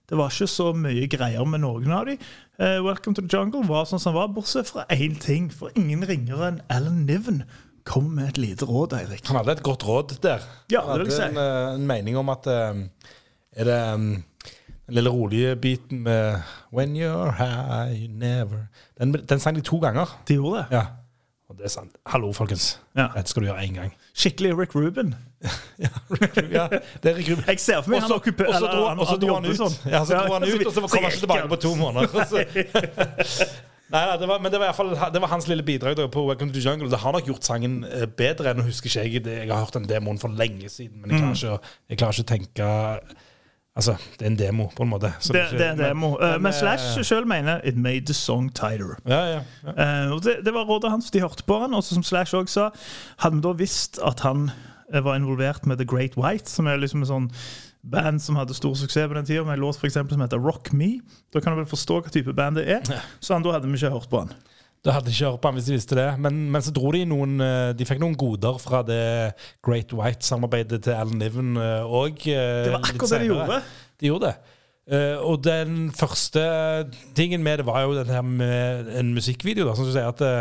Det 0.09 0.17
var 0.17 0.31
ikke 0.31 0.47
så 0.51 0.71
mye 0.77 1.05
greier 1.11 1.45
med 1.47 1.63
noen 1.63 1.91
av 1.93 2.07
de. 2.07 2.15
Uh, 2.61 2.79
Welcome 2.85 3.15
to 3.17 3.23
the 3.25 3.29
Jungle 3.31 3.65
var 3.67 3.85
sånn 3.89 4.01
som 4.01 4.13
den 4.13 4.21
var, 4.21 4.31
bortsett 4.33 4.71
fra 4.71 4.87
én 4.93 5.19
ting. 5.19 5.51
For 5.51 5.73
ingen 5.79 6.07
ringere 6.07 6.49
enn 6.49 6.63
Alan 6.73 7.03
Niven 7.07 7.43
kom 7.85 8.03
med 8.15 8.29
et 8.29 8.37
lite 8.37 8.65
råd, 8.65 8.93
Eirik. 8.93 9.25
Han 9.27 9.35
hadde 9.41 9.51
et 9.57 9.63
godt 9.63 9.83
råd 9.87 10.15
der. 10.23 10.39
Ja, 10.71 10.81
det 10.93 10.99
vil 11.03 11.11
jeg 11.11 11.17
si. 11.17 11.21
Han 11.21 11.35
hadde 11.35 11.75
en 11.75 11.87
mening 11.87 12.17
om 12.17 12.29
at 12.29 12.47
eh, 12.47 12.83
Er 13.55 13.63
det 13.69 13.93
um, 13.93 14.23
den 14.87 14.95
lille 14.97 15.09
rolige 15.09 15.55
biten 15.55 15.99
med 16.03 16.41
When 16.73 16.95
you're 16.95 17.31
high, 17.37 17.93
you 18.03 18.07
never 18.11 18.67
Den, 18.99 19.13
den 19.13 19.39
sang 19.39 19.55
de 19.55 19.61
to 19.61 19.77
ganger. 19.79 20.05
De 20.27 20.33
gjorde 20.33 20.57
det. 20.63 20.65
Ja. 20.77 20.85
Og 21.49 21.57
det 21.59 21.65
er 21.65 21.69
sant. 21.69 21.91
Hallo, 22.07 22.31
folkens. 22.33 22.79
Ja. 22.97 23.07
Dette 23.15 23.29
skal 23.29 23.43
du 23.43 23.47
gjøre 23.51 23.63
én 23.67 23.75
gang. 23.75 23.91
Skikkelig 24.15 24.55
Rick 24.59 24.75
Rubin. 24.75 25.13
ja, 25.77 25.89
det 27.03 27.11
er 27.11 27.15
Rick 27.17 27.29
Rubin. 27.29 27.43
Jeg 27.47 27.59
ser 27.59 27.81
for 27.81 27.89
meg 27.93 27.99
han 28.01 28.09
så- 28.09 28.15
okkuper- 28.17 28.47
og 28.47 28.53
så 28.55 28.65
dro 28.71 28.87
han- 28.87 28.97
han 28.97 29.43
han 29.43 29.45
ut. 29.51 29.57
sånn. 29.59 29.75
Ja, 29.91 30.01
så 30.05 30.17
dro 30.23 30.33
han 30.33 30.43
ut, 30.43 30.65
og 30.65 30.73
så 30.73 30.81
kom 30.87 31.03
han 31.03 31.11
ikke 31.11 31.19
tilbake 31.27 31.47
på 31.51 31.55
to 31.67 31.75
måneder. 31.75 32.07
Nei, 33.93 34.05
nei, 34.09 34.13
det 34.17 34.27
var, 34.27 34.39
men 34.41 34.51
det 34.51 34.57
var, 34.59 34.65
i 34.65 34.71
hvert 34.71 34.79
fall, 34.79 35.11
det 35.13 35.21
var 35.21 35.29
hans 35.29 35.45
lille 35.47 35.63
bidrag 35.63 35.95
der 35.99 36.07
på 36.09 36.23
Welcome 36.25 36.49
to 36.53 36.57
the 36.59 36.63
Jungle. 36.69 36.89
Det 36.89 36.97
har 37.03 37.13
nok 37.13 37.27
gjort 37.29 37.45
sangen 37.45 37.83
eh, 37.85 38.07
bedre 38.09 38.49
enn 38.55 38.63
husker 38.65 38.89
ikke 38.89 39.03
jeg. 39.21 39.25
Jeg 39.45 39.51
har 39.53 39.61
hørt 39.61 39.75
den 39.77 39.85
demoen 39.89 40.17
for 40.21 40.33
lenge 40.33 40.69
siden, 40.73 41.01
men 41.01 41.11
jeg 41.11 41.19
Mm. 41.21 41.27
klarer 41.27 41.37
ikke, 41.37 41.53
å- 41.53 41.89
jeg 41.89 41.97
klarer 42.01 42.17
ikke 42.17 42.25
å 42.25 42.33
tenke 42.33 43.15
Altså, 43.75 43.95
det 44.19 44.25
er 44.27 44.29
en 44.29 44.35
demo, 44.37 44.67
på 44.77 44.83
en 44.83 44.89
måte. 44.89 45.09
Det, 45.17 45.33
ikke- 45.33 45.57
det 45.57 45.65
er 45.65 45.71
en 45.71 45.77
demo. 45.79 46.11
Eh, 46.21 46.37
Men 46.37 46.45
eh, 46.53 46.59
Slash 46.59 46.99
sjøl 47.03 47.25
mener 47.25 47.59
it 47.63 47.75
made 47.75 48.05
the 48.05 48.13
song 48.13 48.51
tighter. 48.53 48.97
Ja, 49.07 49.25
ja, 49.25 49.39
ja. 49.65 50.11
Uh, 50.13 50.19
det, 50.21 50.45
det 50.45 50.53
var 50.53 50.65
rådet 50.69 50.91
hans. 50.91 51.09
De 51.09 51.19
hørte 51.19 51.41
på 51.47 51.57
han. 51.59 51.73
Og 51.73 51.83
som 51.83 52.03
Slash 52.03 52.35
også 52.35 52.47
sa, 52.53 52.69
hadde 53.17 53.35
vi 53.35 53.41
da 53.41 53.53
visst 53.57 53.97
at 54.05 54.19
han 54.19 54.51
eh, 54.93 55.01
var 55.03 55.15
involvert 55.15 55.65
med 55.65 55.77
The 55.79 55.85
Great 55.85 56.13
White, 56.15 56.49
som 56.51 56.67
er 56.67 56.77
liksom 56.77 57.01
en 57.01 57.07
sånn 57.09 57.31
band 57.83 58.21
som 58.23 58.37
hadde 58.39 58.55
stor 58.55 58.73
suksess 58.79 59.09
på 59.11 59.17
den 59.17 59.27
tida, 59.27 59.43
med 59.43 59.57
en 59.57 59.65
låt 59.65 59.79
for 59.79 59.89
eksempel, 59.89 60.15
som 60.15 60.23
heter 60.23 60.41
Rock 60.41 60.71
Me, 60.71 60.95
da 61.33 61.41
kan 61.43 61.53
du 61.53 61.61
vel 61.61 61.69
forstå 61.69 61.99
hva 62.01 62.13
type 62.13 62.35
band 62.35 62.61
det 62.61 62.65
er. 62.79 63.03
Så 63.19 63.37
da 63.43 63.55
hadde 63.55 63.69
vi 63.69 63.79
ikke 63.79 63.93
hørt 63.93 64.09
på 64.11 64.23
han. 64.23 64.33
Da 64.83 64.97
hadde 64.97 65.11
ikke 65.13 65.29
hørt 65.31 65.43
på 65.43 65.51
han 65.51 65.59
hvis 65.59 65.69
de 65.69 65.77
visste 65.77 65.99
det. 65.99 66.07
Men, 66.23 66.41
men 66.51 66.63
så 66.63 66.73
dro 66.75 66.89
de 66.91 67.05
noen 67.07 67.37
eh, 67.39 67.69
De 67.77 67.85
fikk 67.87 68.01
noen 68.03 68.17
goder 68.19 68.57
fra 68.59 68.81
det 68.83 69.03
Great 69.63 69.93
White-samarbeidet 69.95 70.81
til 70.83 70.95
Alan 70.95 71.21
Niven 71.21 71.55
òg. 71.59 72.25
Det 72.27 72.73
var 72.73 72.83
akkurat 72.83 73.15
det 73.15 73.23
de 73.23 73.31
gjorde. 73.31 73.61
De 73.99 74.11
gjorde 74.11 74.33
det. 74.33 74.59
Uh, 74.83 75.15
og 75.23 75.43
den 75.45 75.93
første 75.95 76.41
tingen 77.15 77.43
med 77.43 77.61
det 77.61 77.65
var 77.65 77.85
jo 77.85 77.95
den 77.95 78.09
her 78.11 78.21
med 78.21 78.89
en 78.99 79.13
musikkvideo. 79.15 79.69
Da, 79.69 79.75
som 79.75 79.87
du 79.87 79.93
sier 79.95 80.09
at 80.11 80.19
det, 80.19 80.33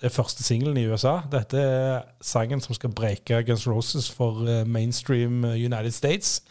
det 0.00 0.10
er 0.10 0.14
første 0.14 0.42
singelen 0.42 0.76
i 0.76 0.86
USA. 0.90 1.20
Dette 1.30 1.60
er 1.60 2.02
sangen 2.20 2.60
som 2.60 2.74
skal 2.74 2.92
breake 2.92 3.38
Guns 3.46 3.68
Roses 3.70 4.10
for 4.10 4.42
eh, 4.50 4.66
mainstream 4.66 5.44
eh, 5.44 5.54
United 5.64 5.94
States. 5.94 6.42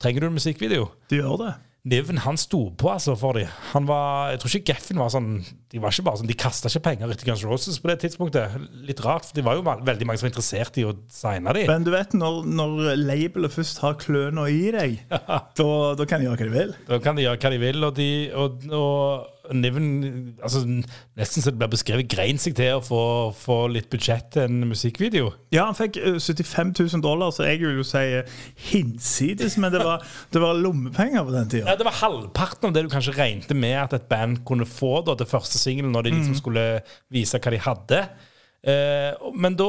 Trenger 0.00 0.24
du 0.24 0.30
en 0.30 0.38
musikkvideo? 0.38 0.86
De 1.12 1.20
gjør 1.20 1.42
det. 1.42 1.56
Niven 1.90 2.18
han 2.26 2.36
sto 2.36 2.66
på 2.76 2.90
altså 2.92 3.14
for 3.16 3.38
dem. 3.38 3.48
Han 3.72 3.86
var, 3.88 4.34
jeg 4.34 4.40
tror 4.42 4.52
ikke 4.58 4.74
Geffen 4.74 4.98
var 5.00 5.08
sånn 5.14 5.30
De 5.72 5.80
var 5.80 5.94
ikke 5.94 6.04
bare 6.10 6.20
sånn, 6.20 6.28
de 6.28 6.36
kasta 6.36 6.68
ikke 6.68 6.82
penger 6.90 7.12
etter 7.14 7.28
Guns 7.30 7.44
Roses 7.48 7.78
på 7.80 7.88
det 7.88 7.96
tidspunktet. 8.02 8.56
Litt 8.84 9.00
rart, 9.04 9.24
for 9.24 9.38
det 9.38 9.44
var 9.46 9.56
jo 9.56 9.64
veldig 9.64 10.08
mange 10.08 10.20
som 10.20 10.26
var 10.28 10.32
interessert 10.34 10.76
i 10.80 10.84
å 10.84 10.92
signe 11.14 11.54
dem. 11.56 11.70
Men 11.70 11.86
du 11.86 11.92
vet, 11.94 12.12
når, 12.16 12.42
når 12.52 12.82
labelet 13.00 13.54
først 13.54 13.80
har 13.84 13.96
kløna 14.00 14.44
i 14.52 14.66
deg, 14.76 14.98
da, 15.60 15.70
da 15.96 16.08
kan 16.08 16.20
de 16.20 16.28
gjøre 16.28 16.42
hva 16.42 16.50
de 16.50 16.56
vil. 16.58 16.74
Da 16.90 17.00
kan 17.00 17.16
de 17.16 17.24
gjøre 17.24 17.40
hva 17.40 17.54
de 17.54 17.62
vil, 17.64 17.88
og, 17.88 17.96
de, 17.96 18.10
og, 18.36 18.66
og 18.76 19.39
Niven 19.56 20.36
altså, 20.42 20.62
Nesten 21.18 21.42
så 21.42 21.50
det 21.50 21.58
blir 21.60 21.70
beskrevet 21.72 22.08
grein 22.12 22.38
seg 22.40 22.54
til 22.58 22.76
å 22.78 22.82
få, 22.84 23.00
få 23.36 23.56
litt 23.72 23.90
budsjett 23.92 24.30
til 24.34 24.46
en 24.46 24.68
musikkvideo. 24.70 25.32
Ja, 25.54 25.66
han 25.68 25.78
fikk 25.78 25.98
eh, 26.00 26.18
75 26.22 26.72
000 26.78 27.04
dollar, 27.04 27.32
så 27.34 27.46
jeg 27.48 27.60
vil 27.64 27.80
jo 27.80 27.86
si 27.86 28.02
eh, 28.20 28.40
hinsides, 28.70 29.58
men 29.62 29.72
det 29.74 29.82
var, 29.84 30.04
det 30.32 30.42
var 30.42 30.58
lommepenger 30.58 31.26
på 31.26 31.34
den 31.36 31.52
tida. 31.52 31.68
Ja, 31.72 31.76
Det 31.80 31.86
var 31.88 31.98
halvparten 32.00 32.70
av 32.70 32.74
det 32.76 32.86
du 32.86 32.90
kanskje 32.92 33.16
regnet 33.18 33.52
med 33.56 33.76
at 33.84 33.96
et 33.98 34.08
band 34.10 34.42
kunne 34.48 34.68
få 34.68 35.00
da, 35.06 35.16
til 35.18 35.30
første 35.30 35.60
singel, 35.60 35.90
når 35.92 36.08
de 36.08 36.16
liksom 36.18 36.36
skulle 36.38 36.66
vise 37.12 37.40
hva 37.40 37.54
de 37.54 37.62
hadde. 37.66 38.02
Eh, 38.60 39.30
men 39.40 39.54
da 39.56 39.66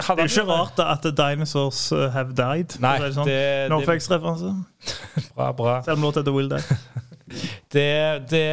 hadde 0.00 0.22
Det 0.24 0.30
er 0.30 0.32
jo 0.32 0.42
ikke 0.46 0.48
rart 0.48 0.78
da 0.78 0.86
at 0.94 1.02
the 1.04 1.12
dinosaurs 1.12 1.92
uh, 1.92 2.06
have 2.14 2.32
died. 2.32 2.72
Nei, 2.80 2.96
det 3.02 3.12
sånn. 3.18 3.28
det- 3.28 3.68
Norfax-referanse. 3.68 4.54
Bra, 5.36 5.50
bra. 5.52 5.74
Selv 5.84 5.98
om 5.98 6.06
låta 6.08 6.22
heter 6.22 6.32
Will 6.32 6.48
Die. 6.48 6.62
Det, 7.70 7.86
det, 8.32 8.44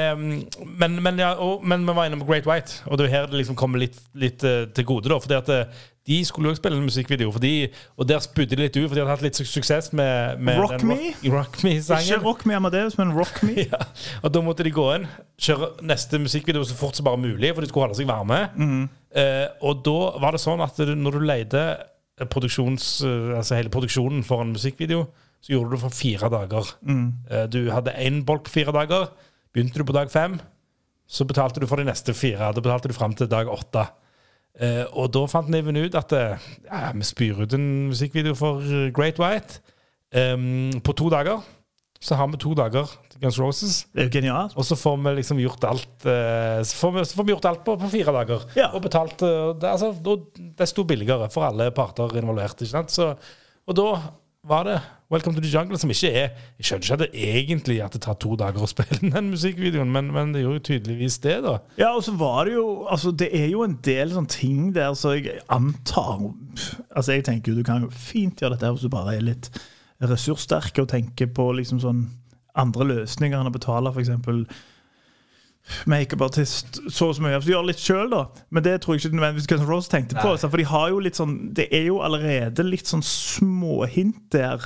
men, 0.77 0.99
men, 1.01 1.17
ja, 1.17 1.31
og, 1.41 1.63
men 1.65 1.81
vi 1.87 1.93
var 1.97 2.05
inne 2.05 2.19
på 2.21 2.27
Great 2.29 2.45
White, 2.45 2.83
og 2.85 2.99
det 2.99 3.07
er 3.07 3.13
her 3.15 3.29
det 3.31 3.39
liksom 3.39 3.55
kommer 3.57 3.81
litt, 3.81 3.95
litt 4.13 4.43
eh, 4.45 4.67
til 4.77 4.85
gode. 4.85 5.09
da, 5.09 5.17
fordi 5.23 5.33
at 5.39 5.49
eh, 5.49 5.79
De 6.07 6.19
skulle 6.23 6.47
jo 6.47 6.53
også 6.53 6.61
spille 6.61 6.77
en 6.77 6.85
musikkvideo, 6.85 7.31
fordi, 7.33 7.53
og 7.97 8.05
der 8.07 8.21
spydde 8.23 8.53
de 8.55 8.61
litt 8.61 8.77
ut, 8.77 8.85
for 8.85 8.93
de 8.95 9.01
hadde 9.01 9.15
hatt 9.15 9.25
litt 9.25 9.39
su- 9.41 9.49
suksess 9.49 9.89
med, 9.97 10.37
med 10.39 10.61
Rock 10.61 10.77
den 10.77 10.87
Me? 10.93 10.99
Rock, 11.25 11.33
rock 11.33 11.57
Me-sangen. 11.65 12.05
Ikke 12.13 12.21
Rock 12.27 12.45
Me 12.47 12.55
Amadeus, 12.59 12.95
men 13.01 13.11
Rock 13.17 13.41
Me. 13.43 13.57
Ja, 13.73 13.81
og 14.21 14.31
da 14.37 14.45
måtte 14.45 14.63
de 14.63 14.71
gå 14.77 14.85
inn, 14.99 15.09
kjøre 15.41 15.71
neste 15.89 16.21
musikkvideo 16.21 16.63
så 16.69 16.77
fort 16.79 16.95
som 17.01 17.09
bare 17.09 17.19
mulig, 17.25 17.49
for 17.57 17.65
de 17.65 17.71
skulle 17.73 17.89
holde 17.89 17.97
seg 17.99 18.07
varme. 18.13 18.43
Eh, 19.17 19.45
og 19.65 19.81
da 19.89 19.97
var 20.21 20.37
det 20.37 20.45
sånn 20.45 20.61
at 20.63 20.77
når 20.93 21.17
du 21.17 21.25
leide 21.25 21.65
produksjons, 22.31 23.01
eh, 23.05 23.33
altså 23.41 23.57
hele 23.57 23.73
produksjonen 23.73 24.23
for 24.25 24.45
en 24.45 24.53
musikkvideo, 24.55 25.07
så 25.41 25.53
gjorde 25.53 25.71
du 25.71 25.75
det 25.77 25.83
for 25.85 25.95
fire 25.95 26.29
dager. 26.33 26.69
Mm. 26.81 27.07
du 27.53 27.59
hadde 27.71 27.93
én 28.03 28.23
bolk 28.25 28.47
på 28.47 28.55
fire 28.57 28.73
dager. 28.75 29.11
Begynte 29.53 29.79
du 29.79 29.87
på 29.87 29.95
dag 29.95 30.09
fem, 30.11 30.39
så 31.07 31.25
betalte 31.25 31.61
du 31.61 31.67
for 31.69 31.79
de 31.79 31.87
neste 31.87 32.13
fire. 32.17 32.51
Da 32.51 32.63
betalte 32.63 32.89
du 32.91 32.95
fram 32.97 33.13
til 33.15 33.29
dag 33.31 33.47
åtte. 33.49 33.85
Eh, 34.57 34.83
og 34.97 35.11
da 35.13 35.23
fant 35.29 35.51
Niven 35.53 35.77
ut 35.77 35.95
at 35.97 36.13
eh, 36.17 36.47
ja, 36.65 36.89
vi 36.97 37.05
spyr 37.05 37.43
ut 37.45 37.53
en 37.53 37.67
musikkvideo 37.91 38.33
for 38.37 38.65
eh, 38.65 38.89
Great 38.95 39.21
White. 39.21 39.61
um, 40.15 40.71
på 40.81 40.93
to 40.95 41.09
dager 41.11 41.41
så 41.99 42.15
har 42.15 42.27
vi 42.29 42.37
to 42.37 42.53
dager 42.53 42.89
til 43.09 43.21
Guns 43.23 43.39
Roses. 43.41 43.77
Det 43.91 44.03
er 44.03 44.07
jo 44.07 44.13
genialt. 44.13 44.53
Og 44.55 44.65
så 44.65 44.75
får 44.77 44.99
vi 45.01 45.13
liksom 45.17 45.39
gjort 45.41 45.63
alt 45.65 46.05
eh, 46.05 46.59
Så 46.61 46.77
får 46.77 46.91
vi, 46.93 47.05
så 47.09 47.17
får 47.17 47.25
vi 47.25 47.33
gjort 47.33 47.47
alt 47.49 47.63
på, 47.65 47.73
på 47.81 47.89
fire 47.89 48.13
dager. 48.13 48.45
Ja. 48.55 48.67
Og 48.77 48.83
betalt 48.85 49.21
eh, 49.25 49.55
det, 49.57 49.71
altså, 49.71 50.17
Desto 50.59 50.85
billigere 50.85 51.29
for 51.33 51.47
alle 51.47 51.71
parter 51.73 52.13
involvert. 52.21 52.61
Ikke 52.61 52.75
sant? 52.75 52.93
Så, 52.93 53.09
og 53.65 53.77
da 53.77 53.87
var 54.49 54.67
det 54.67 54.77
Welcome 55.11 55.37
to 55.37 55.41
the 55.41 55.47
Jungle, 55.47 55.77
som 55.79 55.91
ikke 55.91 56.09
er 56.11 56.25
Jeg 56.57 56.67
skjønner 56.67 56.83
ikke 56.83 56.95
at 56.97 57.03
det 57.05 57.27
egentlig 57.29 57.77
at 57.85 57.93
det 57.95 58.01
tar 58.03 58.17
to 58.19 58.35
dager 58.39 58.63
å 58.63 58.67
spille 58.67 58.99
den 59.15 59.29
musikkvideoen, 59.31 59.91
men, 59.93 60.11
men 60.15 60.33
det 60.35 60.43
gjorde 60.43 60.59
jo 60.59 60.65
tydeligvis 60.71 61.19
det, 61.23 61.37
da. 61.45 61.53
Ja, 61.79 61.93
og 61.95 62.03
så 62.03 62.15
var 62.19 62.47
det 62.47 62.57
jo 62.57 62.67
Altså, 62.91 63.13
det 63.15 63.29
er 63.31 63.47
jo 63.53 63.63
en 63.63 63.77
del 63.85 64.11
sånne 64.15 64.33
ting 64.33 64.69
der, 64.75 64.91
så 64.99 65.15
jeg 65.15 65.39
antar 65.53 66.27
Altså, 66.91 67.15
jeg 67.15 67.27
tenker 67.27 67.53
jo 67.53 67.61
du 67.61 67.67
kan 67.67 67.87
jo 67.87 67.91
fint 67.93 68.41
gjøre 68.41 68.57
dette 68.57 68.73
hvis 68.75 68.87
du 68.87 68.93
bare 68.93 69.15
er 69.15 69.27
litt 69.29 69.51
ressurssterk 70.03 70.77
og 70.83 70.91
tenker 70.91 71.29
på 71.33 71.49
liksom 71.57 71.79
sånn 71.81 72.03
andre 72.57 72.85
løsninger 72.91 73.37
enn 73.39 73.49
å 73.49 73.53
betale 73.53 73.89
f.eks. 73.93 74.11
makeup-artist 75.85 76.79
så 76.89 77.09
og 77.09 77.15
så 77.17 77.21
mye. 77.25 77.39
De 77.43 77.51
gjør 77.53 77.65
litt 77.69 77.81
sjøl, 77.81 78.09
da. 78.13 78.25
Men 78.53 78.63
det 78.63 78.81
tror 78.81 78.95
jeg 78.95 79.05
ikke 79.05 79.15
nødvendigvis 79.19 79.47
Guns 79.51 79.61
N' 79.65 79.69
Roses 79.71 79.89
tenkte 79.91 80.15
på. 80.19 80.33
Nei. 80.33 80.37
For 80.49 80.57
de 80.57 80.67
har 80.71 80.89
jo 80.93 80.99
litt 81.03 81.15
sånn 81.19 81.53
Det 81.57 81.67
er 81.71 81.87
jo 81.89 81.99
allerede 82.05 82.63
litt 82.67 82.87
sånn 82.87 83.03
småhint 83.05 84.29
der 84.33 84.63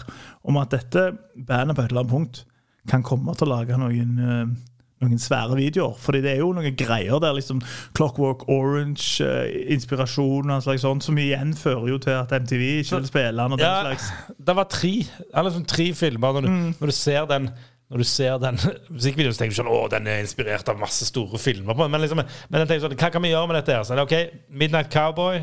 om 0.47 0.57
at 0.61 0.73
dette 0.73 1.11
bandet 1.35 1.75
på 1.77 1.83
et 1.85 1.91
eller 1.91 2.03
annet 2.05 2.11
punkt 2.15 2.43
kan 2.89 3.03
komme 3.05 3.35
til 3.37 3.45
å 3.47 3.55
lage 3.59 3.77
noen 3.77 4.13
eh, 4.25 4.53
noen 5.01 5.17
svære 5.17 5.55
videoer. 5.57 5.95
Fordi 5.97 6.19
det 6.21 6.31
er 6.35 6.39
jo 6.43 6.51
noen 6.53 6.75
greier 6.77 7.17
der. 7.21 7.33
liksom 7.33 7.61
Clockwork 7.97 8.43
Orange, 8.53 9.21
eh, 9.25 9.71
inspirasjon 9.73 10.49
og 10.53 10.61
slags 10.65 10.81
sånt, 10.85 11.01
som 11.05 11.17
igjen 11.17 11.55
fører 11.57 11.89
jo 11.89 11.97
til 12.01 12.13
at 12.19 12.29
MTV 12.37 12.61
ikke 12.83 12.99
vil 12.99 13.07
spille 13.09 13.31
den. 13.41 13.51
og 13.53 13.57
den 13.57 13.65
Ja, 13.65 13.81
slags. 13.95 14.11
det 14.37 14.55
var 14.55 14.63
tre, 14.69 14.93
eller 15.33 15.49
liksom 15.49 15.65
tre 15.67 15.87
filmer. 15.93 16.33
Når 16.33 16.41
du, 16.41 16.49
Mm. 16.49 16.75
når 16.79 16.85
du 16.85 16.91
ser 16.91 17.25
den 17.25 17.49
når 17.91 18.01
du 18.01 18.07
ser 18.07 18.37
den 18.39 18.59
musikkvideoen, 18.95 19.35
så 19.35 19.43
tenker 19.43 19.55
du 19.55 19.59
sånn 19.61 19.71
Å, 19.71 19.79
den 19.91 20.07
er 20.07 20.21
inspirert 20.23 20.69
av 20.71 20.79
masse 20.79 21.05
store 21.09 21.39
filmer. 21.41 21.75
Men, 21.75 21.99
liksom, 22.01 22.21
men 22.23 22.63
jeg 22.63 22.69
tenker 22.69 22.85
sånn, 22.87 22.95
hva 23.01 23.09
kan 23.11 23.25
vi 23.25 23.33
gjøre 23.33 23.49
med 23.51 23.59
dette? 23.59 23.75
her? 23.75 23.83
Så, 23.87 23.95
er 23.95 23.99
det, 23.99 24.05
ok, 24.07 24.45
Midnight 24.63 24.91
Cowboy, 24.93 25.41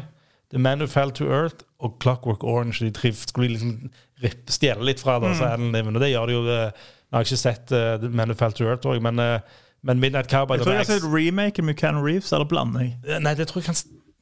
The 0.48 0.60
Man 0.64 0.80
Who 0.80 0.88
Fell 0.88 1.12
to 1.18 1.28
Earth 1.28 1.66
og 1.84 1.98
Clockwork 2.00 2.44
Orange. 2.48 2.80
De 2.80 2.90
triv, 2.96 3.20
skulle 3.28 3.52
liksom 3.52 3.90
stjele 4.48 4.86
litt 4.88 5.02
fra 5.04 5.18
det. 5.20 5.34
Så 5.36 5.44
Mm. 5.58 5.94
og 5.94 6.00
det 6.00 6.08
gjør 6.14 6.26
de 6.26 6.32
jo 6.38 6.44
Jeg 6.48 6.72
Nå 7.08 7.16
har 7.16 7.24
ikke 7.24 7.38
sett 7.40 7.70
uh, 7.72 7.96
The 8.00 8.08
Man 8.08 8.28
Who 8.28 8.36
Fell 8.36 8.52
to 8.52 8.64
Earth, 8.68 8.88
òg, 8.88 9.00
men, 9.04 9.20
uh, 9.20 9.38
men 9.82 10.00
Midnight 10.00 10.28
Cowboy 10.28 10.58
Jeg 10.58 10.64
tror 10.66 10.74
jeg 10.76 10.82
har 10.86 10.90
sett 10.98 11.06
remake 11.08 11.62
med 11.64 11.76
Keanu 11.80 12.02
Reeves, 12.04 12.32
eller 12.32 12.44
blander 12.48 12.80
jeg? 12.84 12.96
Eh, 13.08 13.20
Nei, 13.24 13.32
det 13.38 13.46
tror 13.48 13.62
jeg 13.62 13.68
kan 13.70 13.78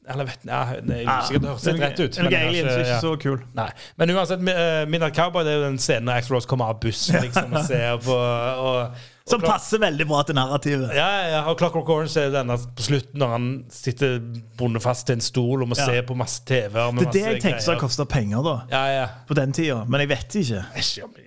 Eller 0.09 0.25
vet 0.29 0.39
ja, 0.47 0.61
Det 0.87 1.01
er 1.03 1.09
usikkert, 1.19 1.43
det 1.43 1.49
høres 1.51 1.65
litt 1.67 1.81
rett 1.83 2.01
ut. 2.01 2.17
men 2.23 2.33
har 2.33 2.53
ikke- 2.53 2.79
ikke 2.79 3.01
så 3.01 3.17
kul. 3.23 3.41
Nei. 3.55 3.69
Men 3.99 4.11
uansett, 4.11 4.41
Midnight 4.89 5.17
Cowboy 5.17 5.43
det 5.45 5.53
er 5.53 5.57
jo 5.57 5.65
den 5.65 5.79
scenen 5.79 6.05
når 6.07 6.21
Axl 6.23 6.35
Rose 6.35 6.47
kommer 6.49 6.65
av 6.71 6.81
bussen 6.81 7.21
liksom, 7.27 7.53
og 7.53 7.65
ser 7.67 7.97
på 8.05 8.15
og 8.15 8.91
Som 9.27 9.41
passer 9.43 9.81
veldig 9.83 10.05
bra 10.07 10.21
til 10.23 10.37
narrativet. 10.39 10.93
ja, 10.95 11.07
ja, 11.33 11.41
og 11.51 11.57
Clockwork 11.59 11.89
Orange 11.91 12.21
er 12.23 12.31
denne 12.31 12.55
på 12.79 12.85
slutten 12.87 13.19
når 13.19 13.33
han 13.33 13.47
sitter 13.75 14.21
bundet 14.59 14.85
fast 14.85 15.09
til 15.09 15.17
en 15.19 15.25
stol 15.25 15.65
og 15.65 15.69
må 15.73 15.75
Ja. 15.79 15.87
se 15.89 16.03
på 16.07 16.15
masse 16.15 16.45
TV-er. 16.47 16.93
Det 16.95 17.07
er 17.09 17.13
det 17.13 17.23
jeg 17.25 17.41
tenker 17.43 17.61
som 17.65 17.75
har 17.75 17.81
kosta 17.81 18.05
penger 18.07 18.43
da 18.47 18.55
Ja, 18.71 18.85
ja. 19.01 19.07
på 19.27 19.35
den 19.35 19.53
tida, 19.53 19.81
men 19.85 20.01
jeg 20.05 20.09
vet 20.09 20.37
ikke. 20.43 20.63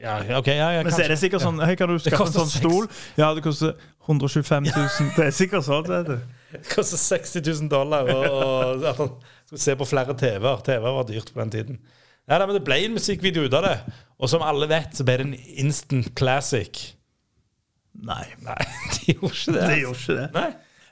ja, 0.02 0.38
okay, 0.40 0.56
ja, 0.56 0.70
ja 0.78 0.84
Men 0.84 0.94
så 0.94 1.04
er 1.04 1.08
det 1.10 1.20
sikkert 1.20 1.42
sånn 1.44 1.60
Hei, 1.60 1.76
kan 1.76 1.90
du 1.90 2.00
skaffe 2.00 2.16
en 2.24 2.26
koster 2.32 2.40
sånn 2.40 2.54
stol? 2.56 2.88
Ja, 3.18 3.34
det 3.36 3.44
koster 3.44 3.76
125 4.08 4.64
000. 4.72 5.12
Det 5.18 5.26
er 5.28 5.32
sikkert 5.36 5.66
sånn. 5.68 5.84
Det 5.86 6.00
du. 6.08 6.14
det. 6.54 6.64
Koster 6.72 6.98
60 6.98 7.44
000 7.46 7.70
dollar, 7.70 8.08
og, 8.10 8.84
at 8.84 8.98
han 8.98 9.12
Skulle 9.46 9.60
se 9.62 9.76
på 9.76 9.86
flere 9.90 10.14
TV-er. 10.18 10.64
TV 10.66 10.82
var 10.82 11.04
dyrt 11.04 11.34
på 11.34 11.40
den 11.44 11.52
tiden. 11.52 11.80
Ja, 12.30 12.38
men 12.46 12.54
Det 12.56 12.64
ble 12.64 12.80
en 12.86 12.94
musikkvideo 12.96 13.44
ut 13.50 13.54
av 13.54 13.64
det. 13.68 13.76
Og 14.22 14.30
som 14.30 14.42
alle 14.46 14.68
vet, 14.70 14.94
så 14.96 15.04
ble 15.04 15.18
det 15.18 15.26
en 15.28 15.36
instant 15.66 16.10
classic. 16.16 16.96
Nei, 18.06 18.26
Nei, 18.46 18.60
de 18.96 19.14
gjorde 19.16 19.34
ikke 19.36 19.56
det. 19.56 19.66
det 19.70 19.80
gjorde 19.82 20.00
ikke 20.04 20.18
det. 20.20 20.28
Nei. 20.36 20.50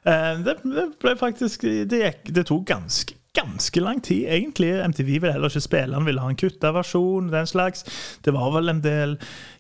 Eh, 0.08 0.34
det, 0.46 0.58
det 0.64 0.84
ble 1.02 1.14
faktisk 1.20 1.62
Det, 1.68 2.02
gikk, 2.04 2.34
det 2.36 2.46
tok 2.50 2.66
ganske 2.70 3.16
ganske 3.38 3.82
lang 3.84 4.00
tid, 4.02 4.24
egentlig. 4.34 4.72
MTV 4.90 5.10
ville 5.22 5.30
heller 5.36 5.52
ikke 5.52 5.62
spille 5.62 5.94
han 5.94 6.08
ville 6.08 6.22
ha 6.24 6.30
en 6.32 6.40
kutta 6.40 6.72
versjon. 6.74 7.28
den 7.30 7.46
slags. 7.46 7.84
Det 8.26 8.34
var 8.34 8.50
vel 8.56 8.72
en 8.72 8.80
del 8.82 9.14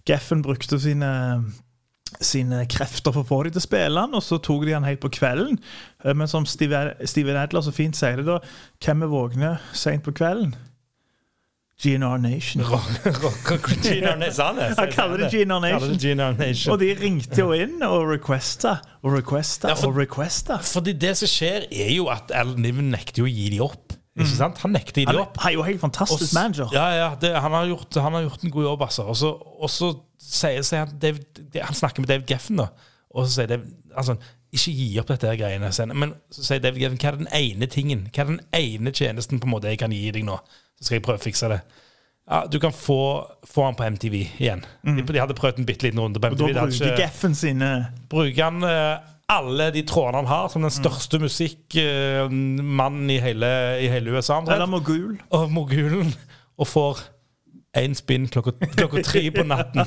Geffen 0.09 0.41
brukte 0.41 0.79
sine 0.81 1.11
sine 2.23 2.63
krefter 2.71 3.11
for 3.13 3.21
å 3.21 3.27
få 3.27 3.37
dem 3.45 3.51
til 3.53 3.59
å 3.61 3.65
spille 3.67 4.01
den, 4.01 4.15
og 4.17 4.23
så 4.23 4.39
tok 4.41 4.63
de 4.65 4.71
den 4.71 4.85
helt 4.87 5.01
på 5.03 5.11
kvelden. 5.13 5.59
Eh, 6.05 6.13
Men 6.17 6.27
som 6.31 6.45
Steve- 6.49 6.95
Steven 7.05 7.37
Adler 7.37 7.61
så 7.61 7.73
fint 7.75 7.95
sier 7.99 8.17
det, 8.17 8.25
da 8.25 8.39
Hvem 8.81 9.03
er 9.03 9.11
våkne 9.11 9.51
seint 9.77 10.03
på 10.07 10.13
kvelden? 10.15 10.55
GNR 11.77 12.17
Nation. 12.17 12.63
GNR 12.63 14.15
Nation. 14.17 14.57
Han 14.77 14.91
kaller 14.91 15.17
det 15.17 15.29
GNR 15.31 15.59
Nation. 15.61 16.37
Nation. 16.37 16.73
Og 16.73 16.79
de 16.81 16.89
ringte 16.97 17.37
jo 17.43 17.51
inn 17.53 17.83
og 17.85 18.07
requesta 18.09 18.79
og 19.03 19.13
requesta 19.13 19.69
Ja, 19.69 19.75
for- 19.77 19.91
og 19.93 19.99
requesta. 20.01 20.57
Fordi 20.65 20.95
det 20.97 21.13
som 21.19 21.29
skjer, 21.29 21.67
er 21.71 21.91
jo 21.93 22.07
at 22.09 22.33
Al 22.33 22.55
Niven 22.57 22.89
nekter 22.89 23.21
jo 23.21 23.29
å 23.29 23.31
gi 23.31 23.49
de 23.53 23.61
opp. 23.61 23.93
Ikke 24.17 24.33
sant? 24.33 24.57
Han 24.63 24.73
nekter 24.73 25.05
de 25.05 25.13
Han 25.13 25.21
er 25.45 25.53
jo 25.53 25.61
helt 25.67 25.79
fantastisk 25.83 26.33
manager. 26.33 26.71
Ja, 26.73 26.87
ja, 26.97 27.09
det, 27.21 27.35
han, 27.37 27.51
har 27.53 27.67
gjort, 27.69 27.93
han 28.01 28.13
har 28.17 28.25
gjort 28.25 28.43
en 28.47 28.51
god 28.55 28.63
jobb, 28.71 28.81
altså. 28.87 29.05
Og 29.05 29.17
så, 29.19 29.29
og 29.37 29.69
så 29.69 29.91
sier, 30.17 30.63
sier 30.65 30.85
han 30.87 30.97
David, 30.97 31.43
Han 31.61 31.77
snakker 31.77 32.01
med 32.01 32.09
David 32.09 32.25
Geffen, 32.33 32.57
da. 32.57 32.71
Og 33.13 33.27
så 33.27 33.35
sier 33.35 33.51
David 33.53 33.69
altså, 33.97 34.17
Ikke 34.55 34.71
gi 34.71 34.87
opp 35.01 35.09
dette 35.11 35.27
her 35.27 35.39
greiene. 35.39 35.71
Men 35.93 36.13
så 36.31 36.45
sier 36.45 36.61
David 36.63 36.83
Geffen 36.85 36.99
hva 37.01 37.09
er 37.11 37.17
den 37.19 37.33
ene 37.35 37.67
tingen 37.67 38.05
Hva 38.15 38.23
er 38.23 38.29
den 38.31 38.39
ene 38.55 38.93
tjenesten 38.95 39.41
på 39.43 39.49
en 39.49 39.53
måte 39.57 39.73
jeg 39.73 39.81
kan 39.81 39.91
gi 39.91 40.07
deg 40.15 40.23
nå? 40.27 40.37
Så 40.77 40.87
skal 40.87 40.99
jeg 40.99 41.05
prøve 41.07 41.19
å 41.19 41.25
fikse 41.25 41.49
det. 41.51 41.59
Ja, 42.27 42.45
Du 42.51 42.59
kan 42.59 42.73
få, 42.75 43.25
få 43.47 43.65
han 43.65 43.75
på 43.75 43.87
MTV 43.87 44.15
igjen. 44.37 44.63
De, 44.83 45.03
de 45.03 45.19
hadde 45.19 45.35
prøvd 45.37 45.61
en 45.61 45.67
bitte 45.67 45.87
liten 45.87 45.99
runde 46.03 46.19
på 46.19 46.31
Og 46.31 46.39
da 46.39 46.47
MTV. 46.47 46.53
Det 46.53 46.63
hadde 46.63 46.79
bruker 46.79 47.03
Geffen 47.03 47.35
sine 47.35 47.69
bruker 48.11 48.43
han 48.43 48.63
eh, 48.67 49.13
alle 49.31 49.71
de 49.75 49.83
trådene 49.87 50.21
han 50.23 50.31
har, 50.31 50.47
som 50.51 50.63
den 50.63 50.71
største 50.71 51.19
musikkmannen 51.19 53.09
i, 53.11 53.17
i 53.19 53.91
hele 53.91 54.15
USA. 54.15 54.37
omtrent. 54.39 54.55
Eller 54.55 54.71
mogul. 54.71 55.17
og 55.29 55.51
mogulen 55.51 56.13
og 56.57 56.67
får 56.67 57.03
én 57.77 57.93
spinn 57.95 58.27
klokka, 58.31 58.55
klokka 58.75 59.03
tre 59.03 59.25
på 59.31 59.43
natten. 59.45 59.83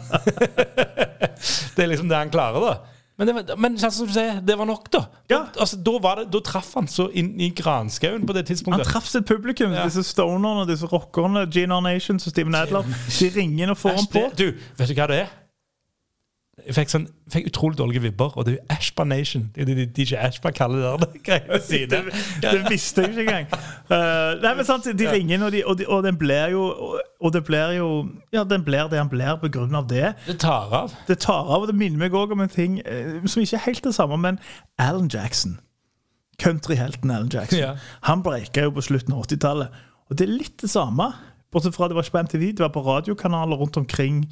det 1.76 1.82
er 1.82 1.88
liksom 1.88 2.10
det 2.10 2.20
han 2.20 2.32
klarer, 2.32 2.60
da. 2.60 2.99
Men, 3.20 3.28
det, 3.28 3.56
men 3.60 3.74
sånn 3.76 3.92
som 3.92 4.06
du 4.08 4.14
sier, 4.14 4.38
det 4.40 4.54
var 4.56 4.64
nok, 4.64 4.86
da. 4.88 5.02
Ja. 5.28 5.42
Altså, 5.60 5.76
da, 5.84 5.92
var 6.00 6.22
det, 6.22 6.30
da 6.32 6.40
traff 6.40 6.70
han 6.78 6.86
så 6.88 7.10
inn 7.12 7.34
i 7.36 7.50
granskauen 7.52 8.24
på 8.24 8.32
det 8.32 8.46
tidspunktet. 8.48 8.86
Han 8.86 8.92
traff 8.94 9.10
sitt 9.10 9.26
publikum. 9.28 9.74
Ja. 9.76 9.84
Disse 9.90 10.06
stonerne, 10.08 10.64
disse 10.70 10.88
rockerne, 10.88 11.44
GNR 11.52 11.84
Nations 11.84 12.24
og 12.24 12.32
Steven 12.32 12.56
Adler. 12.56 12.88
De 13.18 13.28
ringer 13.34 13.66
inn 13.66 13.74
og 13.74 13.76
får 13.82 13.98
ham 13.98 14.08
på. 14.08 14.24
du, 14.40 14.46
vet 14.80 14.88
du 14.88 14.96
hva 14.96 15.10
det 15.12 15.20
er? 15.26 15.36
Jeg 16.66 16.74
fikk, 16.76 16.90
sånn, 16.92 17.04
fikk 17.32 17.46
utrolig 17.50 17.78
dårlige 17.78 18.02
vibber, 18.04 18.34
og 18.38 18.46
det 18.46 18.52
er 18.52 18.56
jo 18.58 18.76
Ashba 18.76 19.04
Nation. 19.08 19.46
Det 19.54 19.64
er 19.64 19.70
det 19.78 19.86
DJ 19.96 20.18
Ashba 20.20 20.52
kaller 20.54 20.82
det. 20.82 20.90
der 21.00 21.22
greiene 21.28 21.60
sine. 21.64 22.00
Det, 22.10 22.42
det 22.42 22.60
visste 22.70 23.04
jeg 23.04 23.14
ikke 23.14 23.24
engang. 23.24 23.46
Uh, 23.90 24.42
nei, 24.42 24.52
men 24.58 24.68
sant, 24.68 24.88
De 24.98 25.08
ringer 25.10 25.36
inn, 25.36 25.46
og, 25.46 25.52
de, 25.54 25.62
og, 25.64 25.78
de, 25.78 25.86
og 25.88 26.04
den 26.06 26.18
blir 26.20 26.52
jo 26.54 26.64
og, 27.20 27.32
det 27.34 27.42
blir 27.44 27.74
jo 27.76 27.88
Ja, 28.32 28.44
den 28.44 28.64
blir 28.64 28.88
det 28.90 28.98
han 28.98 29.10
blir 29.12 29.30
av 29.30 29.88
det. 29.88 30.14
Det 30.26 30.38
tar 30.40 30.74
av. 30.82 30.94
Det 31.08 31.18
tar 31.18 31.46
av, 31.46 31.62
og 31.62 31.66
det 31.70 31.76
minner 31.76 31.98
meg 31.98 32.14
òg 32.16 32.32
om 32.32 32.44
en 32.44 32.52
ting 32.52 32.80
eh, 32.84 33.18
som 33.26 33.42
ikke 33.42 33.58
er 33.58 33.66
helt 33.66 33.84
det 33.84 33.94
samme, 33.94 34.16
men 34.16 34.38
Alan 34.78 35.10
Jackson. 35.12 35.58
Countryhelten 36.40 37.10
Alan 37.10 37.30
Jackson. 37.32 37.58
Ja. 37.58 37.74
Han 38.08 38.22
breika 38.22 38.64
jo 38.64 38.72
på 38.76 38.84
slutten 38.84 39.14
av 39.14 39.26
80-tallet. 39.26 39.82
Og 40.10 40.18
det 40.18 40.26
er 40.26 40.32
litt 40.32 40.56
det 40.62 40.70
samme. 40.72 41.12
Bortsett 41.52 41.76
fra 41.76 41.88
det 41.90 41.98
var 41.98 42.06
ikke 42.06 42.16
på 42.16 42.24
MTV, 42.28 42.46
det 42.56 42.64
var 42.64 42.72
på 42.74 42.82
radiokanaler 42.86 43.58
rundt 43.58 43.76
omkring 43.76 44.24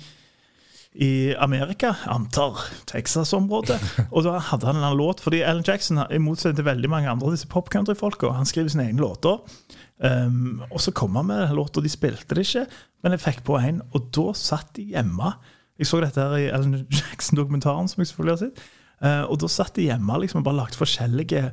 i 0.98 1.34
Amerika, 1.38 1.92
antar 2.10 2.58
Texas-området. 2.90 3.78
Og 4.14 4.24
da 4.26 4.38
hadde 4.42 4.66
han 4.66 4.82
en 4.82 4.96
låt, 4.98 5.20
fordi 5.22 5.44
Alan 5.46 5.62
Jackson, 5.66 6.00
i 6.10 6.18
motsetning 6.18 6.58
til 6.58 6.66
veldig 6.66 6.90
mange 6.90 7.10
andre 7.10 7.28
av 7.28 7.36
disse 7.36 7.50
popcountry-folka, 7.52 8.32
han 8.34 8.48
skriver 8.48 8.72
sine 8.74 8.88
egne 8.88 9.04
låter. 9.04 9.38
Um, 10.02 10.64
og 10.70 10.82
så 10.82 10.90
kom 10.94 11.14
han 11.18 11.28
med 11.30 11.44
en 11.44 11.54
låt, 11.60 11.78
og 11.78 11.86
de 11.86 11.92
spilte 11.92 12.34
det 12.34 12.48
ikke, 12.48 12.64
men 13.02 13.14
jeg 13.14 13.22
fikk 13.22 13.40
på 13.46 13.60
en, 13.60 13.78
og 13.94 14.10
da 14.14 14.26
satt 14.38 14.74
de 14.74 14.88
hjemme. 14.90 15.32
Jeg 15.78 15.86
så 15.86 16.02
dette 16.02 16.18
her 16.18 16.34
i 16.34 16.50
Alan 16.50 16.80
Jackson-dokumentaren, 16.82 17.90
som 17.90 18.02
jeg 18.02 18.10
selvfølgelig 18.10 18.34
har 18.34 18.44
sett. 18.48 18.68
Uh, 18.98 19.24
og 19.30 19.38
da 19.38 19.54
satt 19.54 19.76
de 19.78 19.86
hjemme 19.86 20.18
liksom, 20.24 20.42
og 20.42 20.50
bare 20.50 20.64
lagde 20.64 20.82
forskjellige 20.82 21.44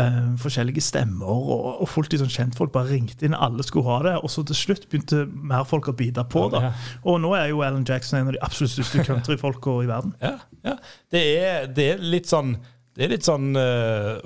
eh, 0.00 0.18
forskjellige 0.40 0.82
stemmer, 0.84 1.28
og, 1.28 1.66
og 1.82 1.88
folk 1.90 2.12
sånn 2.18 2.32
kjentfolk 2.32 2.72
bare 2.74 2.92
ringte 2.92 3.26
inn. 3.26 3.36
Alle 3.36 3.64
skulle 3.66 3.88
ha 3.90 3.98
det. 4.06 4.14
Og 4.22 4.32
så 4.32 4.44
til 4.48 4.58
slutt 4.58 4.88
begynte 4.90 5.24
mer 5.32 5.66
folk 5.68 5.90
å 5.92 5.96
bite 5.96 6.24
på. 6.32 6.46
da. 6.52 6.72
Og 7.04 7.20
nå 7.22 7.34
er 7.38 7.50
jo 7.52 7.64
Alan 7.66 7.86
Jackson 7.88 8.20
en 8.20 8.30
av 8.30 8.36
de 8.36 8.42
absolutt 8.44 8.74
største 8.76 9.04
countryfolka 9.08 9.78
i 9.82 9.90
verden. 9.90 10.14
Ja, 10.22 10.36
ja. 10.66 10.78
Det, 11.12 11.24
er, 11.40 11.66
det 11.74 11.88
er 11.94 12.06
litt 12.06 12.30
sånn 12.30 12.54
Det 12.92 13.06
er 13.06 13.10
litt 13.14 13.24
sånn 13.26 13.56
uh, 13.56 14.20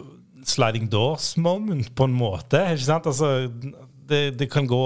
sliding 0.46 0.88
doors 0.90 1.34
moment, 1.38 1.92
på 1.94 2.08
en 2.08 2.16
måte. 2.16 2.60
Ikke 2.74 2.88
sant? 2.88 3.06
Altså, 3.06 3.46
det, 4.06 4.38
det 4.38 4.50
kan 4.52 4.66
gå 4.70 4.82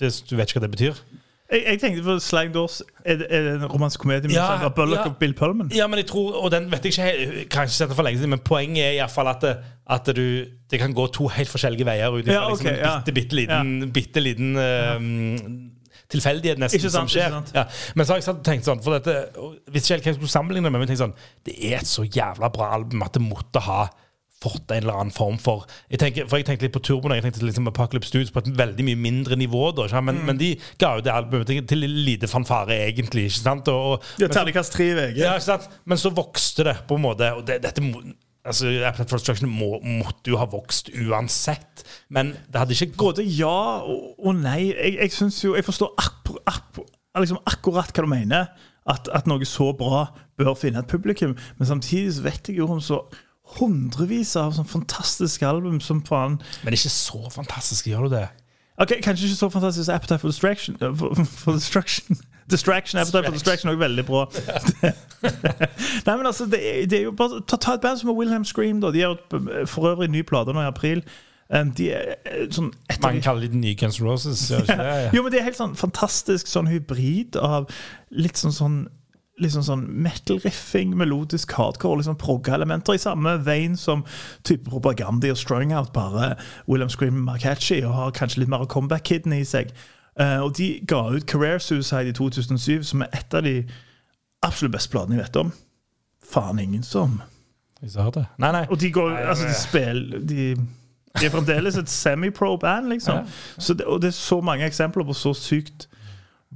det, 0.00 0.12
Du 0.28 0.36
vet 0.36 0.48
ikke 0.48 0.60
hva 0.60 0.66
det 0.66 0.74
betyr? 0.76 1.02
Jeg, 1.48 1.62
jeg 1.64 1.80
tenkte 1.80 2.02
på 2.04 2.18
Sliding 2.20 2.52
Doors 2.52 2.82
er 3.04 3.16
det, 3.22 3.26
er 3.32 3.46
det 3.46 3.52
en 3.56 3.66
romansk 3.72 4.02
komedie 4.02 4.28
med 4.28 4.34
Ja, 4.36 4.68
Bullock 4.68 4.98
ja. 4.98 5.06
og 5.08 5.16
Bill 5.16 5.32
Pullman. 5.34 5.70
Ja, 5.72 5.86
men 5.88 6.02
jeg 6.02 6.10
tror, 6.10 6.34
og 6.42 6.50
den 6.52 6.66
vet 6.68 6.84
jeg 6.84 6.92
ikke 6.92 7.06
helt, 7.06 7.48
kan 7.54 7.64
ikke 7.64 7.76
sette 7.78 7.96
for 7.96 8.04
lenge 8.04 8.20
siden, 8.20 8.34
men 8.36 8.42
poenget 8.44 8.84
er 8.84 8.96
i 8.98 9.00
hvert 9.00 9.14
fall 9.14 9.30
at, 9.32 9.40
det, 9.46 9.54
at 9.96 10.10
du, 10.16 10.26
det 10.70 10.80
kan 10.82 10.92
gå 10.92 11.06
to 11.16 11.30
helt 11.32 11.48
forskjellige 11.48 11.88
veier 11.88 12.12
ut 12.12 12.20
ifra 12.26 12.36
Ja, 12.36 12.42
okay, 12.52 12.52
liksom, 12.52 12.68
en 12.74 12.84
ja. 12.84 12.92
bitte, 13.00 13.16
bitte 13.16 13.38
liten, 13.40 13.92
bitte 13.96 14.24
liten 14.24 14.60
eh, 14.60 15.08
tilfeldighet 16.12 16.60
nesten 16.60 16.84
sant, 16.84 16.94
som 16.98 17.08
skjer. 17.12 17.38
Ja. 17.56 17.64
Men 17.96 18.04
så 18.04 18.14
har 18.14 18.20
jeg 18.20 18.28
satt 18.28 18.42
og 18.42 18.44
tenkt 18.48 18.68
sånn, 18.68 18.84
for 18.84 18.98
dette, 18.98 19.16
hvis 19.72 19.88
ikke 19.88 19.96
helt 19.96 20.04
hva 20.04 20.12
jeg 20.12 20.20
skulle 20.20 20.34
sammenligne 20.36 20.68
det 20.68 20.74
med, 20.74 20.82
men 20.82 20.88
jeg 20.88 20.98
tenkte 20.98 21.06
sånn, 21.06 21.32
det 21.48 21.56
er 21.70 21.80
et 21.80 21.88
så 21.88 22.04
jævla 22.04 22.52
bra 22.52 22.70
album 22.76 23.04
at 23.08 23.16
det 23.16 23.24
måtte 23.24 23.64
ha 23.64 23.86
fått 24.42 24.70
en 24.70 24.84
eller 24.84 24.94
annen 25.00 25.14
form 25.14 25.38
for 25.42 25.64
jeg 25.90 25.98
tenker, 25.98 26.28
For 26.30 26.38
jeg 26.38 26.46
tenkte 26.46 26.68
litt 26.68 26.74
på 26.76 26.82
Turbo 26.84 27.10
jeg 27.10 27.24
tenkte 27.24 27.42
liksom 27.42 27.66
Apocalypse 27.70 28.12
Studios 28.12 28.30
på 28.34 28.42
et 28.44 28.52
veldig 28.58 28.86
mye 28.86 29.00
mindre 29.08 29.38
nivå. 29.38 29.72
da, 29.74 29.88
sant? 29.90 30.06
Mm. 30.06 30.12
men, 30.12 30.24
men 30.26 30.40
de 30.40 30.52
ga 30.78 30.94
jo 30.98 31.04
det 31.06 31.12
albumet 31.14 31.68
til, 31.68 31.84
lite 31.88 32.30
fanfare, 32.30 32.76
egentlig. 32.86 33.28
ikke 33.32 33.42
sant? 33.42 33.68
Og, 33.68 33.98
og, 33.98 34.08
Ja, 34.18 34.28
men 34.28 34.36
Terningkast 34.36 34.72
tre 34.76 34.90
i 34.92 34.94
VG. 34.94 35.18
ja, 35.18 35.34
ikke 35.34 35.48
sant? 35.50 35.68
Men 35.84 35.98
så 35.98 36.14
vokste 36.14 36.68
det 36.70 36.76
på 36.88 36.98
en 36.98 37.04
måte. 37.08 37.32
Og 37.34 37.46
det, 37.46 37.60
dette 37.64 37.82
altså, 38.48 38.70
for 39.08 39.18
Destruction 39.18 39.50
må, 39.50 39.78
måtte 39.82 40.32
jo 40.32 40.38
ha 40.40 40.46
vokst 40.50 40.92
uansett. 40.94 41.84
Men 42.10 42.34
det 42.48 42.62
hadde 42.62 42.76
ikke 42.76 42.94
gått 42.94 43.20
Både 43.20 43.26
ja 43.26 43.82
og, 43.82 44.14
og 44.18 44.34
nei. 44.38 44.70
Jeg, 44.70 44.96
jeg 45.02 45.14
synes 45.18 45.42
jo, 45.44 45.54
jeg 45.58 45.66
forstår 45.66 45.94
akkur, 45.98 46.40
akkur, 46.48 46.88
liksom 47.18 47.40
akkurat 47.46 47.92
hva 47.94 48.06
du 48.06 48.12
mener. 48.14 48.50
At, 48.88 49.08
at 49.12 49.26
noe 49.28 49.44
så 49.44 49.72
bra 49.76 50.06
bør 50.40 50.54
finne 50.56 50.80
et 50.80 50.88
publikum. 50.88 51.34
Men 51.58 51.68
samtidig 51.68 52.14
så 52.16 52.24
vet 52.24 52.48
jeg 52.48 52.62
jo 52.62 52.70
om 52.72 52.80
så 52.80 53.02
hundrevis 53.56 54.34
av 54.36 54.52
sånn 54.56 54.68
fantastiske 54.68 55.46
album 55.48 55.80
som 55.80 56.02
faen 56.04 56.36
Men 56.62 56.68
det 56.72 56.76
er 56.76 56.82
ikke 56.82 56.92
så 56.94 57.22
fantastisk, 57.32 57.86
gjør 57.88 58.08
du 58.08 58.14
det? 58.18 58.26
Ok, 58.78 58.92
Kanskje 59.02 59.26
ikke 59.26 59.38
så 59.40 59.48
fantastisk 59.50 59.88
som 59.88 59.94
Appetite 59.96 60.20
for 60.22 60.28
Distraction. 60.30 60.76
eh, 60.80 60.92
For, 60.94 61.24
for 61.24 61.56
Destruction. 61.56 62.16
Distraction, 62.52 63.00
Appetite 63.00 63.24
for 63.24 63.32
Distraction 63.34 63.70
er 63.72 63.80
veldig 63.80 64.04
bra. 64.06 64.26
Nei, 66.06 66.16
men 66.16 66.26
altså, 66.26 66.46
det, 66.46 66.60
det 66.90 66.98
er 67.00 67.08
jo 67.08 67.14
bare 67.16 67.40
Ta, 67.48 67.56
ta 67.56 67.74
et 67.74 67.82
band 67.82 67.98
som 68.00 68.12
Wilhelm 68.16 68.44
Scream. 68.44 68.80
da 68.80 68.92
De 68.94 69.02
har 69.02 69.16
for 69.66 69.90
øvrig 69.90 70.08
ny 70.12 70.22
plate 70.22 70.54
nå 70.54 70.62
i 70.62 70.68
april. 70.70 71.02
Um, 71.48 71.70
de 71.72 71.88
er 71.96 72.14
eh, 72.28 72.44
sånn 72.52 72.70
etter... 72.92 73.06
Man 73.06 73.22
kaller 73.24 73.46
de 73.46 73.54
den 73.54 73.62
nye 73.64 73.74
Guns 73.80 73.98
Roses. 74.04 74.50
Ja. 74.52 74.60
Jo, 75.16 75.22
men 75.24 75.32
det 75.32 75.40
er 75.40 75.48
helt 75.48 75.58
sånn 75.58 75.74
fantastisk 75.80 76.46
sånn 76.50 76.68
hybrid 76.68 77.38
av 77.40 77.70
litt 78.12 78.36
sånn 78.40 78.52
sånn 78.52 78.78
Litt 79.38 79.54
sånn, 79.54 79.84
metal-riffing, 80.02 80.96
melodisk 80.98 81.52
hardcore, 81.54 82.00
liksom 82.00 82.18
progga-elementer 82.18 82.96
i 82.96 83.02
samme 83.02 83.36
vein 83.46 83.76
som 83.78 84.02
type 84.46 84.66
Propaganda 84.66 85.30
og 85.30 85.38
Strung 85.38 85.72
Out, 85.72 85.92
bare 85.94 86.32
William 86.66 86.90
Scream 86.90 87.20
mer 87.24 87.38
og 87.86 87.94
har 87.94 88.16
kanskje 88.18 88.42
litt 88.42 88.50
mer 88.50 88.66
comeback-kiden 88.66 89.36
i 89.36 89.44
seg. 89.46 89.70
Uh, 90.18 90.42
og 90.42 90.56
de 90.58 90.80
ga 90.90 91.04
ut 91.14 91.26
Career 91.30 91.62
Suicide 91.62 92.10
i 92.10 92.16
2007, 92.16 92.82
som 92.82 93.02
er 93.06 93.14
et 93.14 93.34
av 93.34 93.46
de 93.46 93.60
absolutt 94.42 94.74
beste 94.74 94.90
platene 94.90 95.18
jeg 95.18 95.28
vet 95.28 95.42
om. 95.44 95.52
Faen 96.28 96.58
ingen 96.58 96.82
som. 96.82 97.20
Nei, 98.42 98.50
nei. 98.56 98.64
Og 98.66 98.80
de 98.80 98.90
går 98.90 99.12
Nei, 99.14 99.22
Altså, 99.30 99.46
de 99.46 99.54
spiller 99.54 100.24
de, 100.26 100.48
de 101.14 101.26
er 101.28 101.30
fremdeles 101.30 101.78
et 101.78 101.90
semi-pro-band, 101.90 102.90
liksom. 102.90 103.22
Så 103.58 103.78
det, 103.78 103.86
og 103.86 104.02
det 104.02 104.10
er 104.10 104.18
så 104.18 104.40
mange 104.42 104.66
eksempler 104.66 105.06
på 105.06 105.14
så 105.14 105.34
sykt 105.38 105.86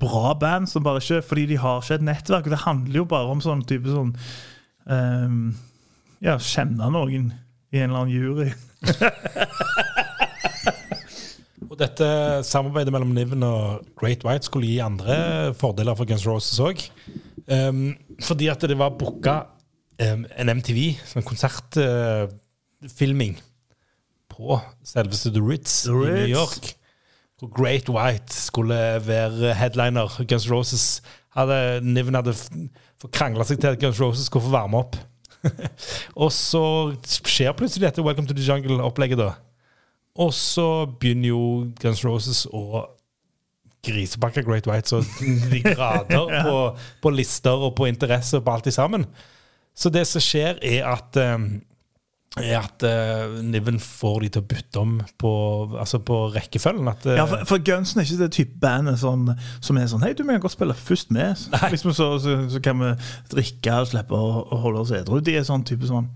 bra 0.02 0.34
band 0.38 0.68
som 0.70 0.84
bare 0.84 1.00
ikke 1.02 1.22
Fordi 1.24 1.44
de 1.52 1.58
har 1.62 1.76
ikke 1.82 1.96
et 2.00 2.08
nettverk. 2.08 2.46
Det 2.50 2.64
handler 2.66 2.96
jo 3.02 3.06
bare 3.08 3.32
om 3.32 3.40
sånn 3.44 3.62
type 3.68 3.88
sånn 3.90 4.12
um, 4.90 5.42
Ja, 6.22 6.34
kjenne 6.38 6.90
noen 6.92 7.32
i 7.72 7.80
en 7.80 7.88
eller 7.88 8.00
annen 8.02 8.12
jury. 8.12 8.50
Og 11.72 11.76
dette 11.80 12.06
samarbeidet 12.44 12.92
mellom 12.92 13.14
Niven 13.16 13.40
og 13.46 13.86
Great 13.96 14.26
White 14.26 14.44
skulle 14.44 14.68
gi 14.68 14.82
andre 14.84 15.14
fordeler 15.56 15.96
for 15.96 16.04
Guns 16.08 16.26
Roses 16.28 16.60
òg. 16.60 16.76
Um, 17.48 17.96
fordi 18.20 18.48
at 18.52 18.60
det 18.68 18.76
var 18.78 18.98
booka 19.00 19.46
um, 19.96 20.26
en 20.28 20.52
MTV, 20.58 21.00
sånn 21.08 21.24
konsertfilming, 21.24 23.40
på 24.32 24.60
selveste 24.84 25.32
The 25.32 25.40
Ritz, 25.44 25.82
The 25.88 25.96
i 25.96 26.12
New 26.12 26.30
York. 26.34 26.74
Hvor 27.42 27.50
Great 27.50 27.88
White 27.90 28.30
skulle 28.30 28.76
være 29.02 29.54
headliner. 29.58 30.22
Guns 30.28 30.44
Roses 30.46 31.02
hadde, 31.34 31.80
Niven 31.82 32.14
hadde 32.14 32.36
krangla 33.10 33.42
seg 33.42 33.58
til 33.58 33.72
at 33.74 33.80
Guns 33.82 33.98
Roses 33.98 34.28
skulle 34.30 34.46
få 34.46 34.52
varme 34.54 34.78
opp. 34.78 34.94
og 36.22 36.30
så 36.30 36.62
skjer 37.02 37.56
plutselig 37.58 37.88
dette 37.88 38.04
Welcome 38.06 38.30
to 38.30 38.36
the 38.38 38.46
Jungle-opplegget, 38.46 39.18
da. 39.18 39.32
Og 40.22 40.30
så 40.38 40.86
begynner 40.86 41.32
jo 41.32 41.42
Guns 41.82 42.04
Roses 42.06 42.44
å 42.46 42.84
grisepakke 43.82 44.44
Great 44.46 44.68
White 44.70 44.92
så 44.92 45.02
de 45.50 45.64
grader 45.64 46.30
på, 46.46 46.56
på 47.02 47.10
lister 47.10 47.66
og 47.66 47.74
på 47.74 47.90
interesse 47.90 48.38
og 48.38 48.46
på 48.46 48.54
alt 48.54 48.70
i 48.70 48.76
sammen. 48.78 49.08
Så 49.74 49.90
det 49.90 50.06
som 50.06 50.22
skjer, 50.22 50.62
er 50.62 50.86
at 50.86 51.18
um, 51.18 51.56
er 52.40 52.54
at 52.62 52.84
uh, 52.86 53.34
Niven 53.44 53.80
får 53.82 54.22
de 54.24 54.30
til 54.32 54.42
å 54.44 54.48
bytte 54.48 54.80
om 54.80 54.94
på, 55.20 55.32
altså 55.76 56.00
på 56.00 56.22
rekkefølgen. 56.32 56.88
At, 56.88 57.04
uh, 57.04 57.16
Ja, 57.18 57.26
for, 57.28 57.44
for 57.48 57.64
Gunsen 57.64 58.00
er 58.00 58.08
ikke 58.08 58.22
det 58.22 58.30
type 58.38 58.56
bandet 58.62 59.02
sånn, 59.02 59.28
som 59.60 59.80
er 59.80 59.90
sånn 59.92 60.04
Hei, 60.06 60.14
du, 60.16 60.24
vi 60.24 60.32
kan 60.32 60.44
godt 60.44 60.56
spille 60.56 60.76
først 60.78 61.12
med. 61.12 61.36
Liksom 61.74 61.92
så, 61.98 62.08
så, 62.22 62.38
så 62.52 62.64
kan 62.64 62.80
vi 62.80 62.94
drikke 63.34 63.82
og 63.82 63.92
slippe 63.92 64.16
å, 64.16 64.42
å 64.48 64.64
holde 64.64 64.86
oss 64.86 64.96
edru. 64.96 65.20
De 65.24 65.36
er 65.36 65.48
sånn 65.48 65.66
type 65.68 65.88
sånn 65.90 66.08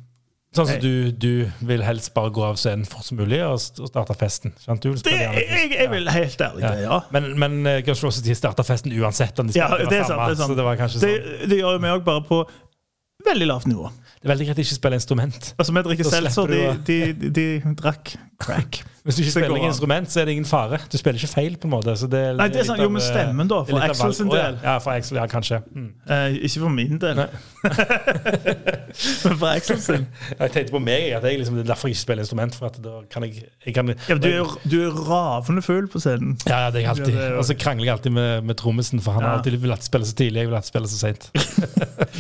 sånn 0.56 0.68
som 0.70 0.80
du, 0.80 1.10
du 1.12 1.32
vil 1.68 1.82
helst 1.84 2.12
bare 2.16 2.30
gå 2.34 2.44
av 2.46 2.58
scenen 2.60 2.86
fort 2.88 3.06
som 3.06 3.18
mulig 3.20 3.42
og, 3.44 3.60
starte 3.60 4.16
festen. 4.18 4.54
Sant? 4.62 4.82
Du 4.82 4.92
vil 4.92 5.02
det, 5.04 5.16
jeg, 5.20 5.70
jeg, 5.74 5.88
vil 5.92 6.10
helt 6.12 6.44
ærlig 6.46 6.64
Ja. 6.64 6.70
det, 6.72 6.84
ja. 6.86 7.00
Men, 7.14 7.28
men 7.40 7.58
uh, 7.66 7.78
Guns 7.86 8.04
Roses 8.04 8.38
starta 8.38 8.64
festen 8.66 8.94
uansett 8.96 9.38
om 9.42 9.50
de 9.50 9.58
Ja, 9.58 9.68
det 9.76 10.00
er 10.00 10.06
sant. 10.08 10.22
Det, 10.24 10.36
er 10.36 10.40
sant. 10.40 10.54
Så 10.54 11.02
det 11.02 11.12
det, 11.12 11.18
sånn. 11.26 11.50
det 11.52 11.60
gjør 11.60 11.82
vi 11.82 11.92
òg, 11.92 12.06
bare 12.06 12.24
på 12.28 12.40
veldig 13.24 13.46
lavt 13.48 13.66
nivå. 13.70 13.88
Det 14.16 14.28
er 14.28 14.32
veldig 14.32 14.46
greit 14.48 14.60
å 14.60 14.64
ikke 14.64 14.76
spille 14.78 14.98
instrument. 15.00 15.52
Altså, 15.56 15.72
Vi 15.72 15.82
drikker 15.88 16.08
Da 16.08 16.14
seltzer, 16.16 16.52
de, 16.52 16.60
de, 16.88 16.98
de, 17.20 17.30
de 17.38 17.74
drakk 17.78 18.16
crack. 18.38 18.82
Hvis 19.06 19.14
du 19.14 19.20
ikke 19.22 19.30
Så 19.30 19.38
spiller 19.38 19.52
noe 19.54 19.68
instrument, 19.68 20.10
så 20.10 20.18
er 20.20 20.24
det 20.26 20.32
ingen 20.34 20.44
fare. 20.50 20.80
Du 20.90 20.96
spiller 20.98 21.14
ikke 21.20 21.30
feil, 21.30 21.54
på 21.62 21.68
en 21.68 21.70
måte. 21.76 21.92
Så 21.96 22.08
det 22.10 22.18
er, 22.18 22.32
Nei, 22.40 22.48
det 22.50 22.58
er 22.64 22.64
sant. 22.66 22.80
Jo, 22.82 22.88
men 22.90 22.98
eh, 22.98 23.06
stemmen 23.06 23.46
da, 23.52 23.60
for 23.68 23.84
Axel 23.86 24.14
sin 24.18 24.32
del. 24.32 24.56
Ja, 24.64 24.72
for 24.82 24.90
Axel, 24.98 25.20
ja, 25.20 25.26
kanskje. 25.30 25.60
Mm. 25.70 25.92
Eh, 26.10 26.38
ikke 26.48 26.60
for 26.64 26.72
min 26.74 26.98
del, 26.98 27.20
men 29.24 29.36
for 29.38 29.46
Axel 29.46 29.78
sin. 29.80 30.06
Jeg 30.40 30.50
tenkte 30.56 30.74
på 30.74 30.80
meg, 30.82 31.12
at 31.16 31.22
jeg 31.24 31.38
liksom, 31.38 31.54
det 31.58 31.62
er 31.64 31.68
derfor 31.70 31.86
jeg 31.88 31.94
ikke 31.96 32.00
spiller 32.02 32.24
instrument. 32.26 32.54
For 32.58 32.66
at 32.66 32.78
da 32.82 32.96
kan 33.12 33.22
jeg, 33.28 33.44
jeg 33.66 33.74
kan, 33.76 33.92
Ja, 34.08 34.14
men 34.16 34.22
du, 34.22 34.28
er, 34.28 34.56
du 34.70 34.76
er 34.88 34.98
ravende 35.08 35.62
full 35.62 35.86
på 35.92 36.02
scenen. 36.02 36.34
Ja, 36.48 36.64
ja, 36.64 36.70
det 36.74 36.82
er 36.82 36.86
jeg 36.88 36.90
alltid. 36.96 37.14
Ja, 37.14 37.30
Og 37.38 37.44
så 37.46 37.54
krangler 37.58 37.86
jeg 37.86 37.94
alltid 37.96 38.10
med, 38.18 38.42
med 38.50 38.58
trommisen, 38.58 39.00
for 39.06 39.12
han 39.16 39.22
Ja. 39.22 39.28
har 39.28 39.38
alltid 39.38 39.56
vil 39.62 39.70
alltid 39.70 39.86
spille 39.92 40.06
så 40.10 40.14
tidlig. 40.18 40.40
Jeg 40.42 40.48
vil 40.50 40.58
alltid 40.58 40.72
spille 40.74 40.88
så 40.88 40.98
seint. 40.98 41.30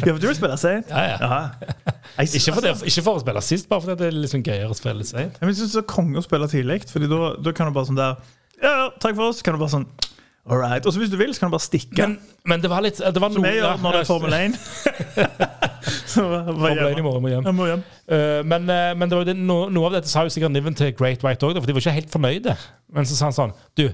Ja, 0.06 0.12
for 0.12 0.22
du 0.22 0.26
vil 0.30 0.38
spille 0.38 0.56
sent. 0.62 0.86
Ja, 0.90 1.02
ja. 1.02 1.16
Ja. 1.18 1.42
Jeg, 2.20 2.28
Ikke, 2.38 2.52
for 2.54 2.60
det- 2.60 2.76
ikke 2.86 3.02
for 3.02 3.18
å 3.18 3.20
spille 3.26 3.42
sist, 3.42 3.68
bare 3.68 3.80
fordi 3.84 3.98
det 4.04 4.08
er 4.14 4.30
sånn 4.30 4.46
gøyere 4.46 4.70
å 4.70 4.78
spille 4.78 5.04
seint. 5.04 5.38
Konge 6.06 6.22
å 6.22 6.26
spille 6.26 6.46
tidlig, 6.50 6.84
Fordi 6.92 7.10
da, 7.10 7.52
kan 7.52 7.70
du 7.70 7.74
bare 7.74 7.90
sånn 7.90 7.98
der 7.98 8.20
Ja, 8.62 8.90
takk 9.02 9.16
for 9.16 9.32
oss. 9.32 9.42
Kan 9.42 9.56
du 9.56 9.62
bare 9.62 9.74
sånn 9.74 9.88
All 10.46 10.60
right. 10.60 10.84
Og 10.86 10.94
så 10.94 11.00
hvis 11.02 11.10
du 11.10 11.16
vil, 11.18 11.32
så 11.34 11.42
kan 11.42 11.50
du 11.50 11.56
bare 11.56 11.64
stikke. 11.64 12.04
Men, 12.06 12.18
men 12.46 12.62
det 12.62 12.68
var 12.70 12.84
litt 12.84 13.00
det 13.02 13.18
var 13.22 13.32
som 13.34 13.46
jeg 13.48 13.56
gjør 13.58 13.80
når 13.82 13.96
det 13.96 14.02
er 14.04 14.06
Formel 14.06 14.36
1. 14.36 14.52
så 16.12 16.22
bare, 16.22 16.44
bare 16.44 16.54
Formel 16.60 16.82
1 16.92 17.00
i 17.00 17.02
morgen 17.02 17.24
må 17.24 17.32
hjem. 17.32 17.48
Jeg 17.48 17.58
må 17.58 17.66
hjem. 17.66 17.82
Uh, 18.06 18.42
men, 18.46 18.70
uh, 18.70 18.92
men 18.94 19.10
det 19.10 19.18
var 19.18 19.26
det, 19.26 19.34
no, 19.40 19.56
noe 19.74 19.90
av 19.90 19.96
dette 19.96 20.12
sa 20.12 20.22
jo 20.22 20.30
sikkert 20.30 20.54
Niven 20.54 20.78
til 20.78 20.92
Great 20.94 21.26
White 21.26 21.48
òg, 21.48 21.58
for 21.58 21.66
de 21.66 21.74
var 21.74 21.82
ikke 21.82 21.96
helt 21.98 22.14
fornøyde. 22.14 22.54
Men 22.94 23.10
så 23.10 23.18
sa 23.18 23.26
han 23.26 23.34
sånn 23.40 23.56
Du, 23.74 23.88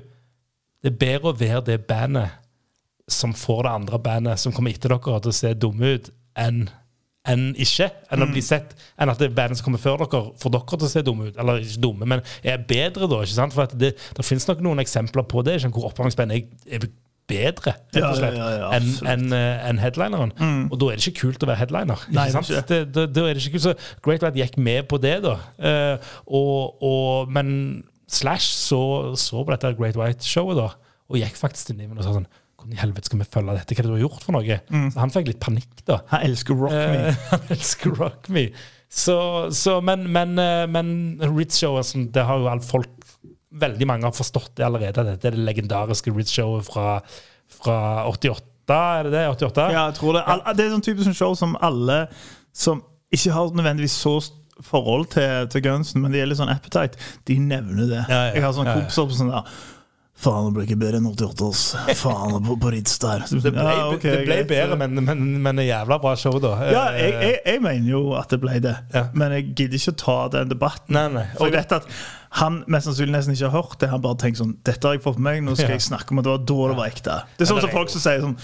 det 0.84 0.92
er 0.92 1.00
bedre 1.00 1.32
å 1.32 1.38
være 1.40 1.64
det 1.70 1.78
bandet 1.88 2.36
som 3.08 3.32
får 3.32 3.64
det 3.64 3.74
andre 3.78 4.02
bandet 4.04 4.44
som 4.44 4.52
kommer 4.52 4.76
etter 4.76 4.92
dere, 4.92 5.20
til 5.24 5.32
å 5.32 5.38
se 5.40 5.56
dumme 5.56 5.96
ut, 5.96 6.12
enn 6.36 6.66
enn 7.28 7.52
ikke. 7.54 7.86
Enn 8.10 8.24
å 8.24 8.28
bli 8.30 8.42
sett 8.42 8.74
Enn 9.00 9.12
at 9.12 9.20
det 9.22 9.30
bandet 9.34 9.60
som 9.60 9.68
kommer 9.68 9.82
før 9.82 10.02
dere, 10.02 10.32
får 10.42 10.54
dere 10.56 10.78
til 10.78 10.88
å 10.88 10.90
se 10.90 11.04
dumme 11.06 11.28
ut. 11.30 11.38
Eller 11.38 11.62
ikke 11.62 11.84
dumme, 11.84 12.08
men 12.08 12.24
er 12.42 12.64
bedre, 12.68 13.08
da. 13.10 13.22
ikke 13.22 13.36
sant? 13.36 13.54
For 13.54 13.78
det, 13.78 13.94
det 14.16 14.26
finnes 14.26 14.48
nok 14.48 14.64
noen 14.64 14.82
eksempler 14.82 15.26
på 15.30 15.44
det, 15.46 15.60
hvor 15.68 15.90
oppvarmingsband 15.90 16.34
er, 16.34 16.44
er 16.66 16.88
bedre 17.30 17.72
rett 17.72 17.96
Ja, 17.96 18.10
og 18.10 18.18
slett, 18.18 18.36
ja, 18.36 18.48
ja, 18.50 18.68
enn 18.74 18.88
absolutt. 18.90 19.12
enn, 19.12 19.78
eh, 19.78 19.82
headlineren. 19.82 20.34
Og 20.68 20.76
da 20.80 20.90
er 20.90 20.98
det 20.98 21.06
ikke 21.06 21.28
kult 21.28 21.46
å 21.46 21.48
være 21.50 21.62
headliner. 21.62 22.04
Nei, 22.10 22.26
er 22.28 22.34
sant? 22.34 22.50
ikke. 22.50 22.66
det, 22.68 22.80
da, 22.94 23.06
da 23.06 23.26
er 23.28 23.38
det 23.38 23.44
ikke 23.44 23.56
kult. 23.56 23.66
Så 23.68 24.02
Great 24.04 24.26
White 24.26 24.42
gikk 24.42 24.58
med 24.58 24.88
på 24.90 24.98
det, 25.02 25.16
da. 25.24 25.38
Uh, 25.62 26.12
og, 26.26 26.82
og, 26.82 27.32
men 27.32 27.84
Slash 28.12 28.52
så, 28.52 28.82
så 29.16 29.40
på 29.40 29.54
dette 29.54 29.72
Great 29.78 29.96
White-showet, 29.96 30.58
da, 30.58 30.72
og 31.08 31.20
gikk 31.20 31.38
faktisk 31.38 31.70
til 31.70 31.78
Niven 31.78 32.00
og 32.00 32.04
sa 32.06 32.16
sånn 32.16 32.28
Hvordan 32.62 32.76
i 32.76 32.78
helvete 32.78 33.10
skal 33.10 33.18
vi 33.18 33.26
følge 33.26 33.56
dette? 33.56 33.74
Hva 33.74 33.82
er 33.82 33.86
det 33.88 33.90
du 33.90 33.96
har 33.96 34.04
gjort 34.04 34.22
for 34.22 34.36
noe? 34.36 34.58
Så 34.70 35.02
han 35.02 35.10
fikk 35.10 35.32
litt 35.32 35.40
panikk, 35.42 35.82
da. 35.88 35.98
Han 36.12 36.26
elsker 36.28 36.58
rock 36.60 36.76
me. 36.76 37.00
Eh, 37.08 37.24
han 37.32 37.48
elsker 37.56 37.96
Rock 37.98 38.28
Me. 38.30 38.44
Så, 38.92 39.16
så, 39.56 39.80
men 39.82 40.04
men, 40.12 40.36
eh, 40.38 40.66
men 40.70 40.92
Ritz-showet, 41.24 41.90
det 42.14 42.26
har 42.28 42.38
jo 42.38 42.50
alle 42.52 42.66
folk 42.66 42.90
Veldig 43.52 43.84
mange 43.84 44.06
har 44.08 44.14
forstått 44.16 44.54
det 44.56 44.64
allerede. 44.64 45.02
Dette 45.04 45.28
er 45.28 45.34
det 45.34 45.42
legendariske 45.44 46.08
Ritz-showet 46.16 46.64
fra, 46.64 47.02
fra 47.52 47.74
88. 48.08 48.46
Er 48.72 49.04
det 49.04 49.12
det? 49.12 49.24
88? 49.28 49.66
Ja, 49.74 49.82
jeg 49.90 49.98
tror 49.98 50.16
det. 50.16 50.22
Det 50.56 50.64
er 50.64 50.70
sånn 50.72 50.84
type 50.86 51.04
sånn 51.04 51.18
show 51.18 51.34
som 51.36 51.52
alle 51.60 52.06
som 52.56 52.80
ikke 53.12 53.34
har 53.34 53.52
nødvendigvis 53.52 53.98
så 54.06 54.14
forhold 54.64 55.10
til, 55.12 55.50
til 55.52 55.64
Gunsen, 55.66 56.00
men 56.00 56.14
de 56.14 56.22
er 56.22 56.30
litt 56.30 56.40
sånn 56.40 56.52
appetite, 56.52 56.96
de 57.28 57.36
nevner 57.44 57.90
det. 57.90 58.02
Ja, 58.06 58.22
ja. 58.28 58.32
Jeg 58.38 58.46
har 58.46 58.56
sånne 58.56 58.72
ja. 58.72 58.80
kompiser 58.80 59.08
på 59.10 59.18
sånn 59.18 59.32
der 59.34 59.52
Faen, 60.22 60.44
det 60.46 60.54
ble 60.54 60.64
ikke 60.68 60.76
bedre 60.78 61.00
enn 61.00 61.06
88, 61.10 61.46
ass. 61.50 61.62
Faen, 61.98 62.36
på, 62.46 62.54
på 62.62 62.70
Ritz 62.70 62.94
der. 63.02 63.24
Det 63.26 63.50
ble, 63.52 63.64
Ja, 63.66 63.88
okay, 63.90 64.12
det 64.20 64.26
ble 64.28 64.36
bedre, 64.52 64.76
men, 64.78 65.00
men, 65.02 65.24
men 65.42 65.62
jævla 65.64 65.98
bra 66.02 66.12
show, 66.20 66.36
da. 66.42 66.52
Ja, 66.70 66.82
jeg, 66.94 67.14
jeg, 67.26 67.38
jeg 67.48 67.62
mener 67.64 67.88
jo 67.90 68.02
at 68.20 68.30
det 68.30 68.38
ble 68.44 68.58
det, 68.62 68.76
Ja. 68.94 69.08
men 69.18 69.34
jeg 69.34 69.48
gidder 69.58 69.80
ikke 69.80 69.94
å 69.96 69.98
ta 70.04 70.16
den 70.36 70.52
debatten. 70.54 70.94
Nei, 70.94 71.06
nei. 71.16 71.24
For 71.40 71.50
jeg 71.50 71.56
vet 71.58 71.74
at 71.80 71.88
han 72.42 72.60
mest 72.70 72.86
sannsynlig 72.88 73.16
nesten 73.18 73.34
ikke 73.34 73.50
har 73.50 73.58
hørt 73.66 73.74
det. 73.82 73.90
Han 73.92 74.00
bare 74.06 74.16
tenker 74.22 74.40
sånn 74.44 74.54
Dette 74.64 74.88
har 74.88 74.94
jeg 74.96 75.02
fått 75.04 75.18
med 75.18 75.26
meg, 75.26 75.42
nå 75.44 75.56
skal 75.58 75.72
Ja. 75.74 75.80
jeg 75.80 75.84
snakke 75.90 76.14
om 76.14 76.22
at 76.22 76.24
det 76.30 76.32
var 76.32 76.46
da 76.46 76.70
det 76.70 76.78
var 76.78 76.92
ekte. 76.94 77.18
Det 77.36 77.44
er 77.44 77.50
sånn 77.50 77.60
som 77.66 77.74
folk 77.74 77.90
som 77.92 78.00
sier 78.06 78.22
sånn 78.24 78.38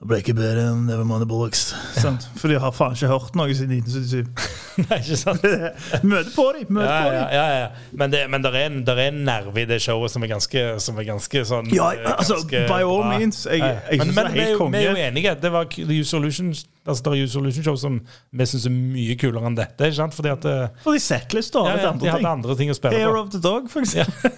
Det 0.00 0.08
ble 0.08 0.16
ikke 0.22 0.32
bedre 0.32 0.62
enn 0.70 0.86
Nevermind 0.88 1.20
the 1.20 1.26
Bollocks. 1.28 1.74
Sant? 2.00 2.22
For 2.40 2.48
de 2.48 2.56
har 2.56 2.72
faen 2.72 2.94
ikke 2.96 3.10
hørt 3.10 3.34
noe 3.36 3.52
siden 3.52 3.74
1977. 3.82 4.30
nei, 4.88 4.96
ikke 5.02 5.18
sant? 5.20 5.42
Møte 6.08 6.32
på 6.32 6.46
dem! 6.56 6.70
Møte 6.72 6.86
Ja, 6.88 7.02
på 7.04 7.10
dem! 7.12 7.34
ja, 7.36 7.42
ja. 7.58 7.66
Men 8.00 8.14
det, 8.14 8.22
men 8.32 8.46
der 8.46 8.56
er 8.56 8.70
en, 8.70 8.78
der 8.88 8.96
er 9.02 9.10
en 9.12 9.18
nerve 9.28 9.60
i 9.60 9.66
det 9.68 9.76
showet 9.84 10.08
som 10.14 10.24
er 10.24 10.30
ganske, 10.32 10.62
som 10.80 10.96
er 11.02 11.04
ganske 11.10 11.42
sånn 11.50 11.68
Ja, 11.76 11.90
eh, 11.98 12.08
altså, 12.14 12.38
ganske 12.48 12.62
by 12.70 12.78
all 12.80 13.02
bra. 13.02 13.10
means. 13.18 13.42
Jeg, 13.44 13.60
Ja. 13.60 13.74
jeg 13.90 14.00
men, 14.00 14.14
men 14.16 14.30
det 14.30 14.32
er 14.32 14.38
helt 14.40 14.54
jo- 14.56 14.70
vi 14.72 14.80
er 14.80 14.88
jo 14.88 15.02
enige. 15.10 15.34
Det 15.44 15.52
var 15.52 15.68
The 15.76 15.98
Solution 16.14 16.48
altså, 16.56 17.02
det 17.04 17.12
er 17.12 17.20
Use 17.26 17.32
Solution 17.36 17.68
Show 17.68 17.76
som 17.84 18.00
vi 18.32 18.46
syns 18.54 18.64
er 18.70 18.72
mye 18.72 19.18
kulere 19.20 19.52
enn 19.52 19.60
dette. 19.60 19.84
Ikke 19.90 20.00
sant? 20.00 20.16
Fordi 20.16 20.32
at 20.32 20.48
Fordi 20.80 20.96
For 20.96 20.96
de 20.96 21.68
har 21.68 21.76
ja, 21.76 21.82
ja, 21.84 21.92
andre 21.92 22.00
de 22.00 22.10
hadde 22.14 22.24
ting. 22.24 22.32
andre 22.32 22.56
ting 22.56 22.72
å 22.72 22.78
spille 22.80 22.96
Air 23.04 23.12
på. 23.12 23.20
of 23.20 23.30
the 23.36 23.42
Dog, 23.44 23.68
for 23.68 23.84
eksempel. 23.84 24.32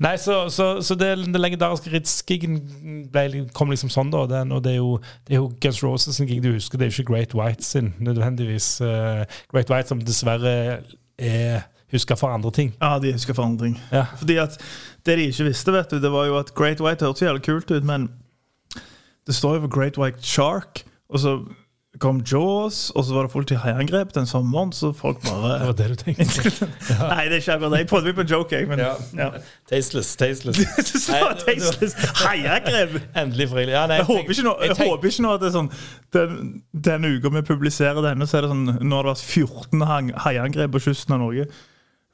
Nei, 0.00 0.14
så, 0.16 0.46
så, 0.48 0.66
så 0.80 0.94
det, 0.96 1.10
det 1.28 1.40
legendariske 1.40 1.90
Ritz-gigen 1.92 2.54
kom 3.56 3.72
liksom 3.72 3.90
sånn, 3.92 4.12
da. 4.12 4.22
Den, 4.30 4.54
og 4.56 4.62
det 4.64 4.72
er, 4.72 4.78
jo, 4.78 4.94
det 5.28 5.36
er 5.36 5.42
jo 5.42 5.50
Guns 5.60 5.82
Roses 5.84 6.16
sin 6.16 6.28
gig 6.30 6.40
du 6.44 6.54
husker, 6.54 6.80
det 6.80 6.86
er 6.86 6.92
jo 6.92 7.02
ikke 7.02 7.12
Great 7.12 7.36
White 7.36 7.66
sin 7.66 7.92
nødvendigvis. 8.00 8.78
Uh, 8.80 9.26
Great 9.52 9.68
White 9.72 9.92
som 9.92 10.00
dessverre 10.00 10.54
er 11.20 11.66
huska 11.92 12.16
for 12.16 12.32
andre 12.32 12.52
ting. 12.54 12.72
Ja, 12.80 12.94
de 13.02 13.12
husker 13.12 13.36
for 13.36 13.44
andre 13.44 13.68
ting. 13.68 13.76
Ja. 13.92 14.06
Fordi 14.16 14.38
at 14.40 14.56
Det 15.06 15.18
de 15.18 15.28
ikke 15.28 15.44
visste, 15.44 15.72
vet 15.72 15.90
du, 15.90 16.00
det 16.00 16.12
var 16.12 16.26
jo 16.28 16.38
at 16.38 16.54
Great 16.54 16.80
White 16.80 17.04
hørtes 17.04 17.22
jævlig 17.22 17.42
kult 17.42 17.70
ut, 17.70 17.84
men 17.84 18.08
det 19.26 19.34
står 19.34 19.54
jo 19.54 19.60
for 19.66 19.72
Great 19.78 19.98
White 19.98 20.22
Shark, 20.22 20.84
og 21.08 21.20
så 21.20 21.36
kom 22.00 22.22
Jaws, 22.24 22.90
og 22.96 23.04
så 23.04 23.14
var 23.14 23.26
det 23.28 23.56
haiangrep 23.60 24.12
den 24.16 24.26
sommeren, 24.26 24.72
så 24.72 24.90
folk 24.96 25.20
bare 25.26 25.58
Det 25.60 25.66
var 25.68 25.76
det 25.78 25.88
du 25.90 25.94
tenkte. 26.00 26.66
Nei, 27.12 27.24
det 27.28 27.36
er 27.36 27.42
ikke 27.42 27.52
akkurat 27.56 27.72
det. 27.74 27.78
Jeg 27.82 27.88
prøvde 27.90 28.06
meg 28.10 28.14
på 28.16 28.24
en 28.24 28.30
joke, 28.32 28.56
jeg, 28.56 28.68
men 28.70 28.78
Ja. 28.82 28.92
ja. 29.18 29.28
Tasteless. 29.70 30.14
tasteless. 30.16 30.58
Tasteless. 31.44 31.94
Haiangrep! 32.24 32.96
Endelig 33.16 33.48
frivillig. 33.52 33.74
Ja, 33.76 33.86
nei, 33.90 34.00
Jeg 34.00 34.08
håper 34.10 34.36
ikke 34.36 34.46
nå, 34.48 34.54
jeg 34.64 34.76
håper 34.80 35.10
ikke 35.12 35.26
nå 35.26 35.34
at 35.36 35.42
det 35.44 35.50
er 35.50 35.56
sånn 35.58 35.70
Den, 36.16 36.38
den 36.88 37.04
uka 37.10 37.34
vi 37.36 37.42
publiserer 37.52 38.00
denne, 38.04 38.26
så 38.26 38.40
er 38.40 38.46
det 38.48 38.52
sånn 38.54 38.64
Nå 38.80 38.96
har 39.00 39.08
det 39.10 39.14
vært 39.14 39.26
14 39.26 39.86
hang- 39.92 40.14
haiangrep 40.24 40.72
på 40.78 40.82
kysten 40.88 41.14
av 41.18 41.22
Norge. 41.26 41.46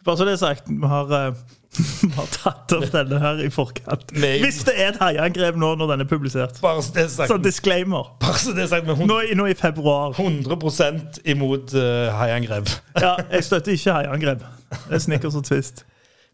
Bare 0.07 0.19
så 0.21 0.27
det 0.29 0.37
er 0.37 0.43
sagt, 0.43 0.69
vi 0.71 0.87
har, 0.87 1.09
eh, 1.11 1.39
vi 2.03 2.11
har 2.17 2.29
tatt 2.33 2.73
opp 2.77 2.87
denne 2.93 3.19
her 3.21 3.41
i 3.45 3.49
forkant. 3.53 4.13
Nei. 4.17 4.37
Hvis 4.43 4.63
det 4.69 4.75
er 4.81 4.93
et 4.95 5.01
haiangrep 5.03 5.59
nå 5.61 5.75
når 5.81 5.93
den 5.93 6.05
er 6.07 6.09
publisert. 6.11 6.61
Bare 6.65 6.83
så 6.85 6.95
det 6.97 7.03
er 7.05 7.11
sagt, 7.13 7.33
Sånn 7.33 7.45
disclaimer. 7.45 8.13
bare 8.23 8.39
så 8.41 8.55
det 8.57 8.65
er 8.65 8.71
sagt 8.73 8.87
med 8.89 9.03
Nå, 9.09 9.19
i- 9.27 9.35
nå 9.37 9.49
i 9.51 9.57
februar. 9.59 10.15
100 10.17 11.21
imot 11.29 11.75
uh, 11.77 12.15
haiangrep. 12.21 12.71
Ja, 13.05 13.17
jeg 13.33 13.45
støtter 13.45 13.77
ikke 13.77 13.99
haiangrep. 13.99 14.47
Det 14.89 14.97
er 14.99 15.05
Snickers 15.05 15.37
og 15.39 15.45
Twist. 15.45 15.85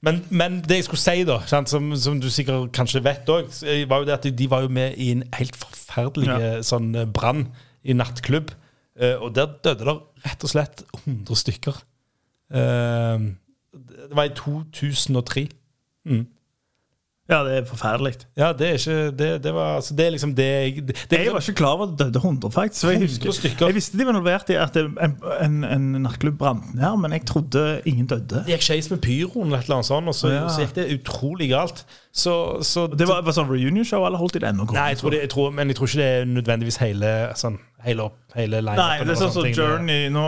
Men, 0.03 0.25
men 0.35 0.61
det 0.67 0.81
jeg 0.81 0.85
skulle 0.89 1.03
si, 1.03 1.23
da, 1.27 1.37
sant, 1.47 1.71
som, 1.71 1.93
som 1.97 2.17
du 2.21 2.27
sikkert 2.31 2.73
kanskje 2.75 3.03
vet 3.05 3.29
òg, 3.31 3.51
var 3.91 4.03
jo 4.03 4.09
det 4.09 4.15
at 4.17 4.25
de 4.39 4.49
var 4.51 4.65
jo 4.65 4.71
med 4.75 4.97
i 4.99 5.13
en 5.15 5.23
helt 5.39 5.55
forferdelig 5.59 6.31
eh, 6.35 6.57
sånn 6.67 6.89
eh, 6.99 7.07
brann 7.07 7.45
i 7.87 7.95
nattklubb. 7.95 8.51
Eh, 8.99 9.15
og 9.23 9.31
der 9.37 9.53
døde 9.63 9.87
det 9.87 9.95
rett 10.27 10.43
og 10.47 10.51
slett 10.51 10.83
100 11.05 11.39
stykker. 11.45 11.79
Eh, 12.51 13.29
det 14.09 14.17
var 14.17 14.25
i 14.31 14.35
2003. 14.37 15.49
Mm. 16.07 16.27
Ja, 17.31 17.39
det 17.47 17.53
er 17.57 17.65
forferdelig. 17.65 18.17
Ja, 18.37 18.49
det 18.53 18.67
er 18.67 18.73
ikke 18.73 19.11
Det, 19.17 19.27
det 19.45 19.53
var 19.55 19.77
altså, 19.77 19.95
Det 19.95 20.07
er 20.07 20.11
liksom 20.11 20.33
det 20.35 20.47
det, 20.89 20.97
det 21.11 21.19
Jeg 21.19 21.31
var 21.31 21.39
liksom, 21.39 21.53
ikke 21.53 21.59
klar 21.61 21.77
over 21.77 21.85
at 21.87 21.93
det 21.99 21.99
døde 22.07 22.19
100, 22.19 22.51
faktisk. 22.53 22.85
Jeg, 22.85 23.01
husker, 23.01 23.67
jeg 23.67 23.75
visste 23.75 23.99
de 23.99 24.05
var 24.07 24.13
involvert 24.17 24.51
i 24.51 24.57
at 24.59 24.77
en, 24.77 25.15
en, 25.41 25.55
en 25.65 25.87
nattklubb 26.03 26.37
brant 26.41 26.75
ned, 26.75 26.97
men 27.01 27.13
jeg 27.13 27.25
trodde 27.31 27.63
ingen 27.87 28.07
døde. 28.11 28.43
Det 28.43 28.57
gikk 28.57 28.67
skeis 28.67 28.91
med 28.91 28.99
pyroen 29.07 29.47
eller 29.55 29.71
annet 29.79 29.87
sånt, 29.87 30.09
og 30.11 30.15
så, 30.19 30.33
Ja. 30.35 30.49
så 30.51 30.67
gikk 30.67 30.75
det 30.81 30.89
utrolig 30.99 31.49
galt. 31.55 31.85
Så, 32.13 32.35
så 32.67 32.89
Det 32.91 33.07
var, 33.09 33.23
var 33.23 33.33
sånn 33.39 33.49
reunion-show, 33.49 34.03
eller 34.07 34.19
holdt 34.19 34.35
de 34.35 34.43
det 34.43 34.51
ennå? 34.51 34.67
Nei, 34.75 34.89
jeg 34.93 34.99
tror 35.05 35.11
det, 35.15 35.21
jeg 35.23 35.31
tror, 35.31 35.51
men 35.55 35.69
jeg 35.71 35.77
tror 35.79 35.87
ikke 35.93 36.03
det 36.03 36.11
er 36.19 36.29
nødvendigvis 36.35 36.81
hele 36.83 37.15
sånn, 37.39 37.61
hele, 37.87 38.11
opp, 38.11 38.19
hele 38.35 38.61
line 38.67 38.77
Nei, 38.83 38.99
det 39.07 39.15
er 39.15 39.23
sånn 39.23 39.33
som 39.39 39.47
Journey 39.55 40.11
nå 40.13 40.27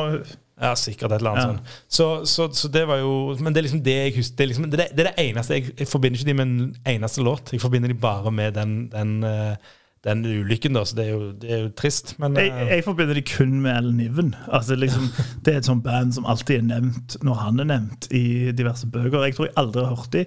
Ja, 0.60 0.74
sikkert 0.78 1.10
et 1.12 1.18
eller 1.18 1.30
annet 1.34 1.42
Ja. 1.42 1.48
sånt. 1.50 1.70
Så, 1.88 2.08
så, 2.30 2.48
så 2.54 2.68
det 2.70 2.84
var 2.86 3.00
jo 3.02 3.36
Men 3.40 3.52
det 3.52 3.58
er 3.58 3.66
liksom 3.66 3.80
det 3.82 3.94
jeg 3.94 4.12
husker. 4.16 4.36
Det 4.36 4.44
er, 4.44 4.46
liksom, 4.52 4.66
det, 4.70 4.80
er, 4.80 4.92
det 4.96 5.14
eneste 5.18 5.54
jeg, 5.56 5.72
jeg 5.78 5.88
forbinder 5.90 6.18
ikke 6.20 6.28
de 6.30 6.34
med 6.34 6.46
en 6.46 6.76
eneste 6.96 7.22
låt. 7.26 7.52
Jeg 7.52 7.60
forbinder 7.60 7.88
de 7.90 7.94
bare 7.98 8.30
med 8.30 8.52
den, 8.54 8.76
den, 8.92 9.16
eh, 9.24 9.56
den 10.04 10.22
ulykken, 10.24 10.74
da. 10.78 10.84
Så 10.84 10.94
det 10.96 11.06
er 11.08 11.10
jo, 11.10 11.32
det 11.42 11.50
er 11.50 11.60
jo 11.64 11.72
trist. 11.74 12.14
Men 12.22 12.36
jeg, 12.38 12.52
eh, 12.54 12.68
jeg 12.76 12.84
forbinder 12.86 13.14
de 13.18 13.22
kun 13.26 13.60
med 13.64 13.76
Ellen 13.76 13.96
Niven. 13.96 14.34
Altså, 14.46 14.76
liksom, 14.78 15.08
det 15.44 15.54
er 15.54 15.58
et 15.58 15.66
sånt 15.66 15.82
band 15.84 16.12
som 16.14 16.26
alltid 16.30 16.60
er 16.60 16.66
nevnt 16.70 17.16
når 17.26 17.34
han 17.34 17.60
er 17.60 17.70
nevnt 17.74 18.08
i 18.14 18.52
diverse 18.54 18.86
bøker. 18.86 19.24
Jeg 19.26 19.34
tror 19.34 19.46
jeg 19.50 19.56
aldri 19.56 19.84
har 19.88 19.96
hørt 19.96 20.12
de. 20.12 20.24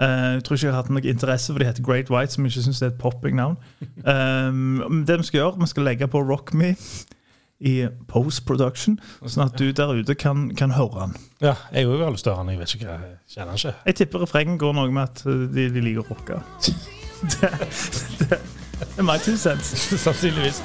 Eh, 0.00 0.32
jeg 0.38 0.44
tror 0.46 0.56
ikke 0.56 0.66
jeg 0.66 0.72
har 0.72 0.82
hatt 0.82 0.90
noe 0.94 1.04
interesse 1.10 1.52
for 1.52 1.60
de 1.60 1.66
heter 1.68 1.84
Great 1.84 2.08
White, 2.10 2.32
som 2.32 2.44
jeg 2.46 2.54
ikke 2.54 2.64
syns 2.70 2.80
er 2.82 2.94
et 2.94 3.00
popping 3.02 3.36
navn. 3.36 3.60
Um, 4.10 5.04
det 5.06 5.18
vi 5.20 5.24
skal 5.28 5.38
gjøre, 5.42 5.60
vi 5.60 5.66
skal 5.68 5.84
legge 5.84 6.06
på 6.08 6.22
Rock 6.24 6.54
Me 6.56 6.70
i 7.60 7.74
post-production, 8.08 8.96
sånn 9.20 9.44
at 9.44 9.58
du 9.60 9.68
der 9.76 9.92
ute 9.92 10.14
kan, 10.16 10.48
kan 10.56 10.72
høre 10.76 11.04
han. 11.04 11.16
ja, 11.44 11.54
jeg 11.74 11.88
òg 11.90 12.06
har 12.06 12.14
lyst 12.14 12.24
til 12.24 12.32
å 12.32 12.38
høre 12.38 12.46
den. 12.46 12.54
Jeg 12.54 12.62
vet 12.62 12.74
ikke 12.78 12.88
hva 12.88 12.96
jeg 13.02 13.34
kjenner 13.34 13.52
han 13.52 13.60
ikke. 13.60 13.74
Jeg 13.90 13.98
tipper 14.00 14.24
refrengen 14.24 14.56
går 14.60 14.72
noe 14.78 14.94
med 14.94 15.02
at 15.04 15.22
uh, 15.28 15.44
de, 15.52 15.66
de 15.74 15.84
liker 15.84 16.06
å 16.06 16.08
rocke. 16.14 16.40
Det, 17.20 17.50
det, 18.16 18.38
det 18.80 18.86
er 18.96 19.04
my 19.04 19.18
two 19.20 19.36
cents. 19.36 19.74
Sannsynligvis. 20.00 20.62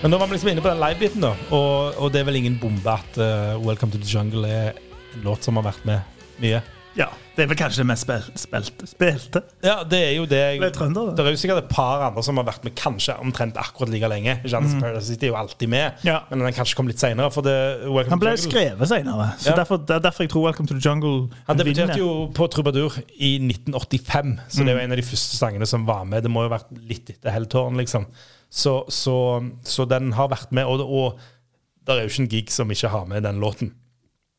Men 0.00 0.14
nå 0.14 0.16
var 0.16 0.30
vi 0.30 0.32
liksom 0.32 0.48
inne 0.48 0.62
på 0.64 0.70
den 0.70 0.78
live-biten, 0.80 1.20
da. 1.20 1.34
Og, 1.52 1.98
og 2.00 2.12
det 2.12 2.22
er 2.22 2.28
vel 2.30 2.38
ingen 2.38 2.54
bombe 2.56 2.88
at 2.88 3.18
uh, 3.20 3.60
Welcome 3.60 3.92
to 3.92 3.98
the 4.00 4.08
Jungle 4.08 4.48
er 4.48 4.78
en 5.12 5.26
låt 5.26 5.44
som 5.44 5.58
har 5.60 5.66
vært 5.66 5.82
med 5.84 6.22
mye. 6.40 6.62
Ja, 7.00 7.08
Det 7.36 7.44
er 7.46 7.48
vel 7.48 7.56
kanskje 7.56 7.80
det 7.80 7.86
mest 7.88 8.04
spil, 8.04 8.24
spilte. 8.36 8.86
spilte. 8.90 9.40
Ja, 9.64 9.78
det 9.88 10.00
er 10.04 10.10
jo 10.18 10.26
det. 10.28 10.40
Det 10.60 10.66
er 10.68 10.74
trønder, 10.76 11.14
det. 11.16 11.24
Er 11.24 11.32
jo 11.32 11.40
sikkert 11.40 11.62
et 11.62 11.70
par 11.72 12.02
andre 12.04 12.22
som 12.26 12.36
har 12.36 12.44
vært 12.44 12.66
med 12.66 12.74
kanskje 12.76 13.14
omtrent 13.22 13.56
akkurat 13.60 13.88
like 13.94 14.10
lenge. 14.12 14.34
Janice 14.44 14.76
mm. 14.76 14.82
Paradise 14.82 15.08
City 15.08 15.28
er 15.28 15.32
jo 15.32 15.38
alltid 15.40 15.68
med, 15.72 15.94
Mm. 16.00 16.06
Ja. 16.10 16.18
men 16.30 16.44
den 16.44 16.52
kanskje 16.52 16.76
kom 16.76 16.86
litt 16.90 17.00
Welcome 17.00 18.10
Han 18.10 18.20
ble 18.20 18.34
skrevet 18.36 18.88
senere, 18.88 19.30
så 19.40 19.50
Ja. 19.50 19.56
derfor, 19.56 19.78
det 19.78 19.96
er 19.96 20.00
derfor 20.00 20.24
jeg 20.24 20.30
tror 20.30 20.44
Welcome 20.44 20.68
to 20.68 20.74
the 20.74 20.80
Jungle 20.88 21.30
Han 21.46 21.56
debuterte 21.56 21.98
jo 21.98 22.28
på 22.34 22.46
Trubadur 22.50 22.98
i 23.18 23.38
1985, 23.38 24.38
så 24.48 24.64
det 24.64 24.68
er 24.68 24.78
jo 24.78 24.84
en 24.84 24.92
av 24.92 24.96
de 24.96 25.02
første 25.02 25.36
sangene 25.36 25.66
som 25.66 25.86
var 25.86 26.04
med. 26.04 26.22
Det 26.22 26.30
må 26.30 26.42
jo 26.44 26.48
ha 26.50 26.58
vært 26.58 26.70
litt 26.88 27.10
etter 27.10 27.30
Helltårn, 27.30 27.76
liksom. 27.76 28.06
Så, 28.50 28.84
så, 28.90 29.16
så 29.64 29.86
den 29.88 30.12
har 30.12 30.28
vært 30.28 30.50
med, 30.52 30.66
og, 30.66 30.80
og 30.80 31.18
det 31.86 31.94
er 31.96 32.02
jo 32.02 32.10
ikke 32.10 32.22
en 32.24 32.28
gig 32.28 32.50
som 32.50 32.70
ikke 32.70 32.90
har 32.92 33.06
med 33.06 33.22
den 33.22 33.40
låten. 33.40 33.72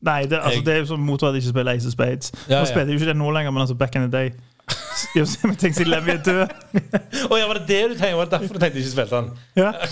Nei, 0.02 0.22
det, 0.26 0.38
altså, 0.38 0.56
Jeg- 0.58 0.66
det 0.66 0.74
er 0.74 0.78
jo 0.78 0.86
som 0.86 1.00
motorhead 1.06 1.36
ikke 1.38 1.48
spiller 1.52 1.72
Ace 1.76 1.86
of 1.86 1.92
Spades. 1.92 2.32
Ja, 2.48 2.60
Nå 2.60 2.66
spiller 2.66 2.90
jo 2.92 2.98
ikke 2.98 3.06
det 3.12 3.16
nå 3.16 3.30
lenger, 3.30 3.50
men 3.54 3.60
altså 3.62 3.74
back 3.78 3.94
in 3.94 4.02
the 4.08 4.10
day. 4.18 4.30
Jeg 5.16 5.26
tenkte 5.26 5.72
siden 5.74 5.90
Lemmy 5.92 6.10
er 6.16 6.22
død. 6.26 6.46
Å 7.30 7.38
ja, 7.38 7.46
var 7.46 7.54
det 7.60 7.66
det 7.68 7.82
du 7.90 7.94
tenkte? 7.94 8.16
Var 8.18 8.24
det 8.30 8.32
derfor 8.38 8.54
du 8.54 8.60
tenkte 8.62 8.78
du 8.78 8.82
ikke 8.82 8.94
spilte 8.96 9.16
den? 9.16 9.30
Ja. 9.56 9.72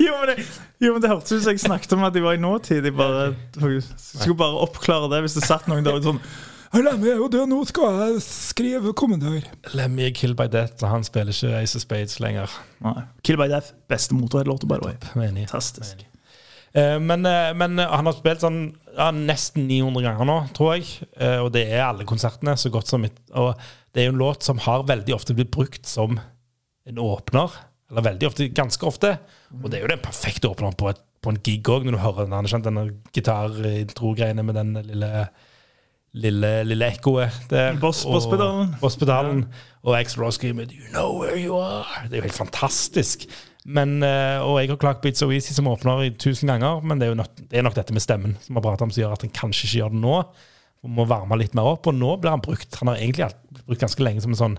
Jo, 0.00 0.12
men 0.20 0.28
det, 0.30 0.44
jo, 0.80 0.92
men 0.94 1.02
det 1.02 1.10
hørtes 1.10 1.32
ut 1.32 1.42
som 1.44 1.52
jeg 1.52 1.60
snakket 1.60 1.92
om 1.92 2.04
at 2.06 2.14
de 2.14 2.22
var 2.24 2.32
i 2.36 2.40
nåtid. 2.40 2.84
Jeg 2.88 2.94
bare, 2.96 3.34
skulle 3.96 4.36
bare 4.40 4.62
oppklare 4.64 5.10
det 5.12 5.20
hvis 5.26 5.36
det 5.38 5.44
satt 5.46 5.68
noen 5.70 5.84
der 5.86 6.00
sånn 6.04 6.20
Lemmy 6.74 7.06
er 7.12 7.20
jo 7.20 7.28
død, 7.30 7.44
nå 7.52 7.60
skal 7.68 7.98
jeg 8.00 8.22
skrive 8.24 8.90
kommentar. 8.98 9.44
Lemmy 9.78 10.08
er 10.08 10.14
Killed 10.16 10.34
by 10.40 10.48
Death, 10.50 10.80
og 10.82 10.88
han 10.90 11.04
spiller 11.06 11.30
ikke 11.30 11.52
Ace 11.60 11.78
of 11.78 11.84
Spades 11.84 12.16
lenger. 12.18 12.50
Nei. 12.82 13.04
Kill 13.22 13.38
by 13.38 13.46
Death. 13.52 13.76
Beste 13.92 14.16
motorhead-låta, 14.18 14.66
by 14.66 14.80
the 14.82 14.88
way. 14.88 14.96
Fantastisk. 15.44 16.02
Eh, 16.02 16.13
Men, 16.74 17.22
eh, 17.26 17.52
men 17.54 17.78
eh, 17.78 17.86
han 17.90 18.06
har 18.08 18.16
spilt 18.16 18.42
sånn 18.42 18.60
ja, 18.96 19.10
nesten 19.14 19.68
900 19.68 20.02
ganger 20.08 20.26
nå, 20.26 20.38
tror 20.56 20.72
jeg. 20.74 20.88
Eh, 21.16 21.38
Og 21.44 21.52
det 21.54 21.68
er 21.70 21.84
alle 21.86 22.04
konsertene. 22.08 22.56
så 22.58 22.70
godt 22.74 22.90
som 22.90 23.00
mitt. 23.06 23.16
Og 23.34 23.54
det 23.94 24.02
er 24.02 24.08
jo 24.08 24.14
en 24.16 24.22
låt 24.24 24.42
som 24.42 24.58
har 24.58 24.82
veldig 24.88 25.14
ofte 25.14 25.34
blitt 25.38 25.52
brukt 25.54 25.86
som 25.86 26.18
en 26.86 26.98
åpner. 26.98 27.50
Eller 27.90 28.02
veldig 28.10 28.26
ofte, 28.26 28.48
ganske 28.50 28.86
ofte. 28.88 29.18
Og 29.62 29.70
det 29.70 29.78
er 29.78 29.82
jo 29.86 29.92
den 29.94 30.02
perfekte 30.02 30.48
åpneren 30.50 30.74
på, 30.74 30.90
på 31.22 31.30
en 31.30 31.38
gig 31.46 31.62
òg, 31.70 31.84
når 31.86 31.94
du 31.94 32.02
hører 32.02 32.26
den, 32.32 32.48
skjønt, 32.50 32.64
denne 32.66 32.88
gitarintro-greiene 33.14 34.42
med 34.44 34.54
den 34.58 34.74
lille 34.90 35.28
Lille, 36.14 36.62
lille 36.62 36.86
ekkoet 36.94 37.32
Bosspedalen. 37.50 37.80
Boss- 37.82 38.04
og- 38.06 38.12
Bosspedalen. 38.14 38.68
Bosspedalen. 38.80 39.40
Og 39.82 39.96
X 39.98 40.14
Rosky 40.16 40.52
med 40.54 40.68
Do 40.70 40.74
you 40.78 40.92
know 40.92 41.18
where 41.18 41.34
you 41.36 41.56
are? 41.58 42.04
Det 42.06 42.12
er 42.12 42.16
jo 42.22 42.28
helt 42.28 42.36
fantastisk. 42.38 43.24
Men, 43.64 43.96
eh, 44.04 44.42
og 44.44 44.58
jeg 44.60 44.68
har 44.74 44.80
klagt 44.80 45.00
på 45.00 45.08
It's 45.08 45.22
So 45.22 45.30
Easy 45.32 45.54
som 45.56 45.70
åpner 45.70 46.10
tusen 46.20 46.50
ganger, 46.52 46.82
men 46.84 47.00
det 47.00 47.08
er 47.08 47.16
nok, 47.16 47.30
det 47.48 47.58
er 47.58 47.64
nok 47.64 47.76
dette 47.78 47.94
med 47.96 48.04
stemmen 48.04 48.36
som 48.44 48.58
har 48.58 48.64
pratet 48.66 48.84
om, 48.84 48.92
som 48.92 49.00
gjør 49.04 49.16
at 49.16 49.24
en 49.24 49.32
kanskje 49.32 49.64
ikke 49.68 49.78
gjør 49.80 49.94
det 49.94 50.02
nå. 50.04 50.18
Og 50.84 50.92
må 50.92 51.06
varme 51.08 51.38
litt 51.40 51.56
mer 51.56 51.70
opp, 51.70 51.88
og 51.88 51.96
nå 51.96 52.10
blir 52.20 52.34
han 52.34 52.44
brukt. 52.44 52.76
Han 52.82 52.90
har 52.92 53.00
egentlig 53.00 53.30
brukt 53.64 53.80
ganske 53.80 54.04
lenge 54.04 54.20
som 54.20 54.34
en 54.34 54.42
sånn 54.42 54.58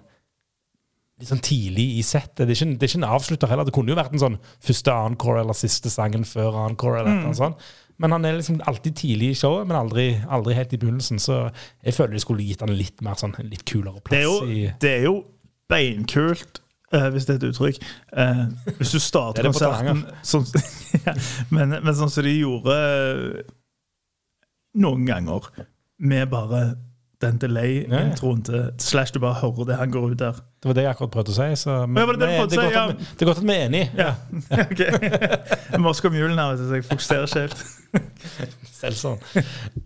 litt 1.21 1.29
sånn 1.29 1.43
tidlig 1.45 1.85
i 1.99 2.03
settet. 2.03 2.43
Det 2.43 2.57
det 2.57 2.83
er 2.83 2.89
ikke 2.89 2.99
en 2.99 3.07
avslutter 3.15 3.51
heller. 3.51 3.67
Det 3.67 3.75
kunne 3.75 3.93
jo 3.93 3.99
vært 3.99 4.15
en 4.17 4.23
sånn 4.23 4.39
første 4.59 4.91
encore 4.91 5.43
eller 5.43 5.55
siste 5.55 5.91
sangen 5.93 6.25
før 6.27 6.57
encore. 6.65 6.99
eller 6.99 7.21
noe 7.21 7.37
sånt. 7.37 7.61
Men 7.97 8.11
han 8.11 8.25
er 8.27 8.35
liksom 8.35 8.57
alltid 8.67 8.97
tidlig 8.99 9.29
i 9.31 9.37
showet, 9.39 9.67
men 9.69 9.77
aldri, 9.79 10.09
aldri 10.27 10.57
helt 10.57 10.73
i 10.75 10.79
begynnelsen. 10.81 11.21
Så 11.23 11.37
jeg 11.85 11.95
føler 11.95 12.17
de 12.17 12.23
skulle 12.25 12.43
gitt 12.43 12.65
han 12.65 12.73
litt 12.75 12.99
mer 13.05 13.15
sånn, 13.21 13.37
litt 13.47 13.63
kulere 13.69 14.01
Det 14.03 14.19
er 14.19 14.25
plass. 14.27 14.41
jo, 14.49 14.73
det 14.81 14.91
er 14.91 15.07
jo 15.07 15.15
beinkult, 15.71 16.59
eh, 16.95 17.07
hvis 17.13 17.27
det 17.27 17.35
er 17.35 17.41
et 17.41 17.47
uttrykk. 17.51 17.79
Uh, 18.15 18.45
hvis 18.79 18.95
du 18.95 18.99
starter 19.03 19.43
er 19.45 19.51
konserten 19.51 20.03
sånn, 20.31 20.47
ja, 21.05 21.15
men, 21.53 21.77
men 21.81 21.93
sånn 21.97 22.11
som 22.13 22.25
de 22.25 22.33
gjorde 22.39 22.79
eh, 22.79 23.53
noen 24.81 25.05
ganger, 25.07 25.51
med 26.03 26.27
bare 26.33 26.65
den 27.23 27.37
delay-introen 27.39 28.41
til 28.45 28.65
Slash 28.83 29.13
du 29.15 29.21
bare 29.23 29.39
hører 29.39 29.69
det 29.69 29.77
han 29.79 29.93
går 29.93 30.09
ut 30.11 30.19
der. 30.19 30.41
Det 30.61 30.69
var 30.69 30.77
det 30.77 30.83
jeg 30.83 30.91
akkurat 30.91 31.13
prøvde 31.13 31.31
å 31.31 31.37
si. 31.37 31.47
Så, 31.61 31.75
men, 31.87 32.01
Ja, 32.01 32.05
det 32.11 32.17
det 32.19 32.27
men 32.27 32.49
det 32.51 33.23
er 33.23 33.29
godt 33.29 33.39
at 33.39 33.47
vi 33.47 33.55
er 33.55 33.65
enige. 33.69 33.87
Ja, 33.95 34.11
Ja. 34.51 34.65
okay. 34.65 36.11
Mulen 36.11 36.37
her, 36.41 36.57
så 36.59 36.75
jeg 36.75 36.85
fokuserer 36.89 37.29
ikke 37.29 37.45
helt. 37.45 37.65
Selv 38.79 38.95
sånn. 38.99 39.19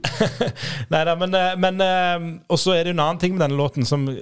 Nei 0.93 1.03
da, 1.07 1.13
men, 1.19 1.31
eh, 1.37 1.55
men 1.61 1.75
eh, 1.83 2.17
Og 2.49 2.57
så 2.59 2.69
er 2.75 2.81
det 2.83 2.89
jo 2.91 2.95
en 2.97 3.05
annen 3.05 3.21
ting 3.21 3.33
med 3.35 3.43
denne 3.45 3.59
låten 3.59 3.83
som 3.87 3.99
eh, 4.09 4.17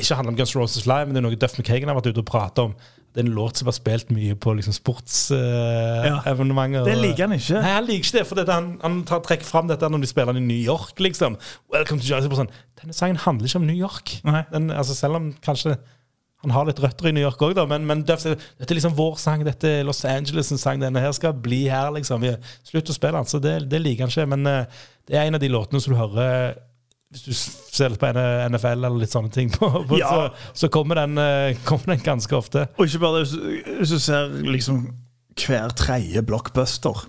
ikke 0.00 0.16
handler 0.18 0.32
om 0.32 0.38
Guns 0.40 0.56
Roses 0.56 0.86
Live, 0.88 1.06
men 1.06 1.14
det 1.16 1.20
er 1.22 1.26
noe 1.28 1.38
Duff 1.38 1.56
McKagan 1.58 1.88
har 1.92 1.98
vært 1.98 2.10
ute 2.12 2.22
og 2.24 2.30
pratet 2.30 2.60
om. 2.64 2.72
Det 3.12 3.18
er 3.20 3.26
en 3.28 3.36
låt 3.36 3.54
som 3.60 3.66
har 3.68 3.76
spilt 3.76 4.08
mye 4.14 4.34
på 4.40 4.48
liksom, 4.56 4.72
sportsevenementer. 4.72 6.86
Det 6.88 6.96
liker 6.96 7.22
han 7.26 7.34
ikke. 7.36 7.58
Nei, 7.60 7.72
han 7.76 7.84
liker 7.84 8.04
ikke 8.06 8.18
det, 8.18 8.24
for 8.30 8.36
dette, 8.40 8.52
han, 8.56 8.68
han 8.80 8.94
tar, 9.08 9.20
trekker 9.26 9.44
fram 9.44 9.68
dette 9.68 9.84
når 9.92 10.00
de 10.00 10.08
spiller 10.08 10.32
den 10.32 10.46
i 10.46 10.48
New 10.54 10.62
York. 10.62 10.96
liksom 10.96 11.36
Welcome 11.74 12.00
to 12.00 12.06
Jersey, 12.08 12.32
sånn, 12.40 12.54
Denne 12.80 12.94
sangen 12.96 13.20
handler 13.20 13.44
ikke 13.50 13.60
om 13.60 13.68
New 13.68 13.76
York. 13.76 14.16
Den, 14.54 14.72
altså, 14.72 14.96
selv 14.96 15.14
om 15.20 15.28
kanskje 15.44 15.76
han 16.42 16.50
har 16.56 16.66
litt 16.66 16.80
røtter 16.82 17.08
i 17.08 17.12
New 17.14 17.22
York 17.22 17.42
òg, 17.46 17.60
men, 17.70 17.84
men 17.86 18.02
dette 18.06 18.34
er 18.34 18.74
liksom 18.74 18.96
vår 18.98 19.14
sang. 19.22 19.44
Dette 19.46 19.68
er 19.78 19.86
Los 19.86 20.02
Angeles' 20.08 20.50
sang. 20.58 20.80
Denne 20.82 21.02
her 21.02 21.14
skal 21.14 21.36
bli 21.38 21.64
her, 21.70 21.92
liksom. 21.94 22.24
Slutt 22.66 22.90
å 22.90 22.96
spille 22.96 23.20
den. 23.20 23.30
Så 23.30 23.38
det, 23.42 23.54
det 23.70 23.78
liker 23.82 24.08
han 24.08 24.12
ikke. 24.12 24.26
Men 24.34 24.50
uh, 24.50 24.82
det 25.06 25.18
er 25.18 25.28
en 25.28 25.38
av 25.38 25.42
de 25.42 25.50
låtene 25.52 25.82
som 25.82 25.94
du 25.94 26.00
hører 26.00 26.58
hvis 27.12 27.26
du 27.26 27.32
ser 27.36 27.92
litt 27.92 28.00
på 28.00 28.08
NFL 28.08 28.86
eller 28.86 29.02
litt 29.02 29.12
sånne 29.12 29.28
ting, 29.34 29.50
på, 29.52 29.68
på, 29.84 29.98
Ja. 30.00 30.08
så, 30.08 30.52
så 30.64 30.70
kommer, 30.72 30.96
den, 31.02 31.18
uh, 31.20 31.52
kommer 31.68 31.92
den 31.92 32.04
ganske 32.04 32.36
ofte. 32.38 32.66
Og 32.80 32.88
ikke 32.88 33.02
bare 33.04 33.22
det, 33.22 33.56
hvis 33.78 33.92
du 33.92 34.00
ser 34.00 34.32
liksom 34.48 34.86
hver 35.38 35.74
tredje 35.76 36.22
blockbuster. 36.26 37.04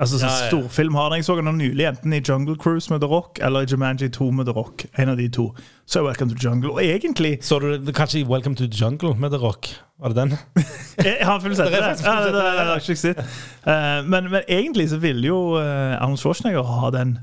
Altså 0.00 0.18
så 0.18 0.26
Ja, 0.26 0.32
ja. 0.44 0.48
Storfilm 0.48 0.94
har 0.94 1.08
den. 1.10 1.16
Jeg 1.18 1.24
så 1.24 1.34
den 1.36 1.58
nylig, 1.58 1.84
enten 1.88 2.12
i 2.12 2.20
Jungle 2.28 2.54
Cruise 2.56 2.90
med 2.92 3.00
The 3.02 3.08
Rock 3.10 3.38
eller 3.42 3.60
i 3.60 3.66
Jumanji 3.70 4.08
2 4.08 4.30
med 4.30 4.46
The 4.46 4.52
Rock. 4.54 4.84
En 4.98 5.08
av 5.08 5.16
de 5.18 5.28
to. 5.28 5.48
Så 5.86 5.98
er 6.00 6.04
Welcome 6.06 6.30
to 6.34 6.48
Jungle. 6.48 6.70
Og 6.72 6.82
egentlig 6.84 7.38
Så 7.42 7.58
du 7.58 7.72
det- 7.78 7.94
kanskje 7.94 8.22
Welcome 8.28 8.56
to 8.56 8.66
the 8.66 8.84
Jungle 8.84 9.14
med 9.18 9.30
The 9.30 9.38
Rock? 9.42 9.66
Var 10.00 10.08
det 10.08 10.16
den? 10.16 10.38
Jeg 11.04 11.18
har 11.26 11.40
full 11.40 11.56
sett 11.56 11.66
Det 11.66 11.72
det. 11.72 11.80
det, 11.82 12.32
det, 12.32 12.82
sett, 12.82 12.88
ikke 12.88 12.96
sett. 12.96 13.18
Eh, 13.66 14.04
men, 14.06 14.30
men 14.30 14.42
egentlig 14.48 14.88
så 14.90 14.96
ville 15.02 15.26
jo 15.26 15.40
uh, 15.58 15.98
Arnold 16.02 16.18
Schwarzenegger 16.18 16.62
ha 16.62 16.90
den 16.94 17.18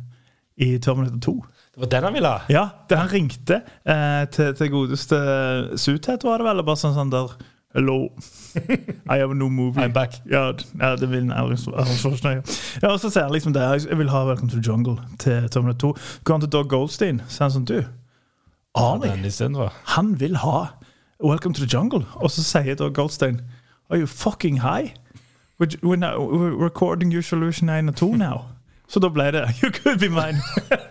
i 0.57 0.77
Terminator 0.77 1.19
2. 1.19 1.35
Det 1.75 1.81
var 1.81 1.87
den 1.91 2.03
han 2.03 2.13
ville 2.13 2.27
ha? 2.27 2.39
Ja, 2.49 2.65
det 2.89 2.97
han 2.97 3.07
ringte 3.11 3.61
uh, 3.89 4.25
til, 4.31 4.53
til 4.55 4.69
godeste 4.71 5.15
Suthet, 5.79 6.23
var 6.23 6.37
det 6.43 6.45
vel, 6.47 6.63
bare 6.67 6.75
sånn 6.79 6.93
sånn 6.95 7.11
der 7.11 7.31
Hello. 7.75 8.09
I 9.13 9.17
have 9.17 9.31
a 9.31 9.33
new 9.33 9.49
movie. 9.49 9.81
I'm 9.81 9.93
back. 9.93 10.13
Ja, 10.31 10.51
det 10.95 11.09
vil 11.11 11.31
aldri 11.31 11.57
forstå. 11.57 12.29
Ja, 12.81 12.87
og 12.91 12.99
så 12.99 13.09
sier 13.09 13.23
han 13.23 13.31
liksom 13.31 13.53
det. 13.53 13.61
Jeg 13.89 13.97
vil 13.97 14.09
ha 14.09 14.25
Welcome 14.25 14.49
to 14.49 14.55
the 14.55 14.71
Jungle 14.71 14.97
til 15.19 15.49
Terminator 15.49 15.91
2. 15.91 15.97
Går 16.23 16.33
han 16.33 16.41
til 16.41 16.49
Dog 16.49 16.69
Goldstein, 16.69 17.21
så 17.27 17.43
er 17.43 17.49
han 17.49 17.55
sånn 17.55 17.65
Du, 17.65 17.83
Arnie, 18.75 19.31
han 19.85 20.19
vil 20.19 20.37
ha 20.37 20.65
Welcome 21.23 21.55
to 21.55 21.65
the 21.65 21.77
Jungle. 21.77 22.05
Og 22.15 22.31
så 22.31 22.43
sier 22.43 22.75
Dog 22.75 22.93
Goldstein 22.95 23.41
Are 23.89 23.99
you 23.99 24.07
fucking 24.07 24.61
high? 24.61 24.93
We're, 25.59 25.69
we're, 25.83 25.95
now, 25.95 26.19
we're 26.19 26.65
recording 26.65 27.13
your 27.13 27.21
solution 27.21 27.69
1 27.69 27.89
og 27.89 27.95
2 27.95 28.15
now. 28.15 28.41
Så 28.87 28.99
da 28.99 29.09
ble 29.09 29.31
det 29.31 29.49
You 29.63 29.71
could 29.71 29.99
be 29.99 30.09
mine. 30.09 30.41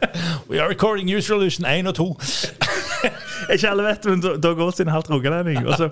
We 0.51 0.61
are 0.61 0.69
recording 0.69 1.11
your 1.11 1.21
solution 1.21 1.67
1 1.67 1.87
og 1.87 1.95
2. 1.95 2.19
Ikke 3.53 3.71
alle 3.71 3.85
vet, 3.87 4.07
men 4.09 4.21
Da- 4.25 4.55
går 4.55 4.71
sin 4.77 4.89
er 4.89 4.95
halvt 4.97 5.11
rogalending. 5.11 5.67
Og 5.67 5.77
så, 5.79 5.89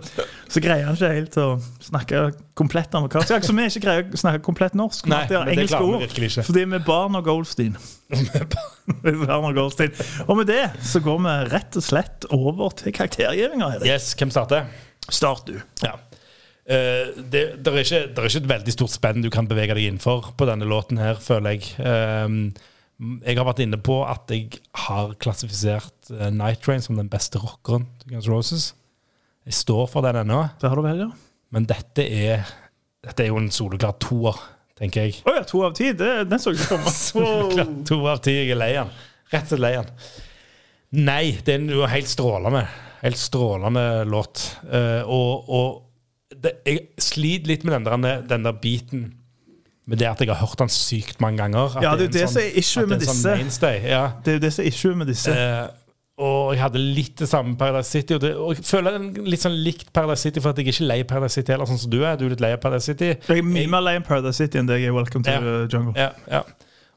så 0.48 0.62
greier 0.62 0.86
han 0.86 0.96
ikke 0.96 1.10
helt 1.12 1.36
å 1.40 1.46
snakke 1.82 2.22
komplett 2.58 2.94
amerikansk. 2.94 3.30
Akkurat 3.30 3.48
som 3.48 3.58
vi 3.60 3.66
ikke 3.70 3.84
greier 3.86 4.06
å 4.06 4.20
snakke 4.22 4.42
komplett 4.46 4.76
norsk. 4.78 5.08
Nei, 5.10 5.24
det 5.30 5.40
engelske 5.54 5.80
vi 5.82 5.98
ord. 5.98 6.46
Fordi 6.48 6.64
vi 6.64 6.78
er 6.78 6.86
barn 6.86 7.18
av 7.18 7.26
Goldstein. 7.26 7.76
Er 9.02 9.54
Goldstein. 9.56 9.92
Og 10.26 10.36
med 10.36 10.48
det 10.50 10.64
så 10.84 11.00
går 11.02 11.20
vi 11.22 11.34
rett 11.52 11.76
og 11.78 11.84
slett 11.86 12.26
over 12.34 12.74
til 12.76 12.94
karaktergivinga. 12.94 13.78
Yes, 13.86 14.12
hvem 14.18 14.32
starter? 14.34 14.66
Start, 15.08 15.46
du. 15.46 15.60
Ja. 15.82 15.96
Uh, 16.62 17.10
det, 17.30 17.64
der 17.64 17.74
er 17.74 17.82
ikke, 17.82 18.02
der 18.14 18.22
er 18.22 18.30
ikke 18.30 18.42
et 18.44 18.52
veldig 18.52 18.74
stort 18.74 18.92
spenn 18.94 19.24
du 19.24 19.30
kan 19.34 19.48
bevege 19.50 19.74
deg 19.74 19.88
innenfor 19.88 20.32
på 20.38 20.46
denne 20.46 20.68
låten 20.68 21.00
her, 21.02 21.18
føler 21.22 21.56
jeg. 21.56 21.72
Um, 21.82 22.52
jeg 23.00 23.38
har 23.38 23.46
vært 23.46 23.62
inne 23.64 23.78
på 23.82 24.00
at 24.06 24.30
jeg 24.30 24.60
har 24.84 25.14
klassifisert 25.22 26.12
eh, 26.14 26.30
Night 26.34 26.62
Train 26.64 26.82
som 26.84 26.98
den 26.98 27.10
beste 27.12 27.40
rockeren 27.42 27.86
til 28.02 28.14
Guns 28.14 28.28
Roses. 28.30 28.66
Jeg 29.48 29.56
står 29.58 29.88
for 29.90 30.06
den 30.06 30.20
ennå, 30.22 30.44
Det 30.60 30.70
har 30.70 30.78
du 30.78 30.84
vel, 30.84 31.06
ja. 31.06 31.10
men 31.50 31.66
dette 31.66 32.04
er, 32.06 32.44
dette 33.02 33.24
er 33.24 33.32
jo 33.32 33.40
en 33.40 33.50
soleklar 33.50 33.96
toer, 34.02 34.38
tenker 34.78 35.08
jeg. 35.08 35.22
Å 35.26 35.34
ja, 35.40 35.46
to 35.48 35.64
av 35.66 35.74
ti. 35.78 35.90
Det, 35.98 36.12
den 36.30 36.42
så 36.42 36.52
jeg 36.52 36.60
ikke 36.60 36.76
komme. 36.76 36.92
Soleklar 37.02 37.72
to 37.88 37.98
av 38.12 38.22
ti. 38.22 38.36
Jeg 38.38 38.54
er 38.54 38.60
lei 38.60 38.72
den. 38.76 38.92
Rett 39.32 39.48
og 39.48 39.54
slett 39.54 39.64
lei 39.64 39.72
den. 39.80 39.92
Nei, 41.02 41.22
det 41.42 41.56
er 41.56 41.66
jo 41.72 41.88
helt 41.88 42.10
strålende. 42.10 42.66
Helt 43.02 43.18
strålende 43.18 43.86
låt. 44.06 44.44
Uh, 44.68 45.02
og 45.10 45.50
og 45.50 46.38
det, 46.42 46.54
jeg 46.66 47.02
sliter 47.02 47.50
litt 47.50 47.66
med 47.66 47.80
den 47.80 48.06
der, 48.06 48.22
den 48.28 48.46
der 48.46 48.56
biten 48.62 49.08
med 49.86 49.98
det 49.98 50.06
at 50.06 50.20
jeg 50.22 50.28
har 50.30 50.38
hørt 50.38 50.60
han 50.62 50.70
sykt 50.70 51.20
mange 51.20 51.42
ganger. 51.42 51.78
Ja, 51.82 51.94
det 51.98 52.06
er 52.06 52.10
jo 52.10 52.16
det 52.20 52.26
som 52.30 52.42
er 52.42 52.58
issue 52.60 52.86
med 52.86 53.00
disse. 53.02 53.36
Det 53.62 54.30
er 54.30 54.36
jo 54.36 54.42
det 54.44 54.52
som 54.54 54.62
er 54.64 54.68
issue 54.70 54.94
med 54.94 55.08
disse. 55.10 55.32
Eh, 55.34 55.70
og 56.22 56.52
jeg 56.54 56.60
hadde 56.62 56.78
litt 56.78 57.16
det 57.18 57.26
samme 57.30 57.56
Paradise 57.58 57.90
City. 57.90 58.14
Og, 58.14 58.20
det, 58.22 58.30
og 58.36 58.52
jeg 58.54 58.64
føler 58.68 58.94
den 58.98 59.08
litt 59.26 59.42
sånn 59.42 59.56
likt 59.64 59.88
Paradise 59.96 60.22
City, 60.28 60.42
for 60.44 60.52
at 60.52 60.60
jeg 60.60 60.68
er 60.68 60.76
ikke 60.76 60.86
lei 60.86 60.98
Paradise 61.08 61.34
City 61.40 61.54
heller, 61.54 61.66
sånn 61.66 61.80
som 61.82 61.90
du 61.90 61.98
er. 62.04 62.14
Du 62.20 62.26
er 62.28 62.34
litt 62.36 62.44
lei 62.44 62.52
av 62.54 62.60
Paradise 62.62 62.92
City. 62.92 63.08
Jeg 63.16 63.42
er 63.42 63.48
mye 63.48 63.70
mer 63.72 63.82
lei 63.82 63.96
av 63.98 64.06
Paradise 64.06 64.38
City 64.38 64.60
enn 64.60 64.68
deg 64.70 64.84
er 64.86 64.94
Welcome 64.94 65.24
to 65.26 65.34
Ja. 65.34 65.40
the 65.40 65.56
Jungle. 65.72 65.94
Ja, 65.98 66.12
ja. 66.30 66.44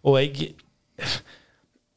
Og 0.06 0.20
jeg 0.22 0.52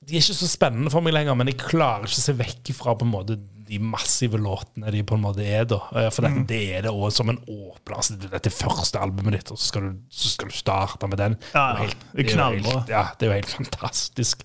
De 0.09 0.17
er 0.17 0.23
ikke 0.23 0.39
så 0.41 0.49
spennende 0.49 0.91
for 0.95 1.05
meg 1.05 1.13
lenger, 1.13 1.37
men 1.37 1.51
jeg 1.51 1.59
klarer 1.61 2.07
ikke 2.09 2.17
å 2.17 2.25
se 2.25 2.33
vekk 2.39 2.73
fra 2.79 2.95
på 2.97 3.05
en 3.05 3.13
måte 3.13 3.37
de 3.69 3.79
massive 3.79 4.39
låtene 4.41 4.91
de 4.95 5.03
på 5.07 5.15
en 5.19 5.23
måte 5.23 5.45
er. 5.45 5.65
da 5.69 5.79
For 5.91 6.11
For 6.11 6.29
Mm. 6.29 6.47
det, 6.47 6.63
er 6.79 6.83
det 6.83 6.91
òg 6.91 7.13
som 7.13 7.29
en 7.31 7.39
åpner. 7.47 7.97
Altså, 7.97 8.17
dette 8.19 8.47
er 8.49 8.57
første 8.57 8.99
albumet 8.99 9.33
ditt, 9.39 9.51
og 9.53 9.59
så 9.59 9.69
skal 9.73 9.83
du, 9.83 9.99
så 10.11 10.29
skal 10.35 10.49
du 10.49 10.55
starte 10.57 11.09
med 11.09 11.19
den. 11.19 11.37
Ja, 11.55 11.77
helt- 11.77 11.97
Det 12.15 12.31
er 12.35 12.51
helt- 12.51 12.89
Ja, 12.89 13.05
det 13.19 13.27
er 13.29 13.31
jo 13.35 13.41
helt 13.41 13.57
fantastisk. 13.59 14.43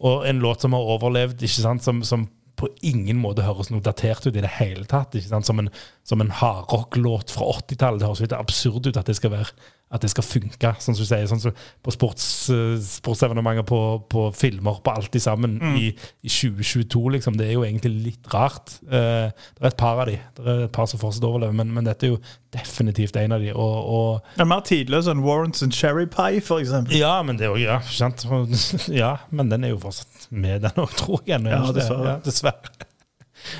Og 0.00 0.26
en 0.28 0.40
låt 0.40 0.60
som 0.60 0.72
har 0.72 0.80
overlevd, 0.80 1.40
som, 1.80 2.02
som 2.04 2.28
på 2.56 2.68
ingen 2.82 3.18
måte 3.20 3.42
høres 3.44 3.70
noe 3.70 3.80
datert 3.80 4.26
ut 4.26 4.36
i 4.36 4.40
det 4.40 4.48
hele 4.60 4.84
tatt. 4.84 5.12
Som 5.44 5.58
en, 5.58 5.70
som 6.04 6.20
en 6.20 6.30
hardrocklåt 6.30 7.30
fra 7.30 7.44
80-tallet. 7.60 7.98
Det 8.00 8.06
høres 8.08 8.20
litt 8.20 8.32
absurd 8.32 8.86
ut 8.86 8.96
at 8.96 9.04
det 9.06 9.16
skal 9.16 9.30
være 9.30 9.50
at 9.94 10.02
det 10.02 10.10
skal 10.10 10.24
funke, 10.26 10.72
sånn 10.82 10.96
som 10.96 11.04
du 11.04 11.06
sier. 11.06 11.26
Sånn 11.30 11.42
som 11.42 11.52
på 11.84 11.92
sports, 11.94 12.24
eh, 12.50 12.74
sportsevenementer, 12.82 13.66
på, 13.68 13.80
på 14.10 14.24
filmer, 14.34 14.80
på 14.82 14.94
alt 14.96 15.14
i 15.14 15.22
sammen 15.22 15.60
i, 15.78 15.92
i 16.26 16.32
2022, 16.32 17.02
liksom. 17.16 17.36
Det 17.38 17.46
er 17.46 17.54
jo 17.54 17.62
egentlig 17.66 17.92
litt 18.08 18.32
rart. 18.32 18.80
Eh, 18.90 19.30
det 19.30 19.62
er 19.62 19.70
et 19.70 19.78
par 19.78 20.02
av 20.02 20.10
de. 20.10 20.16
Det 20.38 20.48
er 20.56 20.64
et 20.66 20.74
par 20.74 20.90
som 20.90 21.02
fortsatt 21.02 21.28
overlever, 21.28 21.54
men, 21.54 21.70
men 21.76 21.86
dette 21.86 22.08
er 22.08 22.16
jo 22.16 22.20
definitivt 22.56 23.16
en 23.20 23.36
av 23.36 23.44
de. 23.44 23.52
Og, 23.54 23.76
og 24.00 24.34
Det 24.34 24.42
er 24.42 24.50
mer 24.56 24.66
tidløs 24.66 25.10
enn 25.12 25.22
Warrants 25.26 25.62
and 25.62 25.76
Cherry 25.76 26.08
Pie, 26.10 26.42
eksempel. 26.42 26.98
ja, 26.98 27.14
men 27.26 27.38
det 27.38 27.46
er 27.46 27.54
jo 27.54 27.62
ja, 27.62 27.78
sant? 27.86 28.26
Ja, 29.02 29.16
men 29.30 29.54
den 29.54 29.64
er 29.66 29.74
jo 29.76 29.80
fortsatt 29.86 30.26
med, 30.34 30.66
den 30.66 30.82
òg, 30.82 30.98
tror 30.98 31.22
jeg. 31.22 31.38
Ja, 31.46 31.62
er 31.62 31.70
det? 31.70 31.78
dessverre. 31.78 32.10
Ja, 32.16 32.18
dessverre. 32.26 32.85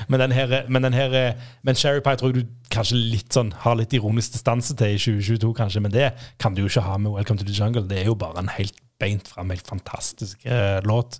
Men 0.09 0.19
den 0.19 0.31
her, 0.35 0.47
er- 0.51 0.67
men 0.69 0.81
den 0.83 0.93
her 0.93 1.13
er- 1.15 1.35
Men 1.63 1.75
Sherry 1.75 1.99
Pie 2.01 2.15
tror 2.17 2.33
jeg 2.33 2.43
du 2.45 2.51
kanskje 2.73 2.97
litt 3.11 3.33
sånn 3.33 3.51
har 3.63 3.75
litt 3.75 3.93
ironisk 3.93 4.33
distanse 4.33 4.75
til 4.75 4.95
i 4.95 4.97
2022, 4.97 5.53
kanskje. 5.53 5.81
Men 5.81 5.91
det 5.91 6.13
kan 6.39 6.53
du 6.55 6.61
jo 6.61 6.67
ikke 6.67 6.81
ha 6.87 6.97
med 6.97 7.11
Welcome 7.11 7.37
to 7.39 7.45
the 7.45 7.53
Jungle. 7.53 7.87
Det 7.87 7.99
er 8.01 8.05
jo 8.11 8.15
bare 8.15 8.39
en 8.39 8.49
helt 8.57 8.75
beint 8.99 9.27
fram, 9.27 9.49
helt 9.53 9.67
fantastisk 9.67 10.45
eh, 10.45 10.81
låt. 10.83 11.19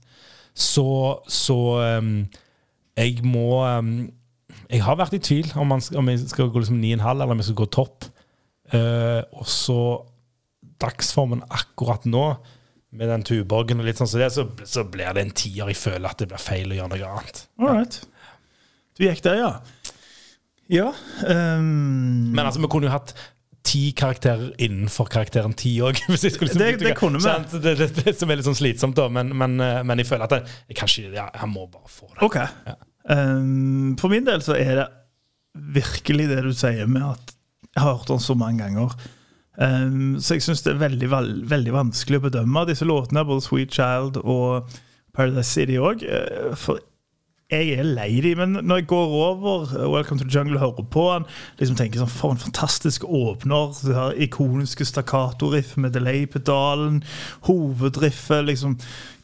Så, 0.57 1.19
så 1.29 1.57
um, 1.99 2.27
jeg 2.97 3.19
må 3.23 3.61
um, 3.77 4.09
Jeg 4.71 4.81
har 4.83 4.95
vært 4.97 5.13
i 5.13 5.19
tvil 5.21 5.51
om, 5.55 5.67
man, 5.67 5.81
skal- 5.81 6.49
gå 6.49 6.59
liksom 6.59 6.81
9,5 6.81 7.09
eller 7.11 7.31
om 7.31 7.37
jeg 7.37 7.45
skal 7.51 7.59
gå 7.61 7.69
topp. 7.71 8.05
Uh, 8.73 9.21
og 9.37 9.45
så 9.47 9.79
dagsformen 10.81 11.43
akkurat 11.49 12.05
nå, 12.05 12.25
med 12.97 13.09
den 13.11 13.23
tuborgen 13.27 13.79
og 13.81 13.85
litt 13.87 13.99
sånn 13.99 14.07
som 14.09 14.21
det, 14.21 14.29
så, 14.33 14.45
så 14.65 14.83
blir 14.89 15.13
det 15.13 15.23
en 15.25 15.31
tier. 15.35 15.67
Jeg 15.69 15.77
føler 15.79 16.09
at 16.09 16.21
det 16.21 16.29
blir 16.31 16.41
feil 16.41 16.71
å 16.71 16.77
gjøre 16.77 16.91
noe 16.95 17.09
annet. 17.13 17.41
All 17.59 17.73
right. 17.75 17.97
Du 18.97 19.03
gikk 19.05 19.21
der, 19.25 19.39
ja. 19.41 19.51
Ja. 20.73 20.87
Um, 21.23 22.31
Men 22.35 22.43
altså, 22.45 22.59
vi 22.63 22.67
kunne 22.71 22.89
jo 22.89 22.93
hatt 22.95 23.13
ti 23.67 23.91
karakterer 23.99 24.53
innenfor 24.63 25.09
karakteren 25.11 25.53
ti 25.59 25.73
òg. 25.83 25.99
Det- 26.07 26.79
det 26.79 26.93
kunne 26.99 27.19
vi. 27.19 27.59
Det, 27.59 27.73
det, 27.81 27.87
det, 28.05 28.13
som 28.17 28.31
er 28.31 28.39
litt 28.39 28.47
sånn 28.47 28.55
slitsomt, 28.57 28.95
da. 28.95 29.09
Men, 29.11 29.33
men, 29.35 29.57
eh, 29.63 29.81
men 29.87 29.99
jeg 29.99 30.07
føler 30.07 30.23
at 30.27 30.35
jeg, 30.37 30.53
jeg 30.71 30.77
kanskje, 30.79 31.07
ja, 31.15 31.25
jeg 31.35 31.49
må 31.51 31.65
bare 31.71 31.91
få 31.91 32.07
det. 32.13 32.21
OK. 32.23 32.37
Ehm, 33.11 33.95
for 33.99 34.11
min 34.11 34.25
del 34.27 34.41
så 34.43 34.55
er 34.59 34.81
det 34.81 34.87
virkelig 35.77 36.27
det 36.31 36.41
du 36.45 36.51
sier 36.55 36.87
med 36.87 37.03
at 37.09 37.33
jeg 37.75 37.83
har 37.83 37.97
hørt 37.97 38.07
den 38.11 38.23
så 38.23 38.35
mange 38.39 38.63
ganger. 38.63 38.95
Um, 39.57 40.17
så 40.21 40.35
jeg 40.37 40.43
syns 40.45 40.61
det 40.65 40.75
er 40.75 40.81
veldig, 40.83 41.07
veldig 41.49 41.73
vanskelig 41.73 42.19
å 42.21 42.25
bedømme 42.27 42.63
disse 42.69 42.85
låtene, 42.87 43.23
både 43.27 43.41
Sweet 43.45 43.73
Child 43.73 44.19
og 44.23 44.69
Paradise 45.17 45.49
City 45.49 45.79
òg. 45.81 46.03
For 46.61 46.79
jeg 47.47 47.77
er 47.79 47.85
lei 47.87 48.19
de, 48.19 48.33
men 48.35 48.57
når 48.59 48.81
jeg 48.81 48.87
går 48.91 49.11
over 49.15 49.61
uh, 49.71 49.91
Welcome 49.93 50.19
to 50.19 50.25
the 50.25 50.39
Jungle 50.39 50.59
hører 50.59 50.83
på 50.91 51.03
han, 51.13 51.27
liksom 51.59 51.77
tenker 51.79 52.01
sånn, 52.01 52.11
for 52.11 52.35
en 52.35 52.41
fantastisk 52.41 53.05
åpner. 53.07 53.71
Du 53.87 53.93
har 53.95 54.17
ikoniske 54.19 54.83
stakkatoriff 54.89 55.77
med 55.79 55.95
delay-pedalen, 55.95 56.99
hovedriffet, 57.47 58.43
liksom 58.49 58.75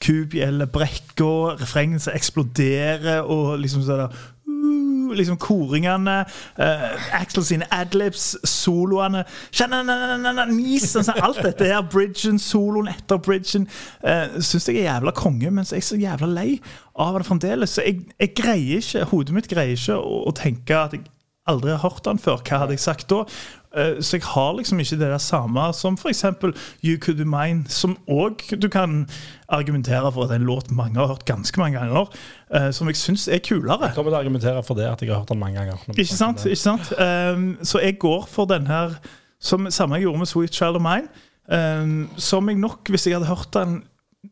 kubjelle, 0.04 0.70
brekka, 0.72 1.58
refrenget 1.60 2.06
som 2.06 2.16
eksploderer, 2.16 3.28
og 3.28 3.58
liksom 3.60 3.84
sånn 3.84 4.06
der 4.06 4.08
uh, 4.08 4.24
liksom 5.18 5.40
koringene, 5.42 6.20
uh, 6.60 7.16
Axel 7.20 7.46
sine 7.48 7.68
adlibs, 7.74 8.34
soloene 8.48 9.24
Nis, 10.54 10.90
sånn, 10.94 11.10
alt 11.24 11.42
dette 11.46 11.70
her, 11.70 11.82
bridgen, 11.90 12.40
soloen 12.42 12.92
etter 12.92 13.22
bridgen, 13.24 13.68
uh, 14.06 14.40
syns 14.40 14.70
jeg 14.70 14.82
er 14.84 14.90
jævla 14.92 15.16
konge, 15.18 15.52
mens 15.54 15.74
jeg 15.74 15.84
er 15.84 15.88
så 15.88 16.00
jævla 16.00 16.30
lei 16.34 16.50
av 17.00 17.18
det 17.18 17.28
fremdeles. 17.28 17.78
Så 17.78 17.86
jeg, 17.86 18.04
jeg 18.20 18.36
greier 18.38 18.84
ikke, 18.84 19.08
hodet 19.14 19.38
mitt 19.38 19.50
greier 19.52 19.78
ikke 19.78 19.98
å, 19.98 20.24
å 20.30 20.36
tenke 20.38 20.78
at 20.78 20.98
jeg 20.98 21.06
aldri 21.50 21.74
har 21.74 21.84
hørt 21.84 22.06
den 22.06 22.22
før. 22.22 22.40
Hva 22.46 22.62
hadde 22.64 22.78
jeg 22.78 22.84
sagt 22.84 23.10
da? 23.12 23.24
Eh, 23.74 24.02
Så 24.02 24.18
jeg 24.18 24.24
har 24.24 24.54
liksom 24.58 24.80
ikke 24.80 24.98
det 25.00 25.10
der 25.10 25.18
samme 25.18 25.74
som 25.74 25.98
f.eks. 25.98 26.26
You 26.84 26.98
Could 27.02 27.18
Be 27.18 27.26
Mine, 27.26 27.66
som 27.70 27.98
òg 28.08 28.44
du 28.62 28.70
kan 28.70 29.08
argumentere 29.50 30.12
for 30.12 30.24
at 30.24 30.30
det 30.30 30.36
er 30.38 30.42
en 30.44 30.48
låt 30.48 30.72
mange 30.72 31.00
har 31.00 31.08
hørt 31.08 31.26
ganske 31.26 31.60
mange 31.60 31.80
ganger, 31.80 32.10
eh, 32.54 32.72
som 32.72 32.88
jeg 32.88 32.96
syns 32.98 33.28
er 33.28 33.42
kulere. 33.42 33.90
Jeg 33.90 33.96
kommer 33.96 34.12
til 34.12 34.18
å 34.18 34.22
argumentere 34.22 34.64
for 34.64 34.78
det, 34.78 34.86
at 34.90 35.02
jeg 35.02 35.10
har 35.10 35.24
hørt 35.24 35.30
den 35.34 35.40
mange 35.42 35.58
ganger. 35.58 35.82
Ikke 35.98 36.06
sant? 36.06 36.46
ikke 36.46 36.56
sant? 36.62 36.94
Um, 37.00 37.58
så 37.64 37.82
jeg 37.82 37.98
går 38.00 38.28
for 38.30 38.46
den 38.46 38.68
her 38.68 39.00
som 39.42 39.66
samme 39.72 39.98
jeg 39.98 40.06
gjorde 40.06 40.22
med 40.22 40.28
Sweet 40.32 40.54
Child 40.56 40.78
of 40.80 40.86
Mine. 40.86 41.10
Um, 41.50 42.10
som 42.18 42.48
jeg 42.50 42.56
nok, 42.62 42.88
hvis 42.90 43.08
jeg 43.08 43.18
hadde 43.18 43.28
hørt 43.28 43.50
den 43.54 43.82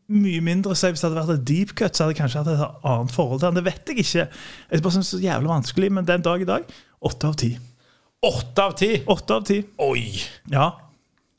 mye 0.07 0.39
mindre, 0.41 0.75
så 0.75 0.87
hvis 0.91 1.01
det 1.01 1.09
hadde 1.09 1.19
vært 1.19 1.39
et 1.39 1.47
deep 1.47 1.73
cut, 1.75 1.97
så 1.97 2.05
hadde 2.05 2.13
jeg 2.13 2.21
kanskje 2.21 2.43
hatt 2.43 2.53
et 2.53 2.85
annet 2.87 3.11
forhold 3.11 3.41
til 3.41 3.49
den. 3.49 3.59
Det 3.59 3.65
vet 3.65 3.91
jeg 3.91 4.05
ikke. 4.05 4.27
Jeg 4.71 4.83
bare 4.85 4.95
synes 4.95 5.09
det 5.09 5.17
er 5.17 5.19
så 5.19 5.25
jævlig 5.25 5.49
vanskelig, 5.51 5.91
men 5.91 6.07
den 6.07 6.21
dag 6.21 6.41
i 6.41 6.47
dag, 6.47 6.71
åtte 7.01 7.27
av 7.27 7.35
ti. 7.41 7.51
Åtte 8.21 8.63
av 8.63 8.73
ti! 8.77 8.89
Åtte 9.09 9.33
av 9.33 9.45
ti. 9.47 9.61
Oi! 9.81 10.05
Ja. 10.51 10.67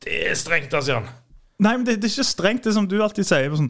Det 0.02 0.16
er 0.32 0.38
strengt, 0.38 0.72
altså, 0.74 0.96
Jan. 0.96 1.10
Nei, 1.62 1.76
men 1.76 1.84
det, 1.86 2.00
det 2.02 2.08
er 2.08 2.14
ikke 2.16 2.26
strengt, 2.26 2.64
det 2.66 2.72
som 2.74 2.88
du 2.90 2.96
alltid 3.04 3.26
sier. 3.28 3.52
Sånn, 3.54 3.68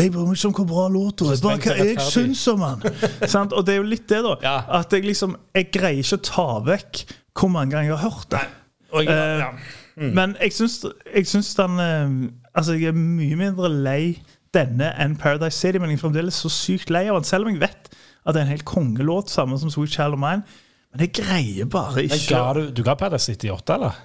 jeg 0.00 0.12
bryr 0.14 0.30
meg 0.30 0.38
ikke 0.38 0.48
om 0.48 0.54
hvor 0.56 0.68
bra 0.70 0.84
låta 0.92 1.28
er, 1.28 1.42
bare 1.44 1.60
hva 1.60 1.74
jeg 1.90 2.06
syns 2.08 2.44
om 2.48 2.62
den. 2.64 2.94
Og 3.58 3.66
det 3.66 3.74
er 3.74 3.80
jo 3.82 3.84
litt 3.90 4.06
det, 4.08 4.22
da. 4.24 4.32
Ja. 4.40 4.54
At 4.80 4.96
jeg 4.96 5.04
liksom 5.04 5.36
Jeg 5.52 5.68
greier 5.74 6.00
ikke 6.00 6.16
å 6.16 6.24
ta 6.30 6.46
vekk 6.70 7.02
hvor 7.36 7.52
mange 7.52 7.74
ganger 7.74 7.90
jeg 7.90 7.98
har 7.98 8.14
hørt 8.14 8.30
det. 8.32 8.44
Jeg, 8.94 9.10
Eh, 9.10 9.40
ja. 9.42 9.50
Men 10.14 10.36
jeg 10.38 10.54
syns, 10.54 10.76
jeg 11.10 11.26
syns 11.26 11.48
den 11.58 11.80
eh, 11.82 12.12
Altså, 12.54 12.76
jeg 12.78 12.92
er 12.92 12.96
mye 12.96 13.36
mindre 13.38 13.68
lei 13.68 14.20
denne 14.54 14.92
enn 15.02 15.16
Paradise 15.18 15.58
City, 15.58 15.80
men 15.82 15.90
jeg 15.90 15.98
er 15.98 16.04
fremdeles 16.04 16.38
så 16.38 16.48
sykt 16.52 16.92
lei 16.94 17.08
av 17.10 17.18
den, 17.18 17.26
selv 17.26 17.48
om 17.48 17.56
jeg 17.56 17.64
vet 17.64 17.90
at 18.24 18.32
det 18.32 18.38
er 18.40 18.44
en 18.46 18.52
helt 18.54 18.64
kongelåt, 18.68 19.32
samme 19.32 19.58
som 19.58 19.72
Sweet 19.72 19.90
Child 19.96 20.14
of 20.14 20.22
Mine. 20.22 20.46
Men 20.94 21.06
jeg 21.08 21.12
greier 21.24 21.66
bare 21.66 22.04
ikke 22.06 22.24
ga 22.30 22.42
du, 22.54 22.66
du 22.70 22.82
ga 22.86 22.94
Paradise 22.94 23.24
City 23.32 23.48
8, 23.50 23.74
eller? 23.74 24.02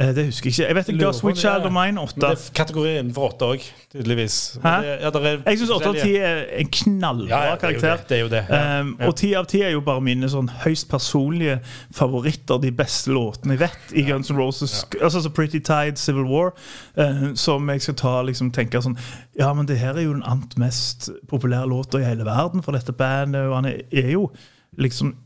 Eh, 0.00 0.14
Det 0.14 0.24
husker 0.30 0.46
jeg 0.48 0.52
ikke. 0.54 0.66
Jeg 0.68 0.74
vet 0.78 0.88
jeg 0.88 0.94
ga 0.96 1.02
Lurer 1.02 1.12
på 1.12 1.18
Sweet 1.18 1.34
det, 1.36 1.40
Child 1.42 1.64
of 1.68 1.72
Mine 1.74 1.92
Men 1.92 1.98
8. 1.98 2.20
det 2.20 2.28
er 2.30 2.44
kategori 2.54 2.92
innenfor 3.00 3.26
8 3.34 3.48
òg, 3.50 3.64
tydeligvis. 3.92 4.36
Men 4.62 4.72
Hæ? 4.72 4.76
Det, 4.86 4.94
ja, 5.02 5.10
der 5.10 5.20
er 5.20 5.42
Jeg 5.50 5.58
syns 5.58 5.70
8 5.70 5.88
av 5.90 5.94
10 5.98 6.14
er 6.16 6.40
en 6.62 6.70
knallbra 6.76 7.28
ja, 7.28 7.40
ja, 7.50 7.54
det 7.58 7.64
er 7.68 7.74
jo 7.74 7.80
karakter. 7.80 7.96
det, 7.96 8.08
det 8.08 8.16
er 8.16 8.20
jo 8.22 8.28
det. 8.28 8.42
Ja. 8.48 8.80
Um. 8.80 8.94
Og 9.08 9.16
10 9.16 9.32
av 9.34 9.46
10 9.50 9.62
er 9.66 9.70
jo 9.74 9.80
bare 9.90 10.00
mine 10.00 10.30
sånn 10.32 10.48
høyst 10.64 10.88
personlige 10.88 11.58
favoritter. 11.92 12.58
De 12.64 12.72
beste 12.72 13.12
låtene 13.12 13.58
jeg 13.58 13.64
vet 13.66 13.92
i 13.92 14.06
Guns 14.08 14.30
N' 14.30 14.38
Roses. 14.40 14.78
Altså 15.02 15.20
så 15.26 15.28
Pretty 15.36 15.58
Tide, 15.58 15.96
Civil 16.00 16.24
War. 16.30 16.52
eh, 16.96 17.34
som 17.34 17.68
jeg 17.68 17.82
skal 17.82 17.94
ta 17.94 18.22
liksom 18.22 18.52
tenke 18.56 18.80
sånn 18.80 18.96
Ja, 19.38 19.52
men 19.52 19.66
det 19.66 19.78
her 19.82 19.92
er 19.98 20.06
jo 20.06 20.12
den 20.14 20.24
annet 20.24 20.56
mest 20.56 21.10
populære 21.28 21.68
låta 21.68 21.98
i 22.00 22.04
hele 22.06 22.24
verden 22.24 22.62
for 22.62 22.72
dette 22.72 22.92
bandet. 22.92 23.42
Og 23.50 23.54
han 23.58 23.64
er, 23.74 23.82
er 23.92 24.10
jo 24.14 24.30
liksom 24.78 25.16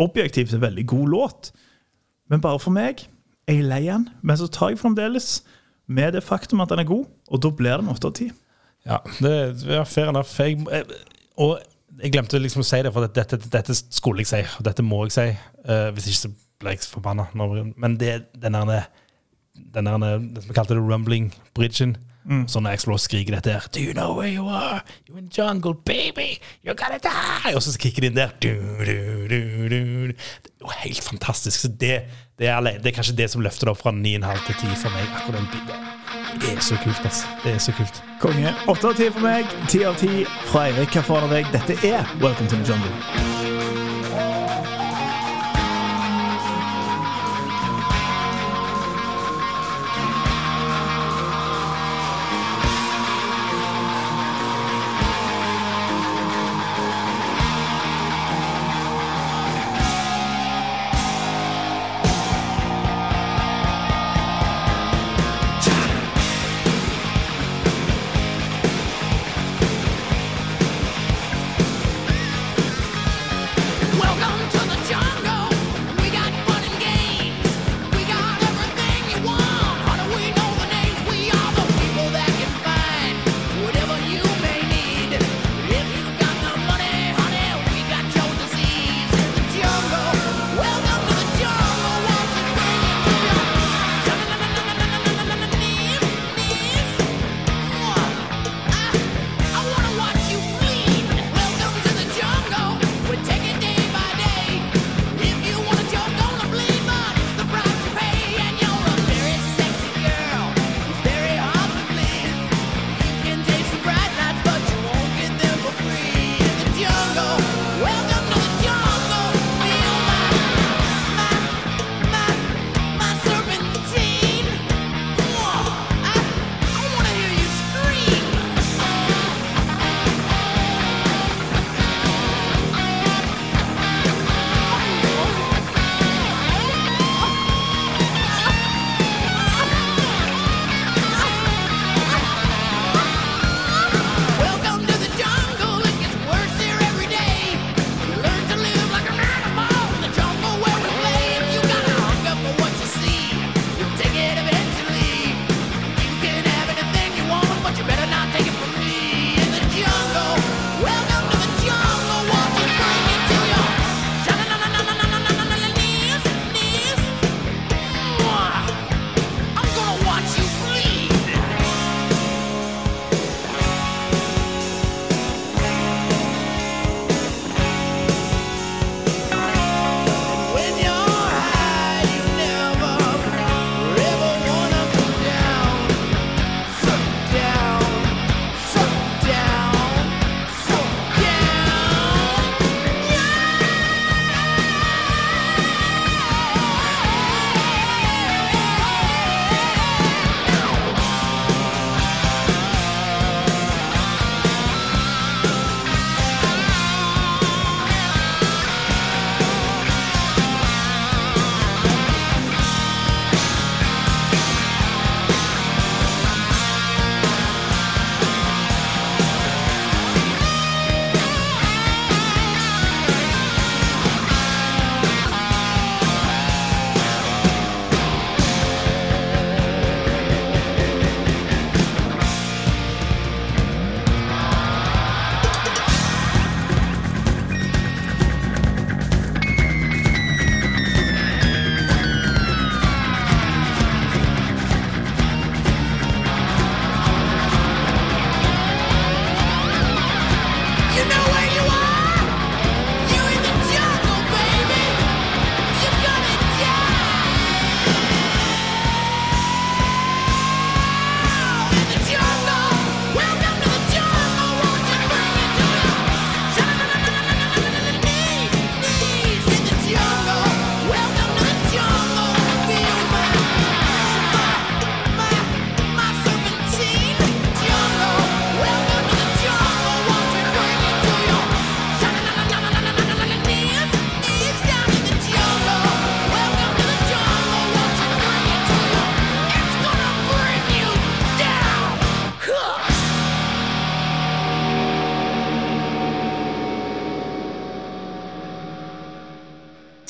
objektivt 0.00 0.54
en 0.54 0.62
veldig 0.62 0.86
god 0.90 1.14
låt. 1.14 1.50
Men 2.30 2.42
bare 2.42 2.60
for 2.62 2.74
meg. 2.74 3.06
Jeg 3.48 3.62
er 3.62 3.66
lei 3.66 3.82
den. 3.86 4.08
Men 4.22 4.38
så 4.38 4.48
tar 4.50 4.72
jeg 4.72 4.80
fremdeles 4.80 5.40
med 5.90 6.14
det 6.14 6.22
faktum 6.22 6.62
at 6.62 6.70
den 6.70 6.84
er 6.84 6.86
god, 6.86 7.08
og 7.28 7.42
da 7.42 7.50
blir 7.50 7.80
den 7.80 7.90
8 7.90 8.06
av 8.06 8.14
10. 8.14 8.30
Ja, 8.86 8.98
det 9.18 9.32
er 9.66 9.84
fair 9.84 10.08
enough. 10.12 10.30
Jeg, 10.38 10.62
og 11.36 11.58
jeg 12.00 12.12
glemte 12.14 12.38
liksom 12.38 12.62
å 12.62 12.68
si 12.68 12.78
det, 12.84 12.92
for 12.94 13.08
dette, 13.10 13.40
dette, 13.50 13.76
skulle 13.90 14.22
jeg 14.22 14.30
si, 14.30 14.40
og 14.58 14.68
dette 14.68 14.84
må 14.86 15.02
jeg 15.08 15.16
si. 15.16 15.26
Uh, 15.66 15.90
hvis 15.96 16.06
ikke 16.12 16.20
så 16.20 16.32
ble 16.60 16.76
jeg 16.76 16.86
forbanna. 16.92 17.26
Men 17.34 17.98
det, 18.00 18.14
den 18.38 18.56
der, 18.56 18.86
den 19.74 19.90
der 19.90 19.98
det 20.04 20.44
som 20.44 20.52
vi 20.52 20.56
kalte 20.56 20.78
det 20.78 20.84
rumbling 20.84 21.32
bridgen 22.26 22.48
Så 22.48 22.60
når 22.60 22.98
skriker 22.98 23.34
dette 23.34 23.50
her 23.52 23.68
Do 23.72 23.80
you 23.80 23.92
know 23.92 24.16
where 24.18 24.28
you 24.28 24.48
are? 24.48 24.82
You're 25.08 25.18
in 25.18 25.28
jungle, 25.28 25.74
baby! 25.74 26.40
You're 26.64 26.74
gonna 26.74 26.98
die! 26.98 27.54
Og 27.54 27.62
så 27.62 27.78
kicker 27.78 28.00
de 28.00 28.06
inn 28.06 28.16
der. 28.16 28.30
Du, 28.42 28.48
du, 28.84 29.68
du. 29.68 30.06
Det 30.06 30.50
er 30.60 30.64
jo 30.64 30.70
helt 30.84 31.02
fantastisk. 31.04 31.60
Så 31.60 31.68
det, 31.68 32.02
det, 32.38 32.48
er, 32.48 32.60
det 32.60 32.86
er 32.86 32.96
kanskje 32.96 33.16
det 33.16 33.30
som 33.30 33.42
løfter 33.42 33.66
det 33.66 33.74
opp 33.74 33.82
fra 33.82 33.92
9,5 33.92 34.46
til 34.46 34.54
10 34.54 34.76
for 34.82 34.90
meg. 34.90 35.06
Akkurat 35.16 35.40
den 35.40 35.48
biten. 35.52 35.86
Det 36.40 36.56
er 36.56 36.60
så 36.60 36.76
kult, 36.84 37.00
altså. 37.04 37.26
Det 37.44 37.54
er 37.54 37.58
så 37.58 37.72
kult. 37.72 38.02
Konge. 38.20 38.54
8 38.68 38.88
av 38.88 38.94
10 38.94 39.12
for 39.16 39.26
meg, 39.26 39.54
10 39.68 39.84
av 39.84 39.96
10 39.98 40.26
fra 40.50 40.66
Eirik. 40.68 40.94
Hva 40.94 41.06
får 41.06 41.28
av 41.28 41.38
deg? 41.38 41.54
Dette 41.54 41.80
er 41.86 42.18
Welcome 42.22 42.48
to 42.48 42.60
the 42.60 42.66
Jungle. 42.72 43.49